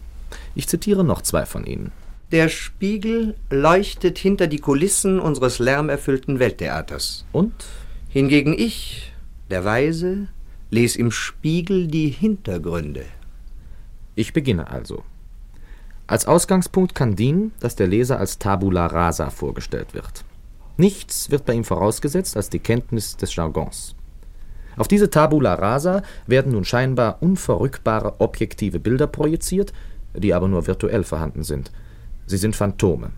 Ich 0.55 0.69
zitiere 0.69 1.03
noch 1.03 1.23
zwei 1.23 1.47
von 1.47 1.65
ihnen. 1.65 1.93
Der 2.33 2.49
Spiegel 2.49 3.37
leuchtet 3.51 4.19
hinter 4.19 4.49
die 4.49 4.59
Kulissen 4.59 5.21
unseres 5.21 5.61
lärmerfüllten 5.61 6.41
Welttheaters. 6.41 7.25
Und? 7.31 7.53
Hingegen 8.09 8.53
ich, 8.59 9.13
der 9.49 9.65
Weise 9.65 10.27
les 10.71 10.97
im 10.97 11.13
Spiegel 11.13 11.87
die 11.87 12.09
Hintergründe. 12.09 13.05
Ich 14.17 14.33
beginne 14.33 14.69
also. 14.69 15.05
Als 16.09 16.27
Ausgangspunkt 16.27 16.97
kann 16.97 17.15
dienen, 17.15 17.53
dass 17.61 17.77
der 17.77 17.87
Leser 17.87 18.19
als 18.19 18.41
Tabula 18.41 18.87
rasa 18.87 19.31
vorgestellt 19.31 19.95
wird. 19.95 20.25
Nichts 20.77 21.31
wird 21.31 21.45
bei 21.45 21.55
ihm 21.55 21.65
vorausgesetzt 21.65 22.37
als 22.37 22.51
die 22.51 22.59
Kenntnis 22.59 23.17
des 23.17 23.37
Jargons. 23.37 23.95
Auf 24.77 24.89
diese 24.89 25.11
Tabula 25.11 25.55
rasa 25.55 26.03
werden 26.27 26.53
nun 26.53 26.65
scheinbar 26.65 27.23
unverrückbare 27.23 28.21
objektive 28.21 28.81
Bilder 28.81 29.07
projiziert, 29.07 29.73
die 30.15 30.35
aber 30.35 30.49
nur 30.49 30.67
virtuell 30.67 31.05
vorhanden 31.05 31.45
sind. 31.45 31.71
Sie 32.27 32.37
sind 32.37 32.57
Phantome. 32.57 33.11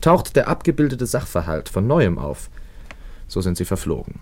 Taucht 0.00 0.36
der 0.36 0.46
abgebildete 0.48 1.06
Sachverhalt 1.06 1.68
von 1.68 1.86
neuem 1.86 2.18
auf, 2.18 2.48
so 3.26 3.40
sind 3.40 3.56
sie 3.56 3.64
verflogen. 3.64 4.20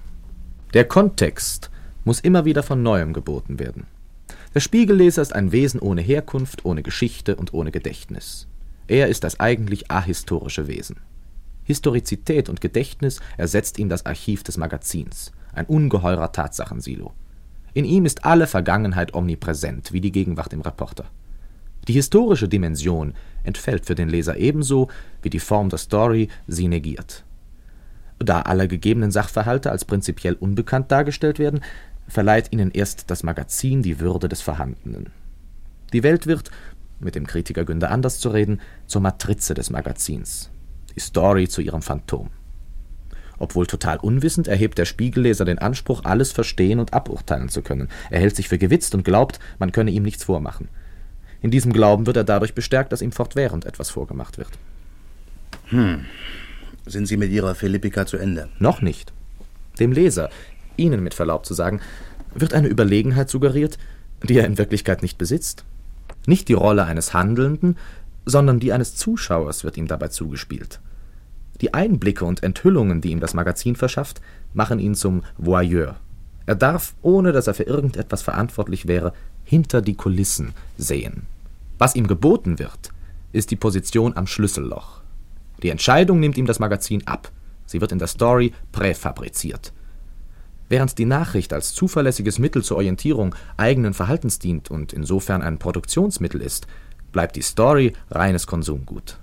Der 0.72 0.86
Kontext 0.86 1.70
muss 2.04 2.20
immer 2.20 2.44
wieder 2.44 2.62
von 2.62 2.82
neuem 2.82 3.12
geboten 3.12 3.58
werden. 3.58 3.86
Der 4.54 4.60
Spiegelleser 4.60 5.20
ist 5.20 5.34
ein 5.34 5.52
Wesen 5.52 5.80
ohne 5.80 6.00
Herkunft, 6.00 6.64
ohne 6.64 6.82
Geschichte 6.82 7.36
und 7.36 7.52
ohne 7.52 7.70
Gedächtnis. 7.70 8.46
Er 8.86 9.08
ist 9.08 9.24
das 9.24 9.40
eigentlich 9.40 9.90
ahistorische 9.90 10.68
Wesen. 10.68 10.96
Historizität 11.64 12.48
und 12.48 12.60
Gedächtnis 12.60 13.20
ersetzt 13.36 13.78
ihm 13.78 13.88
das 13.88 14.06
Archiv 14.06 14.42
des 14.42 14.56
Magazins, 14.56 15.32
ein 15.52 15.66
ungeheurer 15.66 16.32
Tatsachensilo. 16.32 17.12
In 17.72 17.84
ihm 17.84 18.06
ist 18.06 18.24
alle 18.24 18.46
Vergangenheit 18.46 19.14
omnipräsent, 19.14 19.92
wie 19.92 20.00
die 20.00 20.12
Gegenwart 20.12 20.52
im 20.52 20.60
Reporter. 20.60 21.06
Die 21.88 21.92
historische 21.92 22.48
Dimension 22.48 23.14
entfällt 23.42 23.86
für 23.86 23.94
den 23.94 24.08
Leser 24.08 24.36
ebenso, 24.36 24.88
wie 25.22 25.30
die 25.30 25.40
Form 25.40 25.68
der 25.68 25.78
Story 25.78 26.28
sie 26.46 26.68
negiert. 26.68 27.24
Da 28.18 28.42
alle 28.42 28.68
gegebenen 28.68 29.10
Sachverhalte 29.10 29.70
als 29.70 29.84
prinzipiell 29.84 30.34
unbekannt 30.34 30.90
dargestellt 30.90 31.38
werden, 31.38 31.60
verleiht 32.08 32.52
ihnen 32.52 32.70
erst 32.70 33.10
das 33.10 33.22
Magazin 33.22 33.82
die 33.82 34.00
Würde 34.00 34.28
des 34.28 34.40
Vorhandenen. 34.40 35.10
Die 35.92 36.02
Welt 36.02 36.26
wird, 36.26 36.50
mit 37.00 37.14
dem 37.14 37.26
Kritiker 37.26 37.64
Günter 37.64 37.90
Anders 37.90 38.18
zu 38.18 38.30
reden, 38.30 38.60
zur 38.86 39.02
Matrize 39.02 39.52
des 39.52 39.70
Magazins, 39.70 40.50
die 40.94 41.00
Story 41.00 41.48
zu 41.48 41.60
ihrem 41.60 41.82
Phantom. 41.82 42.30
Obwohl 43.38 43.66
total 43.66 43.98
unwissend, 43.98 44.48
erhebt 44.48 44.78
der 44.78 44.84
Spiegelleser 44.84 45.44
den 45.44 45.58
Anspruch, 45.58 46.04
alles 46.04 46.32
verstehen 46.32 46.78
und 46.78 46.94
aburteilen 46.94 47.48
zu 47.48 47.62
können. 47.62 47.88
Er 48.10 48.20
hält 48.20 48.36
sich 48.36 48.48
für 48.48 48.58
gewitzt 48.58 48.94
und 48.94 49.04
glaubt, 49.04 49.40
man 49.58 49.72
könne 49.72 49.90
ihm 49.90 50.04
nichts 50.04 50.24
vormachen. 50.24 50.68
In 51.44 51.50
diesem 51.50 51.74
Glauben 51.74 52.06
wird 52.06 52.16
er 52.16 52.24
dadurch 52.24 52.54
bestärkt, 52.54 52.90
dass 52.90 53.02
ihm 53.02 53.12
fortwährend 53.12 53.66
etwas 53.66 53.90
vorgemacht 53.90 54.38
wird. 54.38 54.48
Hm. 55.66 56.06
Sind 56.86 57.04
Sie 57.04 57.18
mit 57.18 57.30
Ihrer 57.30 57.54
Philippika 57.54 58.06
zu 58.06 58.16
Ende? 58.16 58.48
Noch 58.58 58.80
nicht. 58.80 59.12
Dem 59.78 59.92
Leser, 59.92 60.30
Ihnen 60.78 61.02
mit 61.02 61.12
Verlaub 61.12 61.44
zu 61.44 61.52
sagen, 61.52 61.82
wird 62.34 62.54
eine 62.54 62.68
Überlegenheit 62.68 63.28
suggeriert, 63.28 63.76
die 64.22 64.38
er 64.38 64.46
in 64.46 64.56
Wirklichkeit 64.56 65.02
nicht 65.02 65.18
besitzt. 65.18 65.66
Nicht 66.26 66.48
die 66.48 66.54
Rolle 66.54 66.86
eines 66.86 67.12
Handelnden, 67.12 67.76
sondern 68.24 68.58
die 68.58 68.72
eines 68.72 68.96
Zuschauers 68.96 69.64
wird 69.64 69.76
ihm 69.76 69.86
dabei 69.86 70.08
zugespielt. 70.08 70.80
Die 71.60 71.74
Einblicke 71.74 72.24
und 72.24 72.42
Enthüllungen, 72.42 73.02
die 73.02 73.10
ihm 73.10 73.20
das 73.20 73.34
Magazin 73.34 73.76
verschafft, 73.76 74.22
machen 74.54 74.78
ihn 74.78 74.94
zum 74.94 75.24
Voyeur. 75.36 75.96
Er 76.46 76.54
darf, 76.54 76.94
ohne 77.02 77.32
dass 77.32 77.48
er 77.48 77.54
für 77.54 77.64
irgendetwas 77.64 78.22
verantwortlich 78.22 78.88
wäre, 78.88 79.12
hinter 79.44 79.82
die 79.82 79.94
Kulissen 79.94 80.54
sehen. 80.78 81.26
Was 81.78 81.96
ihm 81.96 82.06
geboten 82.06 82.58
wird, 82.58 82.90
ist 83.32 83.50
die 83.50 83.56
Position 83.56 84.16
am 84.16 84.26
Schlüsselloch. 84.26 85.02
Die 85.62 85.70
Entscheidung 85.70 86.20
nimmt 86.20 86.36
ihm 86.36 86.46
das 86.46 86.60
Magazin 86.60 87.06
ab. 87.06 87.30
Sie 87.66 87.80
wird 87.80 87.92
in 87.92 87.98
der 87.98 88.08
Story 88.08 88.52
präfabriziert. 88.72 89.72
Während 90.68 90.98
die 90.98 91.04
Nachricht 91.04 91.52
als 91.52 91.74
zuverlässiges 91.74 92.38
Mittel 92.38 92.62
zur 92.62 92.78
Orientierung 92.78 93.34
eigenen 93.56 93.94
Verhaltens 93.94 94.38
dient 94.38 94.70
und 94.70 94.92
insofern 94.92 95.42
ein 95.42 95.58
Produktionsmittel 95.58 96.40
ist, 96.40 96.66
bleibt 97.12 97.36
die 97.36 97.42
Story 97.42 97.92
reines 98.10 98.46
Konsumgut. 98.46 99.18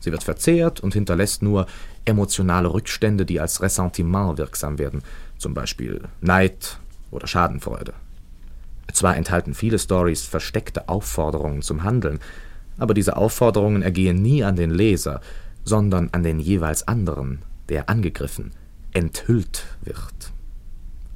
Sie 0.00 0.12
wird 0.12 0.22
verzehrt 0.22 0.80
und 0.80 0.94
hinterlässt 0.94 1.42
nur 1.42 1.66
emotionale 2.04 2.72
Rückstände, 2.72 3.26
die 3.26 3.40
als 3.40 3.60
Ressentiment 3.60 4.38
wirksam 4.38 4.78
werden, 4.78 5.02
zum 5.36 5.54
Beispiel 5.54 6.02
Neid 6.20 6.78
oder 7.10 7.26
Schadenfreude. 7.26 7.92
Zwar 8.92 9.16
enthalten 9.16 9.54
viele 9.54 9.78
Stories 9.78 10.24
versteckte 10.24 10.88
Aufforderungen 10.88 11.62
zum 11.62 11.82
Handeln, 11.82 12.18
aber 12.78 12.94
diese 12.94 13.16
Aufforderungen 13.16 13.82
ergehen 13.82 14.22
nie 14.22 14.44
an 14.44 14.56
den 14.56 14.70
Leser, 14.70 15.20
sondern 15.64 16.08
an 16.12 16.22
den 16.22 16.40
jeweils 16.40 16.86
anderen, 16.88 17.42
der 17.68 17.88
angegriffen, 17.88 18.52
enthüllt 18.92 19.64
wird. 19.82 20.32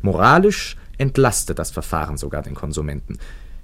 Moralisch 0.03 0.77
entlastet 0.99 1.59
das 1.59 1.71
Verfahren 1.71 2.17
sogar 2.17 2.43
den 2.43 2.55
Konsumenten, 2.55 3.19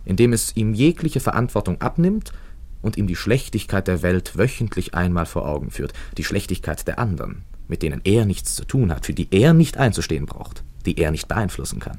indem 0.05 0.33
es 0.33 0.57
ihm 0.57 0.73
jegliche 0.73 1.21
Verantwortung 1.21 1.81
abnimmt 1.81 2.33
und 2.81 2.97
ihm 2.97 3.07
die 3.07 3.17
Schlechtigkeit 3.17 3.89
der 3.89 4.03
Welt 4.03 4.39
wöchentlich 4.39 4.95
einmal 4.95 5.27
vor 5.27 5.47
Augen 5.47 5.71
führt, 5.71 5.93
die 6.17 6.25
Schlechtigkeit 6.25 6.87
der 6.87 6.99
anderen, 6.99 7.43
mit 7.67 7.83
denen 7.83 8.01
er 8.05 8.25
nichts 8.25 8.55
zu 8.55 8.65
tun 8.65 8.93
hat, 8.93 9.05
für 9.05 9.13
die 9.13 9.29
er 9.31 9.53
nicht 9.53 9.77
einzustehen 9.77 10.27
braucht, 10.27 10.65
die 10.87 10.99
er 10.99 11.11
nicht 11.11 11.29
beeinflussen 11.29 11.81
kann. 11.81 11.99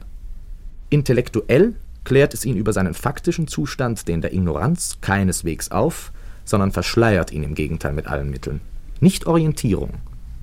Intellektuell 0.89 1.75
klärt 2.03 2.33
es 2.33 2.45
ihn 2.45 2.57
über 2.57 2.73
seinen 2.73 2.93
faktischen 2.93 3.47
Zustand, 3.47 4.07
den 4.07 4.21
der 4.21 4.33
Ignoranz, 4.33 4.97
keineswegs 5.01 5.71
auf, 5.71 6.11
sondern 6.45 6.71
verschleiert 6.71 7.31
ihn 7.31 7.43
im 7.43 7.55
Gegenteil 7.55 7.93
mit 7.93 8.07
allen 8.07 8.29
Mitteln. 8.29 8.61
Nicht 8.99 9.27
Orientierung, 9.27 9.95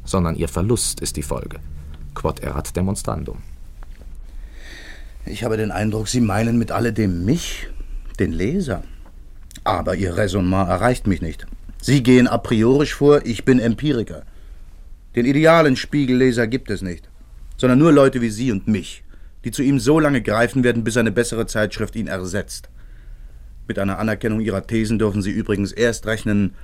sondern 0.04 0.36
ihr 0.36 0.48
Verlust 0.48 1.00
ist 1.00 1.16
die 1.16 1.22
Folge. 1.22 1.58
Quod 2.14 2.40
erat 2.40 2.76
demonstrandum. 2.76 3.38
Ich 5.26 5.42
habe 5.42 5.56
den 5.56 5.72
Eindruck, 5.72 6.08
Sie 6.08 6.20
meinen 6.20 6.56
mit 6.56 6.70
alledem 6.70 7.24
mich, 7.24 7.68
den 8.18 8.32
Leser. 8.32 8.84
Aber 9.64 9.96
Ihr 9.96 10.16
Raisonnement 10.16 10.68
erreicht 10.68 11.08
mich 11.08 11.20
nicht. 11.20 11.46
Sie 11.82 12.02
gehen 12.02 12.28
a 12.28 12.38
priori 12.38 12.86
vor, 12.86 13.26
ich 13.26 13.44
bin 13.44 13.58
Empiriker. 13.58 14.22
Den 15.16 15.26
idealen 15.26 15.76
Spiegelleser 15.76 16.46
gibt 16.46 16.70
es 16.70 16.82
nicht, 16.82 17.08
sondern 17.56 17.78
nur 17.78 17.92
Leute 17.92 18.20
wie 18.20 18.30
Sie 18.30 18.52
und 18.52 18.68
mich, 18.68 19.02
die 19.46 19.52
zu 19.52 19.62
ihm 19.62 19.78
so 19.78 20.00
lange 20.00 20.22
greifen 20.22 20.64
werden, 20.64 20.82
bis 20.82 20.96
eine 20.96 21.12
bessere 21.12 21.46
Zeitschrift 21.46 21.94
ihn 21.94 22.08
ersetzt. 22.08 22.68
Mit 23.68 23.78
einer 23.78 24.00
Anerkennung 24.00 24.40
Ihrer 24.40 24.66
Thesen 24.66 24.98
dürfen 24.98 25.22
Sie 25.22 25.30
übrigens 25.30 25.70
erst 25.70 26.04
rechnen, 26.06 26.56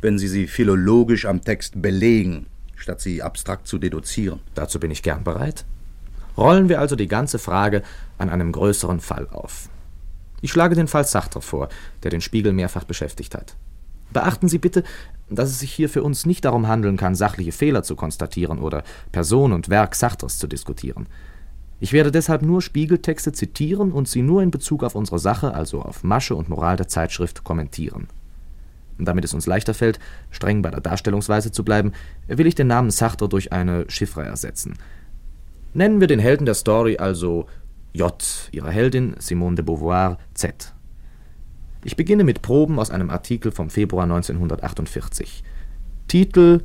wenn 0.00 0.18
Sie 0.18 0.26
sie 0.26 0.48
philologisch 0.48 1.26
am 1.26 1.42
Text 1.42 1.80
belegen, 1.80 2.46
statt 2.74 3.00
sie 3.00 3.22
abstrakt 3.22 3.68
zu 3.68 3.78
deduzieren. 3.78 4.40
Dazu 4.56 4.80
bin 4.80 4.90
ich 4.90 5.04
gern 5.04 5.22
bereit. 5.22 5.64
Rollen 6.36 6.68
wir 6.68 6.80
also 6.80 6.96
die 6.96 7.06
ganze 7.06 7.38
Frage 7.38 7.82
an 8.18 8.30
einem 8.30 8.50
größeren 8.50 8.98
Fall 8.98 9.28
auf. 9.30 9.68
Ich 10.40 10.50
schlage 10.50 10.74
den 10.74 10.88
Fall 10.88 11.04
Sartre 11.04 11.40
vor, 11.40 11.68
der 12.02 12.10
den 12.10 12.20
Spiegel 12.20 12.52
mehrfach 12.52 12.82
beschäftigt 12.82 13.36
hat. 13.36 13.54
Beachten 14.12 14.48
Sie 14.48 14.58
bitte, 14.58 14.82
dass 15.30 15.50
es 15.50 15.60
sich 15.60 15.72
hier 15.72 15.88
für 15.88 16.02
uns 16.02 16.26
nicht 16.26 16.44
darum 16.44 16.66
handeln 16.66 16.96
kann, 16.96 17.14
sachliche 17.14 17.52
Fehler 17.52 17.84
zu 17.84 17.94
konstatieren 17.94 18.58
oder 18.58 18.82
Person 19.12 19.52
und 19.52 19.68
Werk 19.68 19.94
Sartres 19.94 20.38
zu 20.38 20.48
diskutieren. 20.48 21.06
Ich 21.84 21.92
werde 21.92 22.10
deshalb 22.10 22.40
nur 22.40 22.62
Spiegeltexte 22.62 23.32
zitieren 23.32 23.92
und 23.92 24.08
sie 24.08 24.22
nur 24.22 24.42
in 24.42 24.50
Bezug 24.50 24.82
auf 24.82 24.94
unsere 24.94 25.18
Sache, 25.18 25.52
also 25.52 25.82
auf 25.82 26.02
Masche 26.02 26.34
und 26.34 26.48
Moral 26.48 26.76
der 26.76 26.88
Zeitschrift, 26.88 27.44
kommentieren. 27.44 28.08
Damit 28.96 29.26
es 29.26 29.34
uns 29.34 29.44
leichter 29.44 29.74
fällt, 29.74 29.98
streng 30.30 30.62
bei 30.62 30.70
der 30.70 30.80
Darstellungsweise 30.80 31.52
zu 31.52 31.62
bleiben, 31.62 31.92
will 32.26 32.46
ich 32.46 32.54
den 32.54 32.68
Namen 32.68 32.90
Sartre 32.90 33.28
durch 33.28 33.52
eine 33.52 33.84
Chiffre 33.90 34.24
ersetzen. 34.24 34.78
Nennen 35.74 36.00
wir 36.00 36.06
den 36.06 36.20
Helden 36.20 36.46
der 36.46 36.54
Story 36.54 36.96
also 36.96 37.48
J, 37.92 38.14
ihre 38.50 38.70
Heldin 38.70 39.16
Simone 39.18 39.56
de 39.56 39.64
Beauvoir 39.66 40.16
Z. 40.32 40.72
Ich 41.84 41.96
beginne 41.96 42.24
mit 42.24 42.40
Proben 42.40 42.78
aus 42.78 42.90
einem 42.90 43.10
Artikel 43.10 43.52
vom 43.52 43.68
Februar 43.68 44.04
1948. 44.04 45.44
Titel 46.08 46.62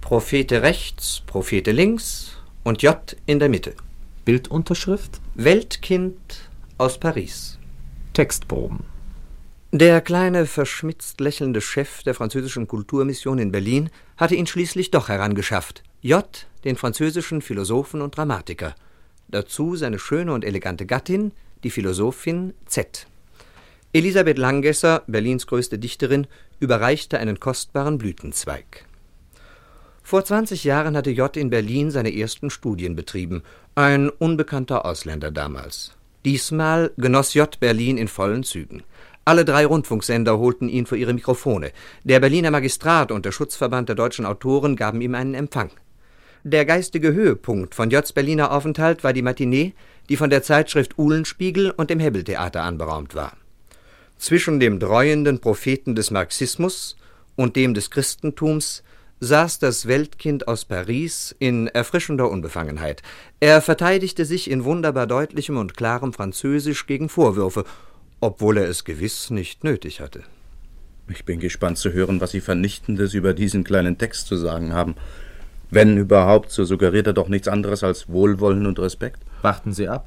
Prophete 0.00 0.62
rechts, 0.62 1.24
Prophete 1.26 1.72
links 1.72 2.36
und 2.62 2.82
J 2.82 3.16
in 3.26 3.40
der 3.40 3.48
Mitte. 3.48 3.74
Bildunterschrift 4.28 5.22
Weltkind 5.36 6.50
aus 6.76 7.00
Paris. 7.00 7.58
Textproben 8.12 8.80
Der 9.72 10.02
kleine, 10.02 10.44
verschmitzt 10.44 11.18
lächelnde 11.22 11.62
Chef 11.62 12.02
der 12.02 12.12
französischen 12.12 12.68
Kulturmission 12.68 13.38
in 13.38 13.52
Berlin 13.52 13.88
hatte 14.18 14.34
ihn 14.34 14.46
schließlich 14.46 14.90
doch 14.90 15.08
herangeschafft. 15.08 15.82
J, 16.02 16.26
den 16.64 16.76
französischen 16.76 17.40
Philosophen 17.40 18.02
und 18.02 18.18
Dramatiker. 18.18 18.74
Dazu 19.28 19.76
seine 19.76 19.98
schöne 19.98 20.34
und 20.34 20.44
elegante 20.44 20.84
Gattin, 20.84 21.32
die 21.64 21.70
Philosophin 21.70 22.52
Z. 22.66 23.06
Elisabeth 23.94 24.36
Langesser, 24.36 25.04
Berlins 25.06 25.46
größte 25.46 25.78
Dichterin, 25.78 26.26
überreichte 26.60 27.18
einen 27.18 27.40
kostbaren 27.40 27.96
Blütenzweig. 27.96 28.84
Vor 30.08 30.24
20 30.24 30.64
Jahren 30.64 30.96
hatte 30.96 31.10
J. 31.10 31.36
in 31.36 31.50
Berlin 31.50 31.90
seine 31.90 32.16
ersten 32.16 32.48
Studien 32.48 32.96
betrieben, 32.96 33.42
ein 33.78 34.10
unbekannter 34.10 34.84
Ausländer 34.84 35.30
damals. 35.30 35.92
Diesmal 36.24 36.90
genoss 36.96 37.34
J. 37.34 37.60
Berlin 37.60 37.96
in 37.96 38.08
vollen 38.08 38.42
Zügen. 38.42 38.82
Alle 39.24 39.44
drei 39.44 39.64
Rundfunksender 39.66 40.36
holten 40.36 40.68
ihn 40.68 40.84
vor 40.84 40.98
ihre 40.98 41.14
Mikrofone. 41.14 41.70
Der 42.02 42.18
Berliner 42.18 42.50
Magistrat 42.50 43.12
und 43.12 43.24
der 43.24 43.30
Schutzverband 43.30 43.88
der 43.88 43.94
deutschen 43.94 44.26
Autoren 44.26 44.74
gaben 44.74 45.00
ihm 45.00 45.14
einen 45.14 45.34
Empfang. 45.34 45.70
Der 46.42 46.64
geistige 46.64 47.12
Höhepunkt 47.12 47.76
von 47.76 47.88
J.'s 47.88 48.12
Berliner 48.12 48.50
Aufenthalt 48.50 49.04
war 49.04 49.12
die 49.12 49.22
Matinee, 49.22 49.74
die 50.08 50.16
von 50.16 50.28
der 50.28 50.42
Zeitschrift 50.42 50.98
Uhlenspiegel 50.98 51.70
und 51.70 51.88
dem 51.88 52.00
Hebbeltheater 52.00 52.62
anberaumt 52.62 53.14
war. 53.14 53.36
Zwischen 54.16 54.58
dem 54.58 54.80
dreuenden 54.80 55.38
Propheten 55.38 55.94
des 55.94 56.10
Marxismus 56.10 56.96
und 57.36 57.54
dem 57.54 57.74
des 57.74 57.92
Christentums 57.92 58.82
saß 59.20 59.58
das 59.58 59.86
Weltkind 59.86 60.48
aus 60.48 60.64
Paris 60.64 61.34
in 61.38 61.66
erfrischender 61.66 62.30
Unbefangenheit. 62.30 63.02
Er 63.40 63.60
verteidigte 63.60 64.24
sich 64.24 64.50
in 64.50 64.64
wunderbar 64.64 65.06
deutlichem 65.06 65.56
und 65.56 65.76
klarem 65.76 66.12
Französisch 66.12 66.86
gegen 66.86 67.08
Vorwürfe, 67.08 67.64
obwohl 68.20 68.58
er 68.58 68.68
es 68.68 68.84
gewiss 68.84 69.30
nicht 69.30 69.64
nötig 69.64 70.00
hatte. 70.00 70.22
Ich 71.08 71.24
bin 71.24 71.40
gespannt 71.40 71.78
zu 71.78 71.92
hören, 71.92 72.20
was 72.20 72.32
Sie 72.32 72.40
Vernichtendes 72.40 73.14
über 73.14 73.32
diesen 73.34 73.64
kleinen 73.64 73.98
Text 73.98 74.26
zu 74.26 74.36
sagen 74.36 74.72
haben. 74.72 74.94
Wenn 75.70 75.96
überhaupt, 75.96 76.50
so 76.50 76.64
suggeriert 76.64 77.06
er 77.06 77.12
doch 77.12 77.28
nichts 77.28 77.48
anderes 77.48 77.82
als 77.82 78.08
Wohlwollen 78.08 78.66
und 78.66 78.78
Respekt. 78.78 79.20
Warten 79.42 79.72
Sie 79.72 79.88
ab. 79.88 80.06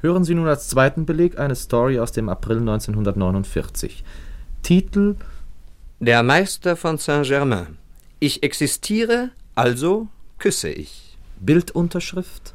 Hören 0.00 0.24
Sie 0.24 0.34
nun 0.34 0.48
als 0.48 0.68
zweiten 0.68 1.06
Beleg 1.06 1.38
eine 1.38 1.54
Story 1.54 2.00
aus 2.00 2.12
dem 2.12 2.28
April 2.28 2.58
1949. 2.58 4.04
Titel 4.62 5.16
Der 6.00 6.22
Meister 6.24 6.76
von 6.76 6.98
Saint-Germain 6.98 7.78
ich 8.22 8.44
existiere, 8.44 9.30
also 9.56 10.06
küsse 10.38 10.68
ich. 10.68 11.18
Bildunterschrift? 11.40 12.54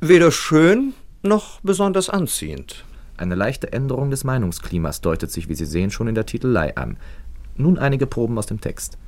Weder 0.00 0.32
schön 0.32 0.94
noch 1.22 1.60
besonders 1.60 2.10
anziehend. 2.10 2.84
Eine 3.16 3.36
leichte 3.36 3.72
Änderung 3.72 4.10
des 4.10 4.24
Meinungsklimas 4.24 5.02
deutet 5.02 5.30
sich, 5.30 5.48
wie 5.48 5.54
Sie 5.54 5.64
sehen, 5.64 5.92
schon 5.92 6.08
in 6.08 6.16
der 6.16 6.26
Titelei 6.26 6.76
an. 6.76 6.96
Nun 7.56 7.78
einige 7.78 8.08
Proben 8.08 8.36
aus 8.36 8.46
dem 8.46 8.60
Text. 8.60 8.98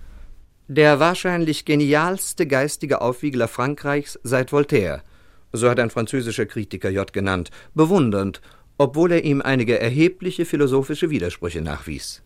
Der 0.69 1.01
wahrscheinlich 1.01 1.65
genialste 1.65 2.47
geistige 2.47 3.01
Aufwiegler 3.01 3.49
Frankreichs 3.49 4.21
seit 4.23 4.53
Voltaire, 4.53 5.03
so 5.53 5.69
hat 5.69 5.81
ein 5.81 5.91
französischer 5.91 6.47
Kritiker 6.47 6.91
J. 6.91 7.13
genannt, 7.13 7.51
bewundernd, 7.75 8.41
obwohl 8.77 9.11
er 9.11 9.25
ihm 9.25 9.43
einige 9.43 9.81
erhebliche 9.81 10.45
philosophische 10.45 11.11
Widersprüche 11.11 11.61
nachwies. 11.61 12.23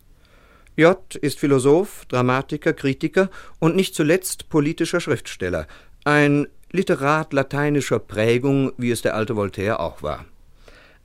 J. 0.75 1.15
ist 1.15 1.39
Philosoph, 1.39 2.05
Dramatiker, 2.07 2.73
Kritiker 2.73 3.29
und 3.59 3.75
nicht 3.75 3.93
zuletzt 3.93 4.49
politischer 4.49 4.99
Schriftsteller, 4.99 5.67
ein 6.03 6.47
Literat 6.71 7.33
lateinischer 7.33 7.99
Prägung, 7.99 8.73
wie 8.77 8.89
es 8.89 9.03
der 9.03 9.13
alte 9.13 9.35
Voltaire 9.35 9.79
auch 9.79 10.01
war. 10.01 10.25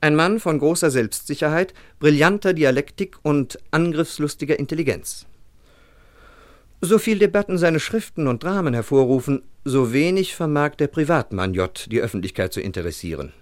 Ein 0.01 0.15
Mann 0.15 0.39
von 0.39 0.57
großer 0.57 0.89
Selbstsicherheit, 0.89 1.75
brillanter 1.99 2.53
Dialektik 2.53 3.17
und 3.21 3.59
angriffslustiger 3.69 4.57
Intelligenz. 4.57 5.27
So 6.81 6.97
viel 6.97 7.19
Debatten 7.19 7.59
seine 7.59 7.79
Schriften 7.79 8.27
und 8.27 8.43
Dramen 8.43 8.73
hervorrufen, 8.73 9.43
so 9.63 9.93
wenig 9.93 10.35
vermag 10.35 10.75
der 10.75 10.87
Privatmann 10.87 11.53
J. 11.53 11.85
die 11.91 12.01
Öffentlichkeit 12.01 12.51
zu 12.51 12.61
interessieren. 12.61 13.33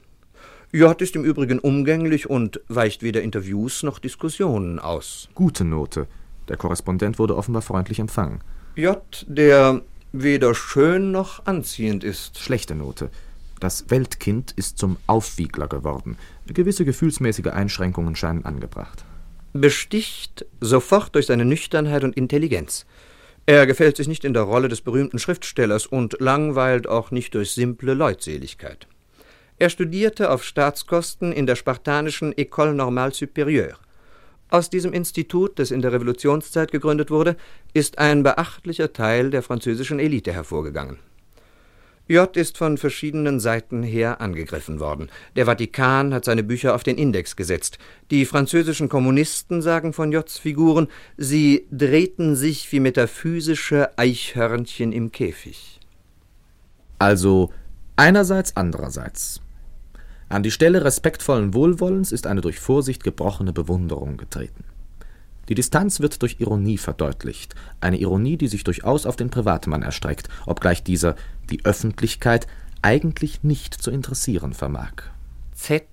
J. 0.73 1.01
ist 1.01 1.15
im 1.15 1.23
Übrigen 1.23 1.59
umgänglich 1.59 2.29
und 2.29 2.59
weicht 2.67 3.01
weder 3.01 3.21
Interviews 3.21 3.83
noch 3.83 3.99
Diskussionen 3.99 4.79
aus. 4.79 5.29
Gute 5.33 5.63
Note. 5.63 6.07
Der 6.49 6.57
Korrespondent 6.57 7.19
wurde 7.19 7.37
offenbar 7.37 7.61
freundlich 7.61 7.99
empfangen. 7.99 8.41
J., 8.75 9.01
der 9.27 9.81
weder 10.11 10.53
schön 10.53 11.11
noch 11.11 11.45
anziehend 11.45 12.03
ist. 12.03 12.39
Schlechte 12.39 12.75
Note. 12.75 13.09
Das 13.61 13.89
Weltkind 13.89 14.51
ist 14.57 14.77
zum 14.77 14.97
Aufwiegler 15.07 15.67
geworden. 15.67 16.17
Gewisse 16.47 16.83
gefühlsmäßige 16.83 17.47
Einschränkungen 17.47 18.15
scheinen 18.15 18.45
angebracht. 18.45 19.05
Besticht 19.53 20.45
sofort 20.59 21.15
durch 21.15 21.27
seine 21.27 21.45
Nüchternheit 21.45 22.03
und 22.03 22.15
Intelligenz. 22.15 22.85
Er 23.45 23.65
gefällt 23.65 23.95
sich 23.95 24.09
nicht 24.09 24.25
in 24.25 24.33
der 24.33 24.43
Rolle 24.43 24.67
des 24.67 24.81
berühmten 24.81 25.17
Schriftstellers 25.17 25.85
und 25.85 26.17
langweilt 26.19 26.87
auch 26.87 27.11
nicht 27.11 27.33
durch 27.33 27.51
simple 27.51 27.93
Leutseligkeit. 27.93 28.87
Er 29.59 29.69
studierte 29.69 30.29
auf 30.29 30.43
Staatskosten 30.43 31.31
in 31.31 31.47
der 31.47 31.55
spartanischen 31.55 32.33
École 32.33 32.73
Normale 32.73 33.11
Supérieure. 33.11 33.77
Aus 34.49 34.69
diesem 34.69 34.93
Institut, 34.93 35.57
das 35.57 35.71
in 35.71 35.81
der 35.81 35.91
Revolutionszeit 35.91 36.71
gegründet 36.71 37.09
wurde, 37.09 37.35
ist 37.73 37.97
ein 37.97 38.23
beachtlicher 38.23 38.93
Teil 38.93 39.31
der 39.31 39.41
französischen 39.41 39.99
Elite 39.99 40.31
hervorgegangen. 40.31 40.99
J 42.07 42.37
ist 42.37 42.57
von 42.57 42.77
verschiedenen 42.77 43.39
Seiten 43.41 43.83
her 43.83 44.21
angegriffen 44.21 44.79
worden. 44.79 45.09
Der 45.35 45.45
Vatikan 45.45 46.13
hat 46.13 46.23
seine 46.23 46.43
Bücher 46.43 46.73
auf 46.73 46.83
den 46.83 46.97
Index 46.97 47.35
gesetzt. 47.35 47.79
Die 48.11 48.25
französischen 48.25 48.87
Kommunisten 48.87 49.61
sagen 49.61 49.91
von 49.91 50.13
Js 50.13 50.37
Figuren, 50.37 50.87
sie 51.17 51.67
drehten 51.69 52.37
sich 52.37 52.71
wie 52.71 52.79
metaphysische 52.79 53.97
Eichhörnchen 53.97 54.93
im 54.93 55.11
Käfig. 55.11 55.81
Also 56.99 57.51
einerseits, 57.97 58.55
andererseits. 58.55 59.41
An 60.29 60.43
die 60.43 60.51
Stelle 60.51 60.83
respektvollen 60.83 61.53
Wohlwollens 61.53 62.11
ist 62.11 62.27
eine 62.27 62.41
durch 62.41 62.59
Vorsicht 62.59 63.03
gebrochene 63.03 63.53
Bewunderung 63.53 64.17
getreten. 64.17 64.65
Die 65.47 65.55
Distanz 65.55 66.01
wird 66.01 66.21
durch 66.21 66.37
Ironie 66.39 66.77
verdeutlicht, 66.77 67.55
eine 67.79 67.97
Ironie, 67.97 68.35
die 68.35 68.49
sich 68.49 68.65
durchaus 68.65 69.05
auf 69.05 69.15
den 69.15 69.29
Privatmann 69.29 69.83
erstreckt, 69.83 70.27
obgleich 70.45 70.83
dieser 70.83 71.15
die 71.49 71.63
Öffentlichkeit 71.63 72.47
eigentlich 72.81 73.43
nicht 73.43 73.73
zu 73.73 73.89
interessieren 73.89 74.53
vermag. 74.53 74.91
Z 75.53 75.85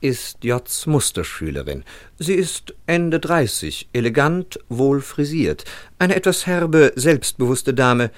ist 0.00 0.44
J's 0.44 0.86
Musterschülerin. 0.86 1.84
Sie 2.18 2.34
ist 2.34 2.74
Ende 2.86 3.20
30, 3.20 3.88
elegant, 3.92 4.58
wohl 4.68 5.00
frisiert, 5.00 5.64
eine 5.98 6.16
etwas 6.16 6.46
herbe, 6.46 6.92
selbstbewusste 6.96 7.74
Dame, 7.74 8.10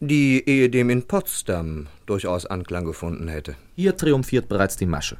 die 0.00 0.42
ehedem 0.46 0.90
in 0.90 1.06
Potsdam 1.06 1.86
durchaus 2.06 2.46
Anklang 2.46 2.84
gefunden 2.84 3.28
hätte. 3.28 3.54
Hier 3.74 3.96
triumphiert 3.96 4.48
bereits 4.48 4.76
die 4.76 4.86
Masche. 4.86 5.16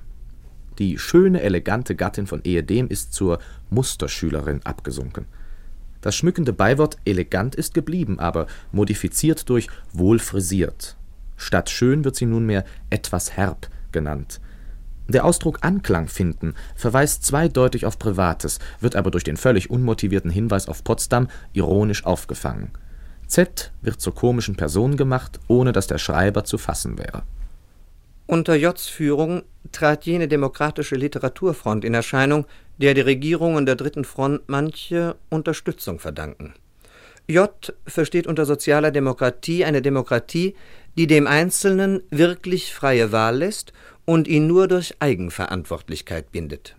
Die 0.78 0.98
schöne, 0.98 1.40
elegante 1.42 1.94
Gattin 1.94 2.26
von 2.26 2.42
ehedem 2.42 2.88
ist 2.88 3.14
zur 3.14 3.38
Musterschülerin 3.70 4.60
abgesunken. 4.64 5.26
Das 6.00 6.16
schmückende 6.16 6.52
Beiwort 6.52 6.98
elegant 7.04 7.54
ist 7.54 7.72
geblieben, 7.72 8.18
aber 8.18 8.46
modifiziert 8.72 9.48
durch 9.48 9.68
wohlfrisiert. 9.92 10.96
Statt 11.36 11.70
schön 11.70 12.04
wird 12.04 12.16
sie 12.16 12.26
nunmehr 12.26 12.64
etwas 12.90 13.36
herb 13.36 13.68
genannt. 13.92 14.40
Der 15.08 15.24
Ausdruck 15.24 15.58
Anklang 15.60 16.08
finden 16.08 16.54
verweist 16.74 17.24
zweideutig 17.24 17.86
auf 17.86 17.98
Privates, 17.98 18.58
wird 18.80 18.96
aber 18.96 19.10
durch 19.10 19.24
den 19.24 19.36
völlig 19.36 19.70
unmotivierten 19.70 20.30
Hinweis 20.30 20.66
auf 20.68 20.82
Potsdam 20.82 21.28
ironisch 21.52 22.04
aufgefangen. 22.04 22.70
Z 23.26 23.72
wird 23.82 24.00
zur 24.00 24.14
komischen 24.14 24.56
Person 24.56 24.96
gemacht, 24.96 25.40
ohne 25.48 25.72
dass 25.72 25.86
der 25.86 25.98
Schreiber 25.98 26.44
zu 26.44 26.58
fassen 26.58 26.98
wäre. 26.98 27.22
Unter 28.26 28.54
J's 28.54 28.86
Führung 28.86 29.42
trat 29.72 30.06
jene 30.06 30.28
demokratische 30.28 30.96
Literaturfront 30.96 31.84
in 31.84 31.94
Erscheinung, 31.94 32.46
der 32.78 32.94
die 32.94 33.02
Regierungen 33.02 33.66
der 33.66 33.76
Dritten 33.76 34.04
Front 34.04 34.42
manche 34.46 35.16
Unterstützung 35.28 35.98
verdanken. 35.98 36.54
J 37.28 37.50
versteht 37.86 38.26
unter 38.26 38.44
sozialer 38.44 38.90
Demokratie 38.90 39.64
eine 39.64 39.82
Demokratie, 39.82 40.54
die 40.96 41.06
dem 41.06 41.26
Einzelnen 41.26 42.02
wirklich 42.10 42.74
freie 42.74 43.12
Wahl 43.12 43.38
lässt 43.38 43.72
und 44.04 44.28
ihn 44.28 44.46
nur 44.46 44.68
durch 44.68 44.94
Eigenverantwortlichkeit 45.00 46.32
bindet. 46.32 46.76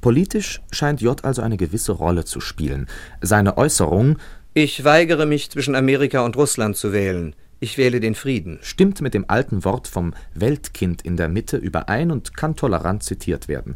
Politisch 0.00 0.60
scheint 0.70 1.00
J 1.00 1.24
also 1.24 1.40
eine 1.40 1.56
gewisse 1.56 1.92
Rolle 1.92 2.24
zu 2.24 2.40
spielen. 2.40 2.88
Seine 3.20 3.56
Äußerung 3.56 4.18
Ich 4.56 4.84
weigere 4.84 5.26
mich 5.26 5.50
zwischen 5.50 5.74
Amerika 5.74 6.24
und 6.24 6.36
Russland 6.36 6.76
zu 6.76 6.92
wählen. 6.92 7.34
Ich 7.58 7.76
wähle 7.76 7.98
den 7.98 8.14
Frieden. 8.14 8.60
stimmt 8.62 9.00
mit 9.00 9.12
dem 9.12 9.24
alten 9.26 9.64
Wort 9.64 9.88
vom 9.88 10.14
Weltkind 10.32 11.02
in 11.02 11.16
der 11.16 11.28
Mitte 11.28 11.56
überein 11.56 12.12
und 12.12 12.36
kann 12.36 12.54
tolerant 12.54 13.02
zitiert 13.02 13.48
werden. 13.48 13.74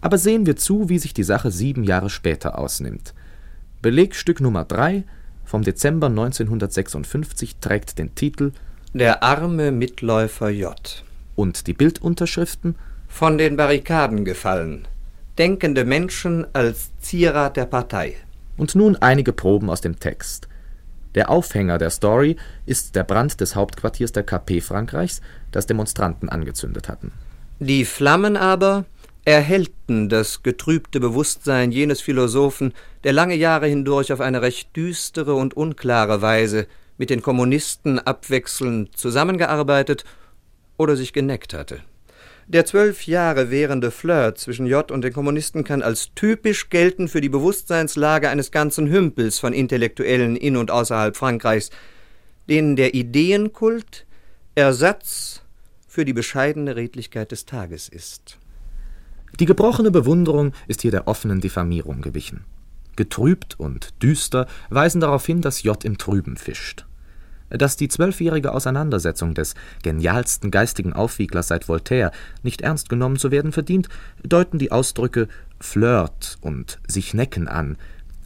Aber 0.00 0.18
sehen 0.18 0.44
wir 0.44 0.56
zu, 0.56 0.88
wie 0.88 0.98
sich 0.98 1.14
die 1.14 1.22
Sache 1.22 1.52
sieben 1.52 1.84
Jahre 1.84 2.10
später 2.10 2.58
ausnimmt. 2.58 3.14
Belegstück 3.80 4.40
Nummer 4.40 4.64
3 4.64 5.04
vom 5.44 5.62
Dezember 5.62 6.08
1956 6.08 7.58
trägt 7.60 7.96
den 8.00 8.16
Titel 8.16 8.50
Der 8.94 9.22
arme 9.22 9.70
Mitläufer 9.70 10.50
J. 10.50 11.04
und 11.36 11.68
die 11.68 11.74
Bildunterschriften 11.74 12.74
Von 13.06 13.38
den 13.38 13.56
Barrikaden 13.56 14.24
gefallen. 14.24 14.88
Denkende 15.38 15.84
Menschen 15.84 16.44
als 16.54 16.90
Zierat 16.98 17.56
der 17.56 17.66
Partei. 17.66 18.16
Und 18.56 18.74
nun 18.74 18.96
einige 18.96 19.32
Proben 19.32 19.70
aus 19.70 19.80
dem 19.80 19.98
Text. 19.98 20.48
Der 21.14 21.30
Aufhänger 21.30 21.78
der 21.78 21.90
Story 21.90 22.36
ist 22.64 22.96
der 22.96 23.04
Brand 23.04 23.40
des 23.40 23.54
Hauptquartiers 23.54 24.12
der 24.12 24.22
KP 24.22 24.60
Frankreichs, 24.60 25.20
das 25.50 25.66
Demonstranten 25.66 26.28
angezündet 26.28 26.88
hatten. 26.88 27.12
Die 27.58 27.84
Flammen 27.84 28.36
aber 28.36 28.86
erhellten 29.24 30.08
das 30.08 30.42
getrübte 30.42 31.00
Bewusstsein 31.00 31.70
jenes 31.70 32.00
Philosophen, 32.00 32.72
der 33.04 33.12
lange 33.12 33.36
Jahre 33.36 33.66
hindurch 33.66 34.12
auf 34.12 34.20
eine 34.20 34.42
recht 34.42 34.74
düstere 34.74 35.34
und 35.34 35.54
unklare 35.54 36.22
Weise 36.22 36.66
mit 36.98 37.10
den 37.10 37.22
Kommunisten 37.22 37.98
abwechselnd 37.98 38.96
zusammengearbeitet 38.96 40.04
oder 40.76 40.96
sich 40.96 41.12
geneckt 41.12 41.54
hatte. 41.54 41.80
Der 42.48 42.64
zwölf 42.64 43.06
Jahre 43.06 43.50
währende 43.50 43.90
Flirt 43.90 44.38
zwischen 44.38 44.66
J 44.66 44.90
und 44.90 45.02
den 45.02 45.12
Kommunisten 45.12 45.64
kann 45.64 45.82
als 45.82 46.12
typisch 46.14 46.70
gelten 46.70 47.08
für 47.08 47.20
die 47.20 47.28
Bewusstseinslage 47.28 48.28
eines 48.28 48.50
ganzen 48.50 48.88
Hümpels 48.88 49.38
von 49.38 49.52
Intellektuellen 49.52 50.36
in 50.36 50.56
und 50.56 50.70
außerhalb 50.70 51.16
Frankreichs, 51.16 51.70
denen 52.48 52.76
der 52.76 52.94
Ideenkult 52.94 54.06
Ersatz 54.54 55.42
für 55.86 56.04
die 56.04 56.12
bescheidene 56.12 56.76
Redlichkeit 56.76 57.32
des 57.32 57.46
Tages 57.46 57.88
ist. 57.88 58.38
Die 59.40 59.46
gebrochene 59.46 59.90
Bewunderung 59.90 60.52
ist 60.68 60.82
hier 60.82 60.90
der 60.90 61.08
offenen 61.08 61.40
Diffamierung 61.40 62.02
gewichen. 62.02 62.44
Getrübt 62.96 63.58
und 63.58 64.02
düster 64.02 64.46
weisen 64.68 65.00
darauf 65.00 65.24
hin, 65.24 65.40
dass 65.40 65.62
J 65.62 65.82
im 65.84 65.96
Trüben 65.96 66.36
fischt. 66.36 66.84
Dass 67.52 67.76
die 67.76 67.88
zwölfjährige 67.88 68.52
Auseinandersetzung 68.52 69.34
des 69.34 69.54
genialsten 69.82 70.50
geistigen 70.50 70.94
Aufwieglers 70.94 71.48
seit 71.48 71.68
Voltaire 71.68 72.10
nicht 72.42 72.62
ernst 72.62 72.88
genommen 72.88 73.16
zu 73.16 73.30
werden 73.30 73.52
verdient, 73.52 73.88
deuten 74.22 74.58
die 74.58 74.72
Ausdrücke 74.72 75.28
Flirt 75.60 76.38
und 76.40 76.80
sich 76.88 77.14
necken 77.14 77.48
an, 77.48 77.76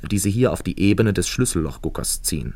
die 0.03 0.19
sie 0.19 0.31
hier 0.31 0.53
auf 0.53 0.63
die 0.63 0.81
Ebene 0.81 1.13
des 1.13 1.29
Schlüssellochguckers 1.29 2.23
ziehen. 2.23 2.55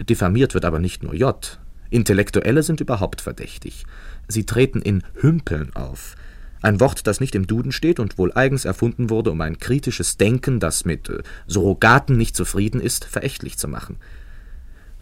Diffamiert 0.00 0.54
wird 0.54 0.64
aber 0.64 0.80
nicht 0.80 1.02
nur 1.02 1.14
J. 1.14 1.58
Intellektuelle 1.88 2.62
sind 2.62 2.80
überhaupt 2.80 3.20
verdächtig. 3.20 3.86
Sie 4.28 4.44
treten 4.44 4.82
in 4.82 5.02
Hümpeln 5.14 5.74
auf. 5.74 6.16
Ein 6.62 6.80
Wort, 6.80 7.06
das 7.06 7.20
nicht 7.20 7.34
im 7.34 7.46
Duden 7.46 7.70
steht 7.70 8.00
und 8.00 8.18
wohl 8.18 8.32
eigens 8.32 8.64
erfunden 8.64 9.08
wurde, 9.08 9.30
um 9.30 9.40
ein 9.40 9.58
kritisches 9.58 10.16
Denken, 10.16 10.58
das 10.58 10.84
mit 10.84 11.10
Surrogaten 11.46 12.16
nicht 12.16 12.34
zufrieden 12.34 12.80
ist, 12.80 13.04
verächtlich 13.04 13.56
zu 13.56 13.68
machen. 13.68 13.98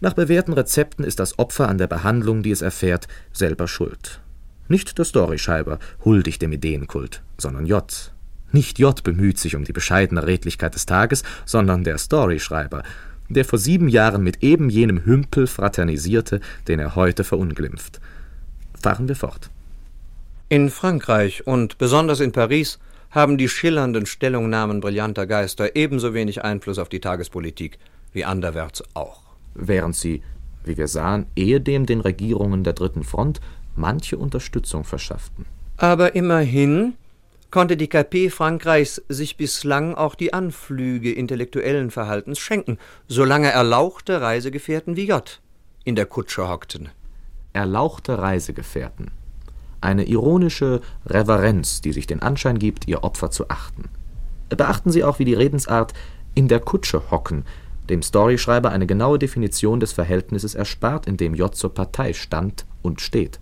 Nach 0.01 0.13
bewährten 0.13 0.53
Rezepten 0.53 1.05
ist 1.05 1.19
das 1.19 1.39
Opfer 1.39 1.69
an 1.69 1.77
der 1.77 1.87
Behandlung, 1.87 2.43
die 2.43 2.51
es 2.51 2.61
erfährt, 2.61 3.07
selber 3.31 3.67
schuld. 3.67 4.19
Nicht 4.67 4.97
der 4.97 5.05
Storyschreiber 5.05 5.79
huldigt 6.03 6.41
dem 6.41 6.51
Ideenkult, 6.51 7.21
sondern 7.37 7.65
J. 7.65 8.11
Nicht 8.51 8.79
J 8.79 9.03
bemüht 9.03 9.37
sich 9.37 9.55
um 9.55 9.63
die 9.63 9.73
bescheidene 9.73 10.25
Redlichkeit 10.25 10.75
des 10.75 10.85
Tages, 10.85 11.23
sondern 11.45 11.83
der 11.83 11.97
Storyschreiber, 11.97 12.83
der 13.29 13.45
vor 13.45 13.59
sieben 13.59 13.87
Jahren 13.87 14.23
mit 14.23 14.43
eben 14.43 14.69
jenem 14.69 15.05
Hümpel 15.05 15.47
fraternisierte, 15.47 16.41
den 16.67 16.79
er 16.79 16.95
heute 16.95 17.23
verunglimpft. 17.23 17.99
Fahren 18.81 19.07
wir 19.07 19.15
fort. 19.15 19.49
In 20.49 20.69
Frankreich 20.69 21.47
und 21.47 21.77
besonders 21.77 22.19
in 22.19 22.31
Paris 22.31 22.79
haben 23.11 23.37
die 23.37 23.49
schillernden 23.49 24.05
Stellungnahmen 24.05 24.81
brillanter 24.81 25.25
Geister 25.25 25.75
ebenso 25.75 26.13
wenig 26.13 26.43
Einfluss 26.43 26.77
auf 26.77 26.89
die 26.89 26.99
Tagespolitik 26.99 27.79
wie 28.13 28.25
anderwärts 28.25 28.83
auch. 28.93 29.24
Während 29.55 29.95
sie, 29.95 30.21
wie 30.63 30.77
wir 30.77 30.87
sahen, 30.87 31.25
ehedem 31.35 31.85
den 31.85 32.01
Regierungen 32.01 32.63
der 32.63 32.73
Dritten 32.73 33.03
Front 33.03 33.39
manche 33.75 34.17
Unterstützung 34.17 34.83
verschafften. 34.83 35.45
Aber 35.77 36.15
immerhin 36.15 36.93
konnte 37.51 37.77
die 37.77 37.87
KP 37.87 38.29
Frankreichs 38.29 39.01
sich 39.09 39.37
bislang 39.37 39.95
auch 39.95 40.15
die 40.15 40.33
Anflüge 40.33 41.11
intellektuellen 41.11 41.91
Verhaltens 41.91 42.39
schenken, 42.39 42.77
solange 43.07 43.49
erlauchte 43.49 44.21
Reisegefährten 44.21 44.95
wie 44.95 45.07
J 45.07 45.41
in 45.83 45.95
der 45.95 46.05
Kutsche 46.05 46.49
hockten. 46.49 46.89
Erlauchte 47.53 48.17
Reisegefährten. 48.17 49.11
Eine 49.79 50.05
ironische 50.05 50.81
Reverenz, 51.05 51.79
die 51.79 51.93
sich 51.93 52.07
den 52.07 52.21
Anschein 52.21 52.57
gibt, 52.57 52.87
ihr 52.87 53.03
Opfer 53.03 53.29
zu 53.29 53.49
achten. 53.49 53.89
Beachten 54.49 54.91
Sie 54.91 55.03
auch, 55.03 55.19
wie 55.19 55.25
die 55.25 55.33
Redensart 55.33 55.93
in 56.33 56.47
der 56.47 56.59
Kutsche 56.59 57.11
hocken 57.11 57.45
dem 57.89 58.01
Storyschreiber 58.01 58.71
eine 58.71 58.87
genaue 58.87 59.19
Definition 59.19 59.79
des 59.79 59.93
Verhältnisses 59.93 60.55
erspart, 60.55 61.07
in 61.07 61.17
dem 61.17 61.35
J 61.35 61.53
zur 61.55 61.73
Partei 61.73 62.13
stand 62.13 62.65
und 62.81 63.01
steht. 63.01 63.39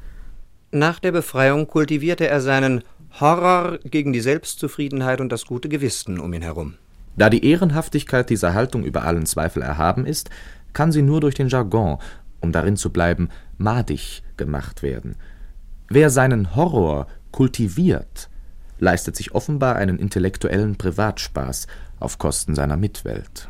Nach 0.72 1.00
der 1.00 1.12
Befreiung 1.12 1.68
kultivierte 1.68 2.28
er 2.28 2.42
seinen 2.42 2.84
Horror 3.20 3.78
gegen 3.84 4.12
die 4.12 4.22
Selbstzufriedenheit 4.22 5.22
und 5.22 5.32
das 5.32 5.46
gute 5.46 5.70
Gewissen 5.70 6.20
um 6.20 6.34
ihn 6.34 6.42
herum. 6.42 6.76
Da 7.16 7.30
die 7.30 7.46
Ehrenhaftigkeit 7.46 8.30
dieser 8.30 8.54
Haltung 8.56 8.84
über 8.84 9.04
allen 9.04 9.28
Zweifel 9.28 9.62
erhaben 9.62 10.06
ist, 10.06 10.32
kann 10.74 10.92
sie 10.92 11.04
nur 11.04 11.22
durch 11.22 11.36
den 11.36 11.48
Jargon, 11.48 12.00
um 12.42 12.52
darin 12.52 12.76
zu 12.76 12.92
bleiben, 12.92 13.30
madig 13.58 14.24
gemacht 14.36 14.82
werden. 14.82 15.16
Wer 15.90 16.10
seinen 16.10 16.56
Horror 16.56 17.08
kultiviert, 17.32 18.30
leistet 18.80 19.16
sich 19.16 19.36
offenbar 19.36 19.76
einen 19.76 20.00
intellektuellen 20.00 20.76
Privatspaß 20.76 21.68
auf 22.00 22.18
Kosten 22.18 22.56
seiner 22.56 22.78
Mitwelt. 22.78 23.48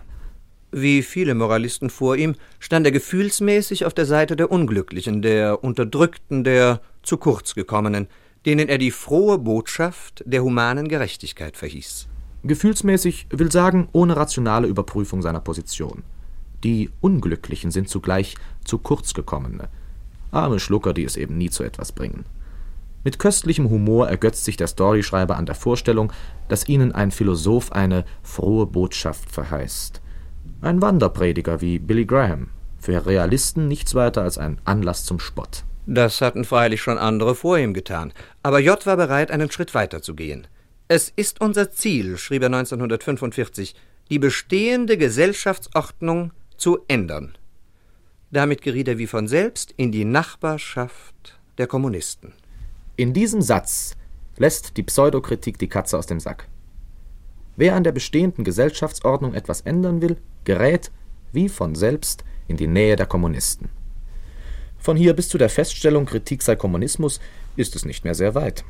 Wie 0.75 1.03
viele 1.03 1.35
Moralisten 1.35 1.91
vor 1.91 2.15
ihm 2.15 2.33
stand 2.57 2.87
er 2.87 2.91
gefühlsmäßig 2.91 3.85
auf 3.85 3.93
der 3.93 4.07
Seite 4.07 4.35
der 4.35 4.51
Unglücklichen, 4.51 5.21
der 5.21 5.63
Unterdrückten, 5.63 6.43
der 6.43 6.81
zu 7.03 7.17
kurz 7.17 7.53
gekommenen, 7.53 8.07
denen 8.47 8.67
er 8.69 8.79
die 8.79 8.89
frohe 8.89 9.37
Botschaft 9.37 10.23
der 10.25 10.41
humanen 10.41 10.87
Gerechtigkeit 10.87 11.57
verhieß. 11.57 12.07
Gefühlsmäßig 12.43 13.27
will 13.29 13.51
sagen, 13.51 13.87
ohne 13.91 14.17
rationale 14.17 14.65
Überprüfung 14.67 15.21
seiner 15.21 15.41
Position. 15.41 16.01
Die 16.63 16.89
Unglücklichen 17.01 17.69
sind 17.69 17.87
zugleich 17.87 18.33
zu 18.65 18.79
kurz 18.79 19.13
gekommene. 19.13 19.69
Arme 20.31 20.59
Schlucker, 20.59 20.95
die 20.95 21.03
es 21.03 21.17
eben 21.17 21.37
nie 21.37 21.51
zu 21.51 21.61
etwas 21.63 21.91
bringen. 21.91 22.25
Mit 23.03 23.19
köstlichem 23.19 23.69
Humor 23.69 24.09
ergötzt 24.09 24.43
sich 24.43 24.57
der 24.57 24.67
Storyschreiber 24.67 25.37
an 25.37 25.45
der 25.45 25.53
Vorstellung, 25.53 26.11
dass 26.47 26.67
ihnen 26.67 26.93
ein 26.93 27.11
Philosoph 27.11 27.71
eine 27.73 28.05
frohe 28.23 28.65
Botschaft 28.65 29.29
verheißt. 29.29 30.01
Ein 30.61 30.81
Wanderprediger 30.81 31.61
wie 31.61 31.79
Billy 31.79 32.05
Graham, 32.05 32.47
für 32.79 33.05
Realisten 33.05 33.67
nichts 33.67 33.95
weiter 33.95 34.21
als 34.21 34.37
ein 34.37 34.59
Anlass 34.65 35.05
zum 35.05 35.19
Spott. 35.19 35.63
Das 35.85 36.21
hatten 36.21 36.45
freilich 36.45 36.81
schon 36.81 36.97
andere 36.97 37.35
vor 37.35 37.57
ihm 37.57 37.73
getan, 37.73 38.13
aber 38.41 38.59
J 38.59 38.85
war 38.85 38.97
bereit, 38.97 39.31
einen 39.31 39.51
Schritt 39.51 39.73
weiter 39.73 40.01
zu 40.01 40.15
gehen. 40.15 40.47
Es 40.87 41.11
ist 41.15 41.41
unser 41.41 41.71
Ziel, 41.71 42.17
schrieb 42.17 42.43
er 42.43 42.47
1945, 42.47 43.75
die 44.09 44.19
bestehende 44.19 44.97
Gesellschaftsordnung 44.97 46.31
zu 46.57 46.79
ändern. 46.87 47.37
Damit 48.31 48.61
geriet 48.61 48.87
er 48.87 48.97
wie 48.97 49.07
von 49.07 49.27
selbst 49.27 49.73
in 49.77 49.91
die 49.91 50.05
Nachbarschaft 50.05 51.39
der 51.57 51.67
Kommunisten. 51.67 52.33
In 52.95 53.13
diesem 53.13 53.41
Satz 53.41 53.95
lässt 54.37 54.77
die 54.77 54.83
Pseudokritik 54.83 55.57
die 55.57 55.67
Katze 55.67 55.97
aus 55.97 56.05
dem 56.05 56.19
Sack. 56.19 56.47
Wer 57.55 57.75
an 57.75 57.83
der 57.83 57.91
bestehenden 57.91 58.43
Gesellschaftsordnung 58.43 59.33
etwas 59.33 59.61
ändern 59.61 60.01
will, 60.01 60.17
gerät, 60.43 60.91
wie 61.31 61.49
von 61.49 61.75
selbst, 61.75 62.23
in 62.47 62.57
die 62.57 62.67
Nähe 62.67 62.95
der 62.95 63.05
Kommunisten. 63.05 63.69
Von 64.79 64.97
hier 64.97 65.13
bis 65.13 65.29
zu 65.29 65.37
der 65.37 65.49
Feststellung, 65.49 66.05
Kritik 66.05 66.43
sei 66.43 66.55
Kommunismus, 66.55 67.19
ist 67.55 67.75
es 67.75 67.85
nicht 67.85 68.03
mehr 68.03 68.15
sehr 68.15 68.35
weit. 68.35 68.65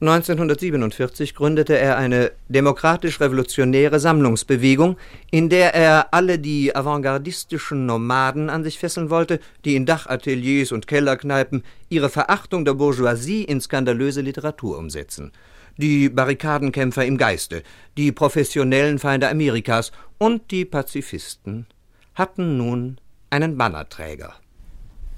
1947 0.00 1.34
gründete 1.34 1.78
er 1.78 1.96
eine 1.96 2.32
demokratisch-revolutionäre 2.48 3.98
Sammlungsbewegung, 3.98 4.96
in 5.30 5.48
der 5.48 5.74
er 5.74 6.12
alle 6.12 6.38
die 6.38 6.76
avantgardistischen 6.76 7.86
Nomaden 7.86 8.50
an 8.50 8.64
sich 8.64 8.78
fesseln 8.78 9.08
wollte, 9.08 9.40
die 9.64 9.76
in 9.76 9.86
Dachateliers 9.86 10.72
und 10.72 10.86
Kellerkneipen 10.86 11.62
ihre 11.88 12.10
Verachtung 12.10 12.64
der 12.64 12.74
Bourgeoisie 12.74 13.44
in 13.44 13.60
skandalöse 13.60 14.20
Literatur 14.20 14.76
umsetzen. 14.78 15.32
Die 15.76 16.08
Barrikadenkämpfer 16.08 17.04
im 17.04 17.18
Geiste, 17.18 17.62
die 17.96 18.12
professionellen 18.12 18.98
Feinde 18.98 19.28
Amerikas 19.28 19.90
und 20.18 20.50
die 20.52 20.64
Pazifisten 20.64 21.66
hatten 22.14 22.56
nun 22.56 22.98
einen 23.30 23.58
Bannerträger. 23.58 24.34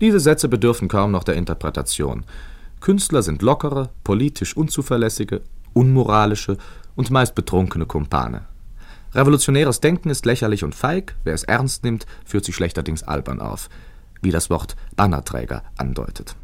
Diese 0.01 0.21
Sätze 0.21 0.49
bedürfen 0.49 0.89
kaum 0.89 1.11
noch 1.11 1.25
der 1.25 1.37
Interpretation. 1.37 2.25
Künstler 2.81 3.23
sind 3.23 3.43
lockere, 3.43 3.91
politisch 4.03 4.57
unzuverlässige, 4.57 5.43
unmoralische 5.75 6.57
und 6.95 7.11
meist 7.11 7.35
betrunkene 7.35 7.85
Kumpane. 7.85 8.47
Revolutionäres 9.15 9.81
Denken 9.81 10.09
ist 10.11 10.27
lächerlich 10.27 10.65
und 10.65 10.75
feig, 10.75 11.17
wer 11.25 11.35
es 11.35 11.45
ernst 11.45 11.85
nimmt, 11.85 12.07
führt 12.25 12.45
sich 12.45 12.55
schlechterdings 12.55 13.03
albern 13.03 13.41
auf, 13.41 13.69
wie 14.23 14.31
das 14.31 14.51
Wort 14.51 14.77
Bannerträger 14.95 15.63
andeutet. 15.77 16.37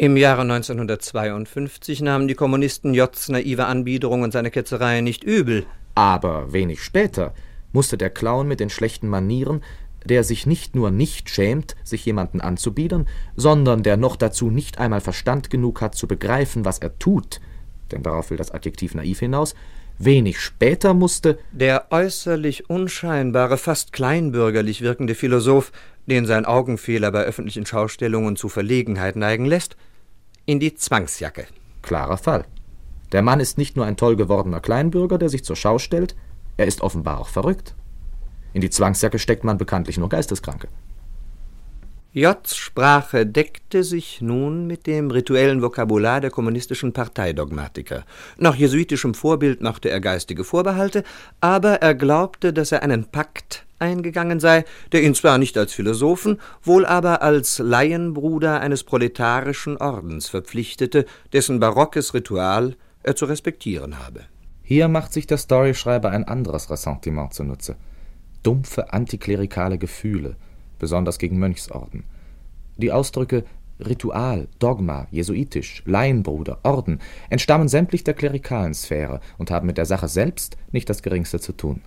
Im 0.00 0.16
Jahre 0.16 0.40
1952 0.40 2.00
nahmen 2.00 2.26
die 2.26 2.34
Kommunisten 2.34 2.94
Jotts 2.94 3.28
naive 3.28 3.66
Anbiederung 3.66 4.22
und 4.22 4.32
seine 4.32 4.50
Ketzereien 4.50 5.04
nicht 5.04 5.24
übel. 5.24 5.66
Aber 5.94 6.54
wenig 6.54 6.82
später 6.82 7.34
musste 7.74 7.98
der 7.98 8.08
Clown 8.08 8.48
mit 8.48 8.60
den 8.60 8.70
schlechten 8.70 9.08
Manieren 9.08 9.60
der 10.06 10.24
sich 10.24 10.46
nicht 10.46 10.74
nur 10.74 10.90
nicht 10.90 11.28
schämt, 11.28 11.76
sich 11.84 12.06
jemanden 12.06 12.40
anzubiedern, 12.40 13.06
sondern 13.36 13.82
der 13.82 13.98
noch 13.98 14.16
dazu 14.16 14.50
nicht 14.50 14.78
einmal 14.78 15.02
Verstand 15.02 15.50
genug 15.50 15.82
hat, 15.82 15.94
zu 15.94 16.08
begreifen, 16.08 16.64
was 16.64 16.78
er 16.78 16.98
tut, 16.98 17.38
denn 17.92 18.02
darauf 18.02 18.30
will 18.30 18.38
das 18.38 18.50
Adjektiv 18.50 18.94
naiv 18.94 19.18
hinaus, 19.18 19.54
wenig 19.98 20.40
später 20.40 20.94
musste 20.94 21.38
der 21.52 21.88
äußerlich 21.90 22.70
unscheinbare, 22.70 23.58
fast 23.58 23.92
kleinbürgerlich 23.92 24.80
wirkende 24.80 25.14
Philosoph, 25.14 25.70
den 26.06 26.24
sein 26.24 26.46
Augenfehler 26.46 27.12
bei 27.12 27.24
öffentlichen 27.24 27.66
Schaustellungen 27.66 28.36
zu 28.36 28.48
Verlegenheit 28.48 29.16
neigen 29.16 29.44
lässt, 29.44 29.76
in 30.50 30.58
die 30.58 30.74
Zwangsjacke. 30.74 31.46
Klarer 31.80 32.16
Fall. 32.16 32.44
Der 33.12 33.22
Mann 33.22 33.38
ist 33.38 33.56
nicht 33.56 33.76
nur 33.76 33.86
ein 33.86 33.96
toll 33.96 34.16
gewordener 34.16 34.58
Kleinbürger, 34.58 35.16
der 35.16 35.28
sich 35.28 35.44
zur 35.44 35.54
Schau 35.54 35.78
stellt, 35.78 36.16
er 36.56 36.66
ist 36.66 36.80
offenbar 36.80 37.20
auch 37.20 37.28
verrückt. 37.28 37.76
In 38.52 38.60
die 38.60 38.70
Zwangsjacke 38.70 39.20
steckt 39.20 39.44
man 39.44 39.58
bekanntlich 39.58 39.96
nur 39.96 40.08
Geisteskranke. 40.08 40.66
Jotts 42.12 42.56
Sprache 42.56 43.24
deckte 43.24 43.84
sich 43.84 44.20
nun 44.20 44.66
mit 44.66 44.88
dem 44.88 45.12
rituellen 45.12 45.62
Vokabular 45.62 46.20
der 46.20 46.32
kommunistischen 46.32 46.92
Parteidogmatiker. 46.92 48.04
Nach 48.36 48.56
jesuitischem 48.56 49.14
Vorbild 49.14 49.60
machte 49.60 49.88
er 49.88 50.00
geistige 50.00 50.42
Vorbehalte, 50.42 51.04
aber 51.40 51.74
er 51.74 51.94
glaubte, 51.94 52.52
dass 52.52 52.72
er 52.72 52.82
einen 52.82 53.04
Pakt 53.04 53.64
eingegangen 53.80 54.40
sei, 54.40 54.64
der 54.92 55.02
ihn 55.02 55.14
zwar 55.14 55.38
nicht 55.38 55.56
als 55.58 55.72
Philosophen, 55.72 56.40
wohl 56.62 56.86
aber 56.86 57.22
als 57.22 57.58
Laienbruder 57.58 58.60
eines 58.60 58.84
proletarischen 58.84 59.76
Ordens 59.78 60.28
verpflichtete, 60.28 61.06
dessen 61.32 61.60
barockes 61.60 62.14
Ritual 62.14 62.76
er 63.02 63.16
zu 63.16 63.24
respektieren 63.24 63.98
habe. 63.98 64.20
Hier 64.62 64.88
macht 64.88 65.12
sich 65.12 65.26
der 65.26 65.38
Storyschreiber 65.38 66.10
ein 66.10 66.24
anderes 66.24 66.70
Ressentiment 66.70 67.34
zunutze 67.34 67.76
dumpfe 68.42 68.92
antiklerikale 68.92 69.78
Gefühle, 69.78 70.36
besonders 70.78 71.18
gegen 71.18 71.38
Mönchsorden. 71.38 72.04
Die 72.76 72.92
Ausdrücke 72.92 73.44
Ritual, 73.78 74.48
Dogma, 74.58 75.06
Jesuitisch, 75.10 75.82
Laienbruder, 75.86 76.58
Orden 76.64 77.00
entstammen 77.30 77.68
sämtlich 77.68 78.04
der 78.04 78.14
klerikalen 78.14 78.74
Sphäre 78.74 79.20
und 79.38 79.50
haben 79.50 79.66
mit 79.66 79.78
der 79.78 79.86
Sache 79.86 80.08
selbst 80.08 80.58
nicht 80.70 80.88
das 80.90 81.02
geringste 81.02 81.40
zu 81.40 81.52
tun. 81.52 81.80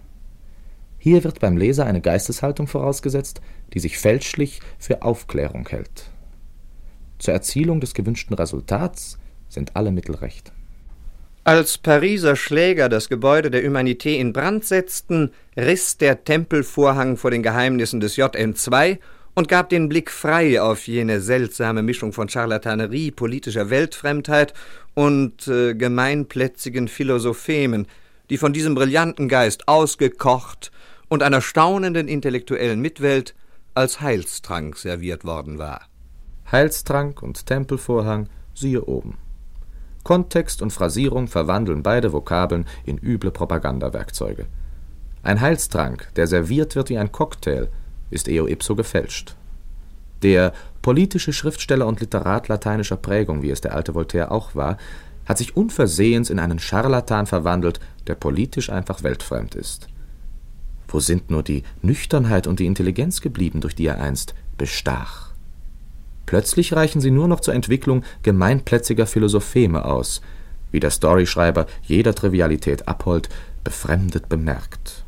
Hier 1.03 1.25
wird 1.25 1.41
beim 1.41 1.57
Leser 1.57 1.85
eine 1.85 1.99
Geisteshaltung 1.99 2.65
vorausgesetzt, 2.67 3.41
die 3.73 3.81
sich 3.81 3.97
fälschlich 3.97 4.61
für 4.79 5.01
Aufklärung 5.01 5.67
hält. 5.67 6.09
Zur 7.19 7.33
Erzielung 7.33 7.81
des 7.81 7.93
gewünschten 7.93 8.33
Resultats 8.37 9.17
sind 9.49 9.75
alle 9.75 9.91
Mittel 9.91 10.15
recht. 10.15 10.53
Als 11.43 11.77
Pariser 11.77 12.37
Schläger 12.37 12.87
das 12.87 13.09
Gebäude 13.09 13.51
der 13.51 13.63
Humanité 13.63 14.15
in 14.15 14.31
Brand 14.31 14.63
setzten, 14.63 15.31
riss 15.57 15.97
der 15.97 16.23
Tempelvorhang 16.23 17.17
vor 17.17 17.31
den 17.31 17.43
Geheimnissen 17.43 17.99
des 17.99 18.15
JN2 18.15 18.97
und 19.33 19.49
gab 19.49 19.67
den 19.67 19.89
Blick 19.89 20.09
frei 20.09 20.61
auf 20.61 20.87
jene 20.87 21.19
seltsame 21.19 21.83
Mischung 21.83 22.13
von 22.13 22.29
Charlatanerie, 22.29 23.11
politischer 23.11 23.69
Weltfremdheit 23.69 24.53
und 24.93 25.49
äh, 25.49 25.75
gemeinplätzigen 25.75 26.87
Philosophemen, 26.87 27.87
die 28.29 28.37
von 28.37 28.53
diesem 28.53 28.73
brillanten 28.73 29.27
Geist 29.27 29.67
ausgekocht 29.67 30.71
und 31.13 31.21
einer 31.21 31.41
staunenden 31.41 32.07
intellektuellen 32.07 32.81
Mitwelt 32.81 33.35
als 33.75 34.01
Heilstrank 34.01 34.75
serviert 34.75 35.25
worden 35.25 35.59
war. 35.59 35.81
Heilstrank 36.51 37.21
und 37.21 37.45
Tempelvorhang 37.45 38.29
siehe 38.55 38.83
oben. 38.85 39.19
Kontext 40.03 40.63
und 40.63 40.73
Phrasierung 40.73 41.27
verwandeln 41.27 41.83
beide 41.83 42.13
Vokabeln 42.13 42.65
in 42.83 42.97
üble 42.97 43.29
Propagandawerkzeuge. 43.29 44.47
Ein 45.21 45.39
Heilstrank, 45.39 46.09
der 46.15 46.25
serviert 46.25 46.75
wird 46.75 46.89
wie 46.89 46.97
ein 46.97 47.11
Cocktail, 47.11 47.69
ist 48.09 48.27
eo 48.27 48.47
ipso 48.47 48.75
gefälscht. 48.75 49.35
Der 50.23 50.51
politische 50.81 51.31
Schriftsteller 51.31 51.85
und 51.85 51.99
Literat 51.99 52.47
lateinischer 52.47 52.97
Prägung, 52.97 53.43
wie 53.43 53.51
es 53.51 53.61
der 53.61 53.75
alte 53.75 53.93
Voltaire 53.93 54.31
auch 54.31 54.55
war, 54.55 54.77
hat 55.27 55.37
sich 55.37 55.55
unversehens 55.55 56.31
in 56.31 56.39
einen 56.39 56.57
Scharlatan 56.57 57.27
verwandelt, 57.27 57.79
der 58.07 58.15
politisch 58.15 58.71
einfach 58.71 59.03
weltfremd 59.03 59.53
ist. 59.53 59.89
Wo 60.93 60.99
sind 60.99 61.31
nur 61.31 61.41
die 61.41 61.63
Nüchternheit 61.81 62.45
und 62.45 62.59
die 62.59 62.67
Intelligenz 62.67 63.19
geblieben, 63.19 63.61
durch 63.61 63.73
die 63.73 63.87
er 63.87 63.99
einst 63.99 64.35
bestach? 64.59 65.31
Plötzlich 66.27 66.73
reichen 66.73 67.01
sie 67.01 67.09
nur 67.09 67.27
noch 67.27 67.39
zur 67.39 67.55
Entwicklung 67.55 68.03
gemeinplätziger 68.21 69.07
Philosopheme 69.07 69.85
aus, 69.85 70.21
wie 70.71 70.79
der 70.79 70.91
Storyschreiber 70.91 71.65
jeder 71.81 72.13
Trivialität 72.13 72.87
abhold, 72.87 73.29
befremdet 73.63 74.29
bemerkt. 74.29 75.03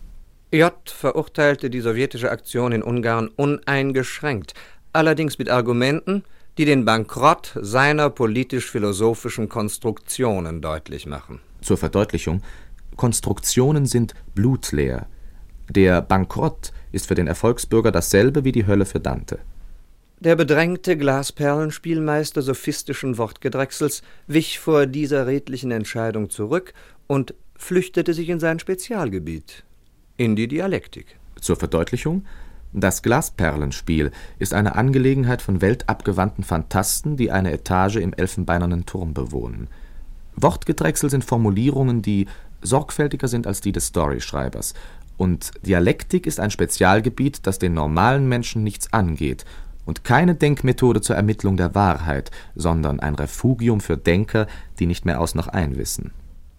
J. 0.51 0.73
verurteilte 0.85 1.69
die 1.69 1.81
sowjetische 1.81 2.31
Aktion 2.31 2.71
in 2.71 2.81
Ungarn 2.81 3.27
uneingeschränkt, 3.27 4.55
allerdings 4.91 5.37
mit 5.37 5.51
Argumenten, 5.51 6.23
die 6.57 6.65
den 6.65 6.85
Bankrott 6.85 7.55
seiner 7.61 8.09
politisch-philosophischen 8.09 9.49
Konstruktionen 9.49 10.61
deutlich 10.61 11.05
machen. 11.05 11.41
Zur 11.61 11.77
Verdeutlichung: 11.77 12.41
Konstruktionen 12.95 13.85
sind 13.85 14.15
blutleer. 14.33 15.07
Der 15.69 16.01
Bankrott 16.01 16.71
ist 16.91 17.07
für 17.07 17.15
den 17.15 17.27
Erfolgsbürger 17.27 17.91
dasselbe 17.91 18.43
wie 18.43 18.51
die 18.51 18.67
Hölle 18.67 18.85
für 18.85 18.99
Dante. 18.99 19.39
Der 20.19 20.35
bedrängte 20.35 20.97
Glasperlenspielmeister 20.97 22.41
sophistischen 22.41 23.17
Wortgedrechsels 23.17 24.01
wich 24.27 24.59
vor 24.59 24.85
dieser 24.85 25.27
redlichen 25.27 25.71
Entscheidung 25.71 26.29
zurück 26.29 26.73
und 27.07 27.33
flüchtete 27.57 28.13
sich 28.13 28.29
in 28.29 28.39
sein 28.39 28.59
Spezialgebiet, 28.59 29.63
in 30.17 30.35
die 30.35 30.47
Dialektik. 30.47 31.17
Zur 31.39 31.57
Verdeutlichung 31.57 32.25
das 32.77 33.01
Glasperlenspiel 33.01 34.11
ist 34.37 34.53
eine 34.53 34.75
Angelegenheit 34.75 35.41
von 35.41 35.61
weltabgewandten 35.61 36.43
Phantasten, 36.43 37.15
die 37.15 37.31
eine 37.31 37.53
Etage 37.53 37.95
im 37.95 38.11
elfenbeinernen 38.11 38.85
Turm 38.85 39.13
bewohnen. 39.13 39.69
Wortgedrechsel 40.35 41.09
sind 41.09 41.23
Formulierungen, 41.23 42.01
die 42.01 42.27
sorgfältiger 42.61 43.29
sind 43.29 43.47
als 43.47 43.61
die 43.61 43.71
des 43.71 43.87
Storyschreibers, 43.87 44.73
und 45.17 45.51
Dialektik 45.65 46.27
ist 46.27 46.39
ein 46.39 46.51
Spezialgebiet, 46.51 47.47
das 47.47 47.59
den 47.59 47.73
normalen 47.73 48.27
Menschen 48.27 48.63
nichts 48.63 48.91
angeht 48.93 49.45
und 49.85 50.03
keine 50.03 50.35
Denkmethode 50.35 51.01
zur 51.01 51.15
Ermittlung 51.15 51.57
der 51.57 51.75
Wahrheit, 51.75 52.31
sondern 52.55 52.99
ein 52.99 53.15
Refugium 53.15 53.79
für 53.79 53.97
Denker, 53.97 54.47
die 54.79 54.87
nicht 54.87 55.05
mehr 55.05 55.21
aus 55.21 55.35
noch 55.35 55.47
ein 55.47 55.77
wissen. 55.77 56.11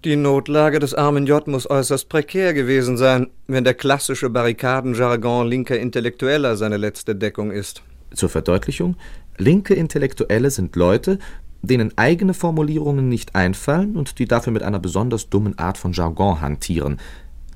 Die 0.05 0.17
Notlage 0.17 0.79
des 0.79 0.95
armen 0.95 1.27
J 1.27 1.47
muss 1.49 1.69
äußerst 1.69 2.09
prekär 2.09 2.55
gewesen 2.55 2.97
sein, 2.97 3.29
wenn 3.49 3.65
der 3.65 3.75
klassische 3.75 4.31
Barrikadenjargon 4.31 5.49
linker 5.49 5.79
Intellektueller 5.79 6.57
seine 6.57 6.77
letzte 6.77 7.17
Deckung 7.17 7.51
ist. 7.51 7.83
Zur 8.15 8.29
Verdeutlichung, 8.29 8.97
linke 9.37 9.75
Intellektuelle 9.75 10.51
sind 10.51 10.77
Leute, 10.77 11.19
denen 11.63 11.97
eigene 11.97 12.35
Formulierungen 12.35 13.09
nicht 13.09 13.35
einfallen 13.35 13.97
und 13.97 14.21
die 14.21 14.27
dafür 14.27 14.53
mit 14.53 14.63
einer 14.63 14.79
besonders 14.79 15.29
dummen 15.29 15.59
Art 15.59 15.79
von 15.79 15.93
Jargon 15.93 16.41
hantieren, 16.41 16.99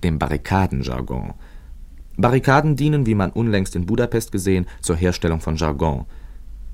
dem 0.01 0.19
Barrikadenjargon. 0.19 1.35
Barrikaden 2.17 2.77
dienen, 2.77 3.07
wie 3.07 3.15
man 3.15 3.31
unlängst 3.31 3.77
in 3.77 3.87
Budapest 3.87 4.33
gesehen, 4.33 4.67
zur 4.81 4.97
Herstellung 4.97 5.41
von 5.41 5.57
Jargon. 5.57 6.07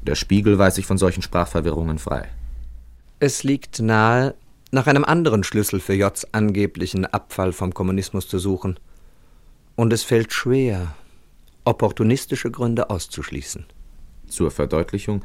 Der 0.02 0.14
Spiegel 0.14 0.58
weiß 0.58 0.76
sich 0.76 0.86
von 0.86 0.98
solchen 0.98 1.22
Sprachverwirrungen 1.22 1.98
frei. 1.98 2.28
Es 3.18 3.44
liegt 3.44 3.80
nahe, 3.80 4.34
nach 4.72 4.86
einem 4.86 5.04
anderen 5.04 5.44
Schlüssel 5.44 5.80
für 5.80 5.94
Js 5.94 6.26
angeblichen 6.32 7.06
Abfall 7.06 7.52
vom 7.52 7.72
Kommunismus 7.72 8.28
zu 8.28 8.38
suchen. 8.38 8.78
Und 9.76 9.92
es 9.92 10.02
fällt 10.02 10.32
schwer, 10.32 10.94
opportunistische 11.64 12.50
Gründe 12.50 12.90
auszuschließen. 12.90 13.66
Zur 14.28 14.50
Verdeutlichung, 14.50 15.22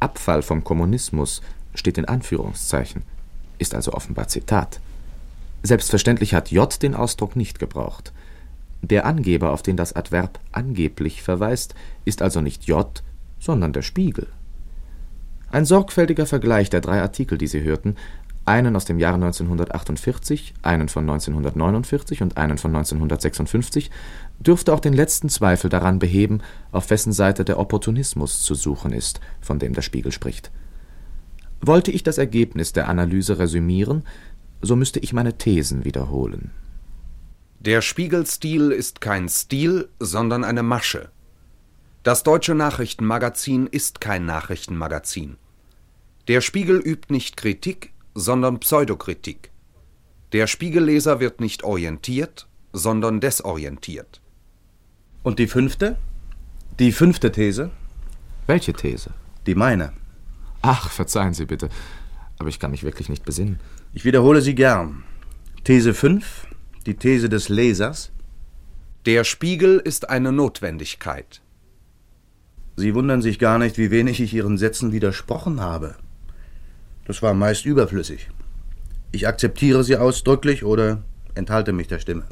Abfall 0.00 0.42
vom 0.42 0.64
Kommunismus 0.64 1.42
steht 1.74 1.98
in 1.98 2.06
Anführungszeichen, 2.06 3.02
ist 3.58 3.74
also 3.74 3.92
offenbar 3.92 4.28
Zitat. 4.28 4.80
Selbstverständlich 5.62 6.34
hat 6.34 6.50
J 6.50 6.82
den 6.82 6.94
Ausdruck 6.94 7.36
nicht 7.36 7.58
gebraucht. 7.58 8.12
Der 8.82 9.06
Angeber, 9.06 9.52
auf 9.52 9.62
den 9.62 9.76
das 9.76 9.94
Adverb 9.94 10.40
angeblich 10.50 11.22
verweist, 11.22 11.74
ist 12.04 12.20
also 12.20 12.40
nicht 12.40 12.64
J, 12.64 13.02
sondern 13.38 13.72
der 13.72 13.82
Spiegel. 13.82 14.26
Ein 15.52 15.64
sorgfältiger 15.64 16.26
Vergleich 16.26 16.70
der 16.70 16.80
drei 16.80 17.00
Artikel, 17.00 17.38
die 17.38 17.46
Sie 17.46 17.62
hörten, 17.62 17.96
einen 18.44 18.74
aus 18.74 18.84
dem 18.84 18.98
Jahre 18.98 19.16
1948, 19.16 20.54
einen 20.62 20.88
von 20.88 21.04
1949 21.08 22.22
und 22.22 22.36
einen 22.36 22.58
von 22.58 22.74
1956, 22.74 23.90
dürfte 24.40 24.74
auch 24.74 24.80
den 24.80 24.94
letzten 24.94 25.28
Zweifel 25.28 25.70
daran 25.70 26.00
beheben, 26.00 26.40
auf 26.72 26.90
wessen 26.90 27.12
Seite 27.12 27.44
der 27.44 27.60
Opportunismus 27.60 28.42
zu 28.42 28.54
suchen 28.54 28.92
ist, 28.92 29.20
von 29.40 29.60
dem 29.60 29.74
der 29.74 29.82
Spiegel 29.82 30.10
spricht. 30.10 30.50
Wollte 31.60 31.92
ich 31.92 32.02
das 32.02 32.18
Ergebnis 32.18 32.72
der 32.72 32.88
Analyse 32.88 33.38
resümieren, 33.38 34.02
so 34.62 34.76
müsste 34.76 35.00
ich 35.00 35.12
meine 35.12 35.36
Thesen 35.36 35.84
wiederholen. 35.84 36.52
Der 37.58 37.82
Spiegelstil 37.82 38.70
ist 38.70 39.00
kein 39.00 39.28
Stil, 39.28 39.88
sondern 40.00 40.44
eine 40.44 40.62
Masche. 40.62 41.10
Das 42.02 42.22
deutsche 42.22 42.54
Nachrichtenmagazin 42.54 43.66
ist 43.66 44.00
kein 44.00 44.24
Nachrichtenmagazin. 44.24 45.36
Der 46.28 46.40
Spiegel 46.40 46.78
übt 46.78 47.12
nicht 47.12 47.36
Kritik, 47.36 47.92
sondern 48.14 48.60
Pseudokritik. 48.60 49.50
Der 50.32 50.46
Spiegelleser 50.46 51.20
wird 51.20 51.40
nicht 51.40 51.62
orientiert, 51.62 52.48
sondern 52.72 53.20
desorientiert. 53.20 54.20
Und 55.22 55.38
die 55.38 55.46
fünfte? 55.46 55.98
Die 56.78 56.90
fünfte 56.90 57.30
These? 57.30 57.70
Welche 58.46 58.72
These? 58.72 59.10
Die 59.46 59.54
meine. 59.54 59.92
Ach, 60.62 60.90
verzeihen 60.90 61.34
Sie 61.34 61.46
bitte, 61.46 61.68
aber 62.38 62.48
ich 62.48 62.58
kann 62.58 62.70
mich 62.70 62.82
wirklich 62.82 63.08
nicht 63.08 63.24
besinnen. 63.24 63.60
Ich 63.94 64.06
wiederhole 64.06 64.40
sie 64.40 64.54
gern. 64.54 65.04
These 65.64 65.92
5, 65.92 66.46
die 66.86 66.94
These 66.94 67.28
des 67.28 67.50
Lesers. 67.50 68.10
Der 69.04 69.22
Spiegel 69.22 69.80
ist 69.84 70.08
eine 70.08 70.32
Notwendigkeit. 70.32 71.42
Sie 72.76 72.94
wundern 72.94 73.20
sich 73.20 73.38
gar 73.38 73.58
nicht, 73.58 73.76
wie 73.76 73.90
wenig 73.90 74.18
ich 74.22 74.32
Ihren 74.32 74.56
Sätzen 74.56 74.92
widersprochen 74.92 75.60
habe. 75.60 75.96
Das 77.04 77.20
war 77.20 77.34
meist 77.34 77.66
überflüssig. 77.66 78.30
Ich 79.10 79.28
akzeptiere 79.28 79.84
sie 79.84 79.98
ausdrücklich 79.98 80.64
oder 80.64 81.02
enthalte 81.34 81.74
mich 81.74 81.88
der 81.88 81.98
Stimme. 81.98 82.24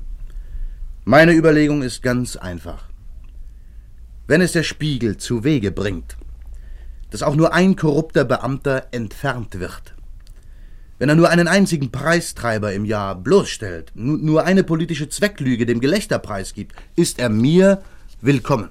Meine 1.04 1.34
Überlegung 1.34 1.82
ist 1.82 2.02
ganz 2.02 2.36
einfach. 2.36 2.88
Wenn 4.26 4.40
es 4.40 4.52
der 4.52 4.62
Spiegel 4.62 5.18
zu 5.18 5.44
Wege 5.44 5.72
bringt, 5.72 6.16
dass 7.10 7.22
auch 7.22 7.36
nur 7.36 7.52
ein 7.52 7.76
korrupter 7.76 8.24
Beamter 8.24 8.86
entfernt 8.92 9.60
wird, 9.60 9.94
wenn 11.00 11.08
er 11.08 11.14
nur 11.14 11.30
einen 11.30 11.48
einzigen 11.48 11.90
Preistreiber 11.90 12.74
im 12.74 12.84
Jahr 12.84 13.14
bloßstellt, 13.14 13.92
nur 13.94 14.44
eine 14.44 14.62
politische 14.62 15.08
Zwecklüge 15.08 15.64
dem 15.64 15.80
Gelächterpreis 15.80 16.52
gibt, 16.52 16.76
ist 16.94 17.18
er 17.18 17.30
mir 17.30 17.80
willkommen. 18.20 18.68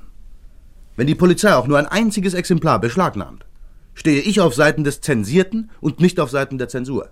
Wenn 0.96 1.08
die 1.08 1.16
Polizei 1.16 1.56
auch 1.56 1.66
nur 1.66 1.80
ein 1.80 1.88
einziges 1.88 2.36
Exemplar 2.36 2.80
beschlagnahmt, 2.80 3.48
stehe 3.96 4.22
ich 4.22 4.42
auf 4.42 4.54
Seiten 4.54 4.84
des 4.84 5.02
Zensierten 5.02 5.72
und 5.82 6.02
nicht 6.02 6.20
auf 6.20 6.30
Seiten 6.30 6.60
der 6.60 6.70
Zensur. 6.70 7.10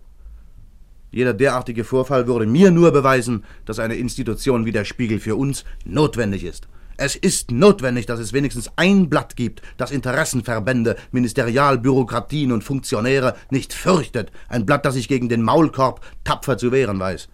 Jeder 1.10 1.34
derartige 1.34 1.84
Vorfall 1.84 2.28
würde 2.28 2.46
mir 2.46 2.70
nur 2.70 2.92
beweisen, 2.92 3.44
dass 3.66 3.80
eine 3.80 3.96
Institution 3.96 4.66
wie 4.66 4.72
der 4.72 4.86
Spiegel 4.86 5.20
für 5.20 5.36
uns 5.36 5.66
notwendig 5.84 6.44
ist. 6.44 6.68
Es 7.00 7.16
ist 7.16 7.52
notwendig, 7.52 8.08
dass 8.08 8.20
es 8.20 8.34
wenigstens 8.34 8.72
ein 8.76 9.08
Blatt 9.08 9.36
gibt, 9.36 9.62
das 9.78 9.92
Interessenverbände, 9.92 10.96
Ministerialbürokratien 11.12 12.52
und 12.52 12.64
Funktionäre 12.64 13.36
nicht 13.52 13.72
fürchtet, 13.72 14.32
ein 14.50 14.66
Blatt, 14.66 14.84
das 14.84 14.96
sich 14.96 15.08
gegen 15.08 15.30
den 15.30 15.44
Maulkorb 15.44 16.02
tapfer 16.24 16.58
zu 16.58 16.72
wehren 16.72 17.00
weiß. 17.00 17.30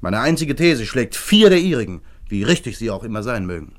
Meine 0.00 0.20
einzige 0.20 0.54
These 0.54 0.86
schlägt 0.86 1.16
vier 1.16 1.50
der 1.50 1.58
ihrigen, 1.58 2.02
wie 2.28 2.44
richtig 2.44 2.78
sie 2.78 2.90
auch 2.90 3.02
immer 3.02 3.24
sein 3.24 3.44
mögen. 3.44 3.74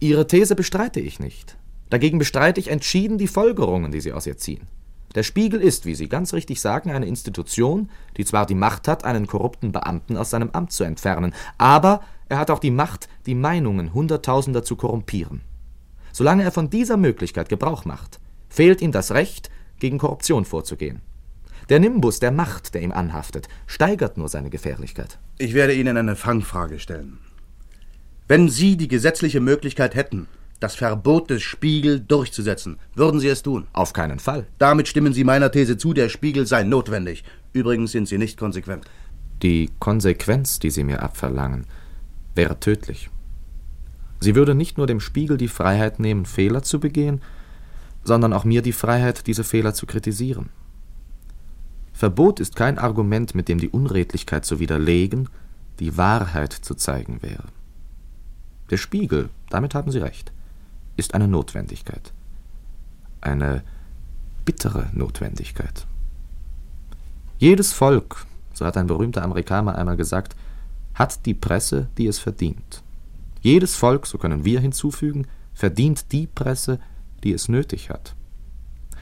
Ihre 0.00 0.26
These 0.26 0.56
bestreite 0.56 0.98
ich 0.98 1.20
nicht. 1.20 1.56
Dagegen 1.88 2.18
bestreite 2.18 2.60
ich 2.60 2.68
entschieden 2.68 3.16
die 3.16 3.28
Folgerungen, 3.28 3.92
die 3.92 4.00
Sie 4.00 4.12
aus 4.12 4.26
ihr 4.26 4.36
ziehen. 4.36 4.66
Der 5.14 5.22
Spiegel 5.22 5.60
ist, 5.60 5.86
wie 5.86 5.94
Sie 5.94 6.08
ganz 6.08 6.34
richtig 6.34 6.60
sagen, 6.60 6.90
eine 6.90 7.06
Institution, 7.06 7.90
die 8.16 8.24
zwar 8.24 8.46
die 8.46 8.54
Macht 8.54 8.88
hat, 8.88 9.04
einen 9.04 9.26
korrupten 9.26 9.72
Beamten 9.72 10.16
aus 10.16 10.30
seinem 10.30 10.50
Amt 10.50 10.72
zu 10.72 10.84
entfernen, 10.84 11.34
aber 11.56 12.02
er 12.28 12.38
hat 12.38 12.50
auch 12.50 12.58
die 12.58 12.70
Macht, 12.70 13.08
die 13.26 13.34
Meinungen 13.34 13.94
Hunderttausender 13.94 14.62
zu 14.62 14.76
korrumpieren. 14.76 15.40
Solange 16.12 16.42
er 16.42 16.52
von 16.52 16.68
dieser 16.68 16.96
Möglichkeit 16.96 17.48
Gebrauch 17.48 17.84
macht, 17.84 18.20
fehlt 18.48 18.82
ihm 18.82 18.92
das 18.92 19.12
Recht, 19.12 19.50
gegen 19.78 19.98
Korruption 19.98 20.44
vorzugehen. 20.44 21.00
Der 21.68 21.80
Nimbus 21.80 22.18
der 22.18 22.32
Macht, 22.32 22.74
der 22.74 22.82
ihm 22.82 22.92
anhaftet, 22.92 23.48
steigert 23.66 24.16
nur 24.16 24.28
seine 24.28 24.50
Gefährlichkeit. 24.50 25.18
Ich 25.38 25.54
werde 25.54 25.74
Ihnen 25.74 25.96
eine 25.96 26.16
Fangfrage 26.16 26.78
stellen. 26.78 27.18
Wenn 28.26 28.48
Sie 28.48 28.76
die 28.76 28.88
gesetzliche 28.88 29.40
Möglichkeit 29.40 29.94
hätten, 29.94 30.28
das 30.60 30.74
Verbot 30.74 31.30
des 31.30 31.42
Spiegel 31.42 32.00
durchzusetzen, 32.00 32.78
würden 32.94 33.20
Sie 33.20 33.28
es 33.28 33.42
tun? 33.42 33.66
Auf 33.72 33.92
keinen 33.92 34.18
Fall. 34.18 34.46
Damit 34.58 34.88
stimmen 34.88 35.12
Sie 35.12 35.24
meiner 35.24 35.50
These 35.50 35.76
zu, 35.76 35.92
der 35.92 36.08
Spiegel 36.08 36.46
sei 36.46 36.64
notwendig. 36.64 37.24
Übrigens 37.52 37.92
sind 37.92 38.08
Sie 38.08 38.18
nicht 38.18 38.38
konsequent. 38.38 38.84
Die 39.42 39.70
Konsequenz, 39.78 40.58
die 40.58 40.70
Sie 40.70 40.84
mir 40.84 41.02
abverlangen, 41.02 41.66
wäre 42.34 42.58
tödlich. 42.58 43.08
Sie 44.20 44.34
würde 44.34 44.54
nicht 44.54 44.78
nur 44.78 44.88
dem 44.88 45.00
Spiegel 45.00 45.36
die 45.36 45.48
Freiheit 45.48 46.00
nehmen, 46.00 46.26
Fehler 46.26 46.62
zu 46.62 46.80
begehen, 46.80 47.20
sondern 48.02 48.32
auch 48.32 48.44
mir 48.44 48.62
die 48.62 48.72
Freiheit, 48.72 49.26
diese 49.26 49.44
Fehler 49.44 49.74
zu 49.74 49.86
kritisieren. 49.86 50.48
Verbot 51.92 52.40
ist 52.40 52.56
kein 52.56 52.78
Argument, 52.78 53.34
mit 53.34 53.48
dem 53.48 53.58
die 53.58 53.68
Unredlichkeit 53.68 54.44
zu 54.44 54.58
widerlegen, 54.58 55.28
die 55.78 55.96
Wahrheit 55.96 56.52
zu 56.52 56.74
zeigen 56.74 57.22
wäre. 57.22 57.44
Der 58.70 58.76
Spiegel, 58.76 59.30
damit 59.50 59.74
haben 59.74 59.90
Sie 59.90 59.98
recht, 59.98 60.32
ist 60.98 61.14
eine 61.14 61.28
Notwendigkeit. 61.28 62.12
Eine 63.20 63.62
bittere 64.44 64.88
Notwendigkeit. 64.92 65.86
Jedes 67.38 67.72
Volk, 67.72 68.26
so 68.52 68.66
hat 68.66 68.76
ein 68.76 68.88
berühmter 68.88 69.22
Amerikaner 69.22 69.78
einmal 69.78 69.96
gesagt, 69.96 70.34
hat 70.94 71.24
die 71.24 71.34
Presse, 71.34 71.88
die 71.96 72.08
es 72.08 72.18
verdient. 72.18 72.82
Jedes 73.40 73.76
Volk, 73.76 74.06
so 74.06 74.18
können 74.18 74.44
wir 74.44 74.58
hinzufügen, 74.60 75.28
verdient 75.54 76.10
die 76.10 76.26
Presse, 76.26 76.80
die 77.22 77.32
es 77.32 77.48
nötig 77.48 77.90
hat. 77.90 78.16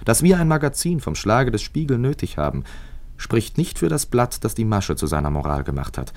Dass 0.04 0.22
wir 0.22 0.38
ein 0.38 0.48
Magazin 0.48 1.00
vom 1.00 1.14
Schlage 1.14 1.50
des 1.50 1.62
Spiegel 1.62 1.96
nötig 1.96 2.36
haben, 2.36 2.64
spricht 3.16 3.56
nicht 3.56 3.78
für 3.78 3.88
das 3.88 4.04
Blatt, 4.04 4.44
das 4.44 4.54
die 4.54 4.66
Masche 4.66 4.96
zu 4.96 5.06
seiner 5.06 5.30
Moral 5.30 5.64
gemacht 5.64 5.96
hat. 5.96 6.12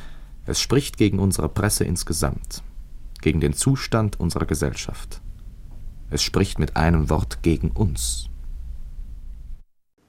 Es 0.46 0.60
spricht 0.60 0.98
gegen 0.98 1.20
unsere 1.20 1.48
Presse 1.48 1.86
insgesamt, 1.86 2.64
gegen 3.22 3.40
den 3.40 3.54
Zustand 3.54 4.20
unserer 4.20 4.46
Gesellschaft. 4.46 5.22
Es 6.12 6.24
spricht 6.24 6.60
mit 6.60 6.76
einem 6.76 7.10
Wort 7.10 7.44
gegen 7.44 7.70
uns. 7.72 8.30